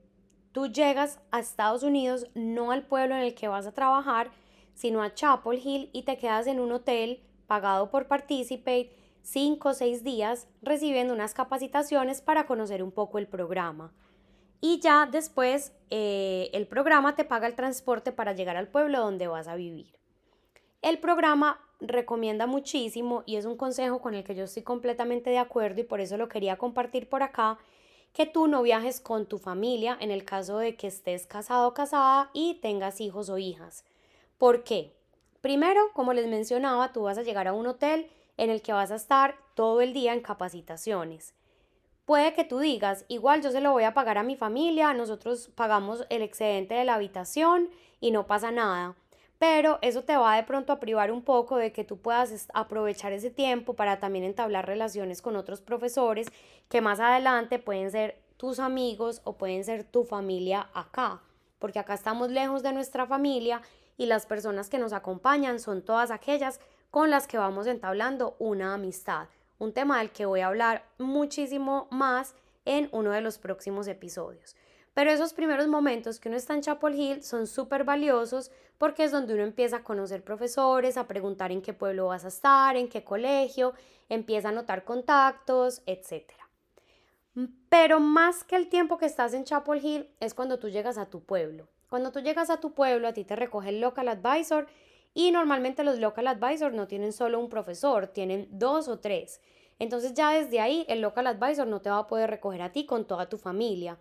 tú 0.52 0.68
llegas 0.68 1.20
a 1.30 1.40
Estados 1.40 1.82
Unidos 1.82 2.26
no 2.34 2.70
al 2.70 2.86
pueblo 2.86 3.16
en 3.16 3.22
el 3.22 3.34
que 3.34 3.48
vas 3.48 3.66
a 3.66 3.72
trabajar, 3.72 4.30
sino 4.74 5.02
a 5.02 5.12
Chapel 5.12 5.60
Hill 5.62 5.90
y 5.92 6.02
te 6.02 6.16
quedas 6.16 6.46
en 6.46 6.60
un 6.60 6.72
hotel 6.72 7.20
pagado 7.46 7.90
por 7.90 8.06
Participate 8.06 8.90
cinco 9.22 9.70
o 9.70 9.74
seis 9.74 10.04
días 10.04 10.46
recibiendo 10.62 11.12
unas 11.12 11.34
capacitaciones 11.34 12.20
para 12.20 12.46
conocer 12.46 12.82
un 12.82 12.92
poco 12.92 13.18
el 13.18 13.26
programa. 13.26 13.92
Y 14.60 14.80
ya 14.80 15.06
después 15.10 15.72
eh, 15.90 16.50
el 16.52 16.66
programa 16.66 17.16
te 17.16 17.24
paga 17.24 17.46
el 17.46 17.54
transporte 17.54 18.12
para 18.12 18.32
llegar 18.32 18.56
al 18.56 18.68
pueblo 18.68 19.00
donde 19.00 19.26
vas 19.26 19.48
a 19.48 19.56
vivir. 19.56 19.98
El 20.80 20.98
programa 20.98 21.60
recomienda 21.88 22.46
muchísimo 22.46 23.22
y 23.26 23.36
es 23.36 23.44
un 23.44 23.56
consejo 23.56 24.00
con 24.00 24.14
el 24.14 24.24
que 24.24 24.34
yo 24.34 24.44
estoy 24.44 24.62
completamente 24.62 25.30
de 25.30 25.38
acuerdo 25.38 25.80
y 25.80 25.84
por 25.84 26.00
eso 26.00 26.16
lo 26.16 26.28
quería 26.28 26.56
compartir 26.56 27.08
por 27.08 27.22
acá, 27.22 27.58
que 28.12 28.26
tú 28.26 28.46
no 28.46 28.62
viajes 28.62 29.00
con 29.00 29.26
tu 29.26 29.38
familia 29.38 29.96
en 30.00 30.10
el 30.10 30.24
caso 30.24 30.58
de 30.58 30.76
que 30.76 30.86
estés 30.86 31.26
casado 31.26 31.68
o 31.68 31.74
casada 31.74 32.30
y 32.32 32.54
tengas 32.62 33.00
hijos 33.00 33.28
o 33.28 33.38
hijas. 33.38 33.84
¿Por 34.38 34.62
qué? 34.64 34.92
Primero, 35.40 35.90
como 35.92 36.12
les 36.12 36.26
mencionaba, 36.26 36.92
tú 36.92 37.02
vas 37.02 37.18
a 37.18 37.22
llegar 37.22 37.48
a 37.48 37.52
un 37.52 37.66
hotel 37.66 38.08
en 38.36 38.50
el 38.50 38.62
que 38.62 38.72
vas 38.72 38.90
a 38.90 38.96
estar 38.96 39.36
todo 39.54 39.80
el 39.80 39.92
día 39.92 40.12
en 40.12 40.20
capacitaciones. 40.20 41.34
Puede 42.04 42.34
que 42.34 42.44
tú 42.44 42.58
digas, 42.58 43.04
igual 43.08 43.42
yo 43.42 43.50
se 43.50 43.60
lo 43.60 43.72
voy 43.72 43.84
a 43.84 43.94
pagar 43.94 44.18
a 44.18 44.22
mi 44.22 44.36
familia, 44.36 44.92
nosotros 44.92 45.50
pagamos 45.54 46.04
el 46.10 46.22
excedente 46.22 46.74
de 46.74 46.84
la 46.84 46.94
habitación 46.94 47.70
y 48.00 48.10
no 48.10 48.26
pasa 48.26 48.50
nada. 48.50 48.94
Pero 49.38 49.78
eso 49.82 50.04
te 50.04 50.16
va 50.16 50.36
de 50.36 50.44
pronto 50.44 50.72
a 50.72 50.80
privar 50.80 51.10
un 51.10 51.22
poco 51.22 51.56
de 51.56 51.72
que 51.72 51.84
tú 51.84 51.98
puedas 51.98 52.48
aprovechar 52.54 53.12
ese 53.12 53.30
tiempo 53.30 53.74
para 53.74 53.98
también 53.98 54.24
entablar 54.24 54.66
relaciones 54.66 55.20
con 55.20 55.36
otros 55.36 55.60
profesores 55.60 56.28
que 56.68 56.80
más 56.80 57.00
adelante 57.00 57.58
pueden 57.58 57.90
ser 57.90 58.22
tus 58.36 58.58
amigos 58.58 59.20
o 59.24 59.36
pueden 59.36 59.64
ser 59.64 59.84
tu 59.84 60.04
familia 60.04 60.68
acá, 60.74 61.20
porque 61.58 61.78
acá 61.78 61.94
estamos 61.94 62.30
lejos 62.30 62.62
de 62.62 62.72
nuestra 62.72 63.06
familia 63.06 63.62
y 63.96 64.06
las 64.06 64.26
personas 64.26 64.68
que 64.68 64.78
nos 64.78 64.92
acompañan 64.92 65.60
son 65.60 65.82
todas 65.82 66.10
aquellas 66.10 66.60
con 66.90 67.10
las 67.10 67.26
que 67.26 67.38
vamos 67.38 67.66
entablando 67.66 68.36
una 68.38 68.74
amistad, 68.74 69.28
un 69.58 69.72
tema 69.72 69.98
del 69.98 70.10
que 70.10 70.26
voy 70.26 70.40
a 70.40 70.48
hablar 70.48 70.84
muchísimo 70.98 71.88
más 71.90 72.34
en 72.64 72.88
uno 72.92 73.10
de 73.10 73.20
los 73.20 73.38
próximos 73.38 73.88
episodios. 73.88 74.56
Pero 74.94 75.10
esos 75.10 75.34
primeros 75.34 75.66
momentos 75.66 76.20
que 76.20 76.28
uno 76.28 76.38
está 76.38 76.54
en 76.54 76.62
Chapel 76.62 76.94
Hill 76.94 77.22
son 77.24 77.48
súper 77.48 77.82
valiosos 77.84 78.52
porque 78.78 79.04
es 79.04 79.12
donde 79.12 79.34
uno 79.34 79.42
empieza 79.42 79.78
a 79.78 79.82
conocer 79.84 80.22
profesores, 80.22 80.96
a 80.96 81.08
preguntar 81.08 81.50
en 81.50 81.62
qué 81.62 81.72
pueblo 81.72 82.06
vas 82.06 82.24
a 82.24 82.28
estar, 82.28 82.76
en 82.76 82.88
qué 82.88 83.02
colegio, 83.02 83.74
empieza 84.08 84.50
a 84.50 84.52
notar 84.52 84.84
contactos, 84.84 85.82
etc. 85.86 86.32
Pero 87.68 87.98
más 87.98 88.44
que 88.44 88.54
el 88.54 88.68
tiempo 88.68 88.96
que 88.96 89.06
estás 89.06 89.34
en 89.34 89.44
Chapel 89.44 89.84
Hill 89.84 90.08
es 90.20 90.32
cuando 90.32 90.60
tú 90.60 90.68
llegas 90.68 90.96
a 90.96 91.06
tu 91.06 91.24
pueblo. 91.24 91.66
Cuando 91.90 92.12
tú 92.12 92.20
llegas 92.20 92.50
a 92.50 92.60
tu 92.60 92.72
pueblo, 92.72 93.08
a 93.08 93.12
ti 93.12 93.24
te 93.24 93.36
recoge 93.36 93.70
el 93.70 93.80
local 93.80 94.08
advisor 94.08 94.66
y 95.12 95.32
normalmente 95.32 95.82
los 95.82 95.98
local 95.98 96.28
advisor 96.28 96.72
no 96.72 96.86
tienen 96.86 97.12
solo 97.12 97.40
un 97.40 97.48
profesor, 97.48 98.06
tienen 98.06 98.48
dos 98.50 98.86
o 98.86 99.00
tres. 99.00 99.40
Entonces 99.80 100.14
ya 100.14 100.30
desde 100.30 100.60
ahí 100.60 100.84
el 100.88 101.00
local 101.00 101.26
advisor 101.26 101.66
no 101.66 101.80
te 101.80 101.90
va 101.90 101.98
a 101.98 102.06
poder 102.06 102.30
recoger 102.30 102.62
a 102.62 102.70
ti 102.70 102.86
con 102.86 103.06
toda 103.06 103.28
tu 103.28 103.38
familia. 103.38 103.98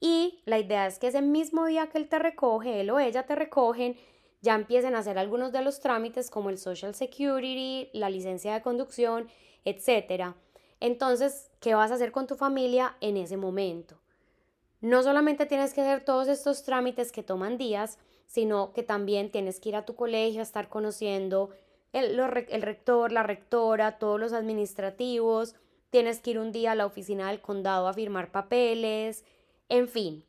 Y 0.00 0.42
la 0.44 0.58
idea 0.58 0.86
es 0.86 0.98
que 0.98 1.08
ese 1.08 1.22
mismo 1.22 1.66
día 1.66 1.88
que 1.88 1.98
él 1.98 2.08
te 2.08 2.18
recoge, 2.18 2.80
él 2.80 2.90
o 2.90 2.98
ella 2.98 3.24
te 3.24 3.34
recogen, 3.34 3.96
ya 4.42 4.54
empiecen 4.54 4.94
a 4.94 4.98
hacer 4.98 5.18
algunos 5.18 5.52
de 5.52 5.62
los 5.62 5.80
trámites 5.80 6.30
como 6.30 6.50
el 6.50 6.58
Social 6.58 6.94
Security, 6.94 7.88
la 7.94 8.10
licencia 8.10 8.52
de 8.52 8.62
conducción, 8.62 9.28
etc. 9.64 10.34
Entonces, 10.80 11.50
¿qué 11.60 11.74
vas 11.74 11.90
a 11.90 11.94
hacer 11.94 12.12
con 12.12 12.26
tu 12.26 12.36
familia 12.36 12.96
en 13.00 13.16
ese 13.16 13.38
momento? 13.38 13.98
No 14.82 15.02
solamente 15.02 15.46
tienes 15.46 15.72
que 15.72 15.80
hacer 15.80 16.04
todos 16.04 16.28
estos 16.28 16.62
trámites 16.62 17.10
que 17.10 17.22
toman 17.22 17.56
días, 17.56 17.98
sino 18.26 18.74
que 18.74 18.82
también 18.82 19.30
tienes 19.30 19.60
que 19.60 19.70
ir 19.70 19.76
a 19.76 19.86
tu 19.86 19.94
colegio 19.94 20.40
a 20.40 20.42
estar 20.42 20.68
conociendo 20.68 21.50
el, 21.94 22.18
el 22.18 22.62
rector, 22.62 23.12
la 23.12 23.22
rectora, 23.22 23.98
todos 23.98 24.20
los 24.20 24.32
administrativos, 24.32 25.54
tienes 25.90 26.20
que 26.20 26.32
ir 26.32 26.38
un 26.38 26.52
día 26.52 26.72
a 26.72 26.74
la 26.74 26.86
oficina 26.86 27.28
del 27.28 27.40
condado 27.40 27.88
a 27.88 27.94
firmar 27.94 28.30
papeles, 28.30 29.24
en 29.68 29.88
fin. 29.88 30.24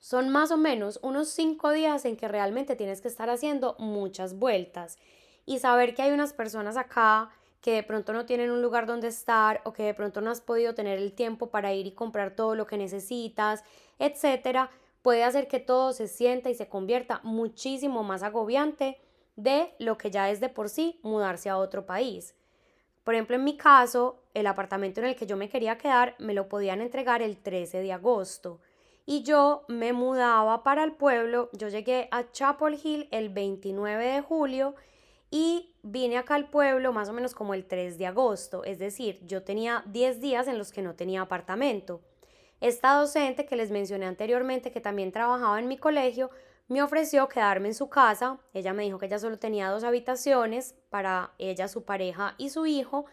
Son 0.00 0.30
más 0.30 0.50
o 0.50 0.56
menos 0.56 0.98
unos 1.02 1.28
cinco 1.28 1.70
días 1.70 2.04
en 2.04 2.16
que 2.16 2.26
realmente 2.26 2.74
tienes 2.74 3.00
que 3.00 3.08
estar 3.08 3.30
haciendo 3.30 3.76
muchas 3.78 4.38
vueltas 4.38 4.98
y 5.46 5.60
saber 5.60 5.94
que 5.94 6.02
hay 6.02 6.10
unas 6.10 6.32
personas 6.32 6.76
acá 6.76 7.30
que 7.60 7.72
de 7.74 7.82
pronto 7.84 8.12
no 8.12 8.26
tienen 8.26 8.50
un 8.50 8.60
lugar 8.60 8.86
donde 8.86 9.06
estar 9.08 9.60
o 9.64 9.72
que 9.72 9.84
de 9.84 9.94
pronto 9.94 10.20
no 10.20 10.30
has 10.30 10.40
podido 10.40 10.74
tener 10.74 10.98
el 10.98 11.12
tiempo 11.12 11.50
para 11.50 11.72
ir 11.72 11.86
y 11.86 11.92
comprar 11.92 12.34
todo 12.34 12.56
lo 12.56 12.66
que 12.66 12.76
necesitas, 12.76 13.62
etcétera, 14.00 14.70
puede 15.02 15.22
hacer 15.22 15.46
que 15.46 15.60
todo 15.60 15.92
se 15.92 16.08
sienta 16.08 16.50
y 16.50 16.54
se 16.54 16.68
convierta 16.68 17.20
muchísimo 17.22 18.02
más 18.02 18.24
agobiante 18.24 18.98
de 19.36 19.72
lo 19.78 19.96
que 19.96 20.10
ya 20.10 20.30
es 20.30 20.40
de 20.40 20.48
por 20.48 20.68
sí 20.68 20.98
mudarse 21.02 21.48
a 21.48 21.58
otro 21.58 21.86
país. 21.86 22.34
Por 23.04 23.14
ejemplo, 23.14 23.36
en 23.36 23.44
mi 23.44 23.56
caso, 23.56 24.22
el 24.34 24.46
apartamento 24.46 25.00
en 25.00 25.06
el 25.06 25.16
que 25.16 25.26
yo 25.26 25.36
me 25.36 25.48
quería 25.48 25.78
quedar 25.78 26.14
me 26.18 26.34
lo 26.34 26.48
podían 26.48 26.80
entregar 26.80 27.22
el 27.22 27.36
13 27.36 27.80
de 27.82 27.92
agosto 27.92 28.60
y 29.04 29.22
yo 29.22 29.64
me 29.68 29.92
mudaba 29.92 30.62
para 30.62 30.84
el 30.84 30.92
pueblo. 30.92 31.50
Yo 31.52 31.68
llegué 31.68 32.08
a 32.10 32.30
Chapel 32.30 32.78
Hill 32.82 33.08
el 33.10 33.28
29 33.28 34.04
de 34.04 34.20
julio 34.20 34.74
y 35.30 35.74
vine 35.82 36.18
acá 36.18 36.34
al 36.34 36.50
pueblo 36.50 36.92
más 36.92 37.08
o 37.08 37.12
menos 37.12 37.34
como 37.34 37.54
el 37.54 37.64
3 37.64 37.98
de 37.98 38.06
agosto, 38.06 38.64
es 38.64 38.78
decir, 38.78 39.18
yo 39.26 39.42
tenía 39.42 39.82
10 39.86 40.20
días 40.20 40.46
en 40.46 40.58
los 40.58 40.72
que 40.72 40.82
no 40.82 40.94
tenía 40.94 41.22
apartamento. 41.22 42.02
Esta 42.60 42.94
docente 42.94 43.46
que 43.46 43.56
les 43.56 43.70
mencioné 43.70 44.06
anteriormente, 44.06 44.70
que 44.70 44.80
también 44.80 45.10
trabajaba 45.10 45.58
en 45.58 45.66
mi 45.66 45.78
colegio, 45.78 46.30
me 46.72 46.82
ofreció 46.82 47.28
quedarme 47.28 47.68
en 47.68 47.74
su 47.74 47.90
casa. 47.90 48.38
Ella 48.54 48.72
me 48.72 48.84
dijo 48.84 48.98
que 48.98 49.04
ella 49.04 49.18
solo 49.18 49.38
tenía 49.38 49.68
dos 49.68 49.84
habitaciones 49.84 50.74
para 50.88 51.32
ella, 51.38 51.68
su 51.68 51.84
pareja 51.84 52.34
y 52.38 52.48
su 52.48 52.64
hijo, 52.64 53.04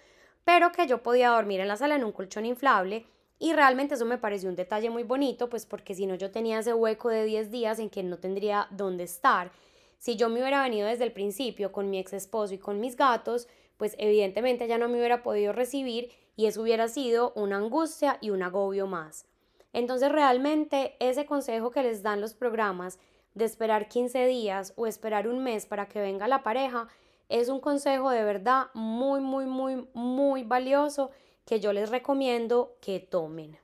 pero 0.46 0.72
que 0.72 0.88
yo 0.88 1.04
podía 1.04 1.32
dormir 1.32 1.60
en 1.60 1.68
la 1.68 1.76
sala 1.76 1.96
en 1.96 2.06
un 2.06 2.14
colchón 2.14 2.46
inflable. 2.46 3.06
Y 3.38 3.52
realmente 3.52 3.96
eso 3.96 4.06
me 4.06 4.18
pareció 4.18 4.50
un 4.50 4.56
detalle 4.56 4.90
muy 4.90 5.04
bonito, 5.04 5.50
pues 5.50 5.66
porque 5.66 5.94
si 5.94 6.06
no 6.06 6.16
yo 6.16 6.32
tenía 6.32 6.60
ese 6.60 6.74
hueco 6.74 7.10
de 7.10 7.26
10 7.26 7.52
días 7.52 7.80
en 7.80 7.90
que 7.90 8.02
no 8.02 8.18
tendría 8.18 8.68
dónde 8.72 9.04
estar. 9.04 9.52
Si 9.98 10.16
yo 10.16 10.30
me 10.30 10.40
hubiera 10.40 10.64
venido 10.64 10.88
desde 10.88 11.04
el 11.04 11.12
principio 11.12 11.74
con 11.74 11.90
mi 11.90 12.00
ex 12.00 12.14
esposo 12.14 12.54
y 12.54 12.60
con 12.60 12.80
mis 12.80 12.96
gatos, 12.96 13.50
pues 13.76 13.96
evidentemente 13.98 14.68
ya 14.68 14.78
no 14.78 14.88
me 14.88 14.98
hubiera 14.98 15.22
podido 15.22 15.52
recibir 15.52 16.12
y 16.38 16.46
eso 16.46 16.62
hubiera 16.62 16.88
sido 16.88 17.34
una 17.36 17.58
angustia 17.58 18.18
y 18.22 18.30
un 18.30 18.42
agobio 18.42 18.88
más. 18.88 19.26
Entonces 19.74 20.10
realmente 20.10 20.96
ese 21.00 21.26
consejo 21.26 21.72
que 21.72 21.84
les 21.84 22.02
dan 22.02 22.22
los 22.22 22.34
programas 22.34 23.00
de 23.40 23.46
esperar 23.46 23.88
15 23.88 24.28
días 24.28 24.74
o 24.76 24.86
esperar 24.86 25.28
un 25.28 25.44
mes 25.44 25.66
para 25.66 25.88
que 25.88 26.00
venga 26.00 26.28
la 26.28 26.44
pareja 26.44 26.88
es 27.30 27.50
un 27.50 27.60
consejo 27.60 28.10
de 28.12 28.24
verdad 28.24 28.68
muy, 28.74 29.22
muy, 29.22 29.46
muy, 29.46 29.88
muy 29.94 30.44
valioso 30.44 31.10
que 31.46 31.60
yo 31.60 31.74
les 31.74 31.90
recomiendo 31.90 32.76
que 32.82 33.00
tomen. 33.00 33.58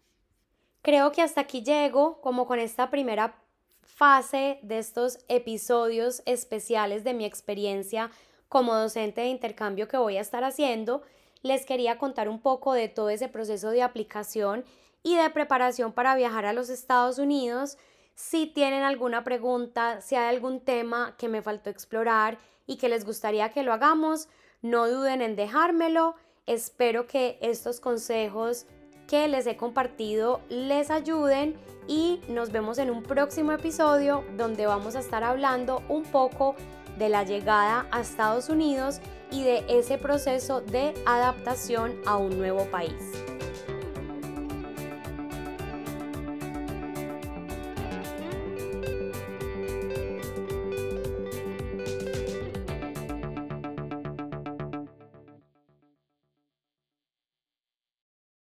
Creo 0.82 1.12
que 1.12 1.22
hasta 1.22 1.42
aquí 1.42 1.64
llego 1.64 2.22
como 2.22 2.46
con 2.46 2.60
esta 2.60 2.90
primera 2.90 3.36
fase 3.82 4.60
de 4.62 4.78
estos 4.78 5.20
episodios 5.28 6.22
especiales 6.26 7.04
de 7.04 7.14
mi 7.14 7.26
experiencia 7.26 8.12
como 8.50 8.76
docente 8.76 9.22
de 9.22 9.28
intercambio 9.28 9.88
que 9.88 9.98
voy 9.98 10.18
a 10.18 10.22
estar 10.22 10.44
haciendo. 10.44 11.02
Les 11.42 11.66
quería 11.66 11.98
contar 11.98 12.30
un 12.30 12.40
poco 12.40 12.74
de 12.74 12.88
todo 12.88 13.10
ese 13.10 13.28
proceso 13.28 13.72
de 13.72 13.82
aplicación 13.82 14.64
y 15.02 15.16
de 15.16 15.30
preparación 15.30 15.92
para 15.92 16.16
viajar 16.16 16.46
a 16.46 16.54
los 16.54 16.70
Estados 16.70 17.20
Unidos. 17.20 17.78
Si 18.16 18.48
tienen 18.48 18.84
alguna 18.84 19.26
pregunta, 19.26 20.00
si 20.00 20.16
hay 20.16 20.34
algún 20.34 20.62
tema 20.62 21.16
que 21.18 21.28
me 21.28 21.42
faltó 21.42 21.70
explorar 21.70 22.38
y 22.66 22.78
que 22.78 22.88
les 22.88 23.06
gustaría 23.06 23.50
que 23.50 23.62
lo 23.62 23.74
hagamos, 23.74 24.30
no 24.62 24.88
duden 24.88 25.22
en 25.22 25.36
dejármelo. 25.36 26.16
Espero 26.46 27.08
que 27.08 27.38
estos 27.42 27.82
consejos 27.82 28.68
que 29.08 29.28
les 29.28 29.46
he 29.48 29.58
compartido 29.58 30.40
les 30.48 30.92
ayuden 30.92 31.56
y 31.88 32.22
nos 32.30 32.52
vemos 32.52 32.78
en 32.78 32.90
un 32.90 33.04
próximo 33.04 33.52
episodio 33.52 34.24
donde 34.38 34.66
vamos 34.66 34.96
a 34.96 35.00
estar 35.00 35.24
hablando 35.24 35.84
un 35.90 36.04
poco 36.04 36.56
de 36.98 37.10
la 37.10 37.24
llegada 37.24 37.86
a 37.92 38.00
Estados 38.00 38.48
Unidos 38.48 39.02
y 39.30 39.44
de 39.44 39.66
ese 39.68 39.98
proceso 39.98 40.62
de 40.62 40.94
adaptación 41.06 42.00
a 42.06 42.16
un 42.16 42.38
nuevo 42.38 42.66
país. 42.72 43.35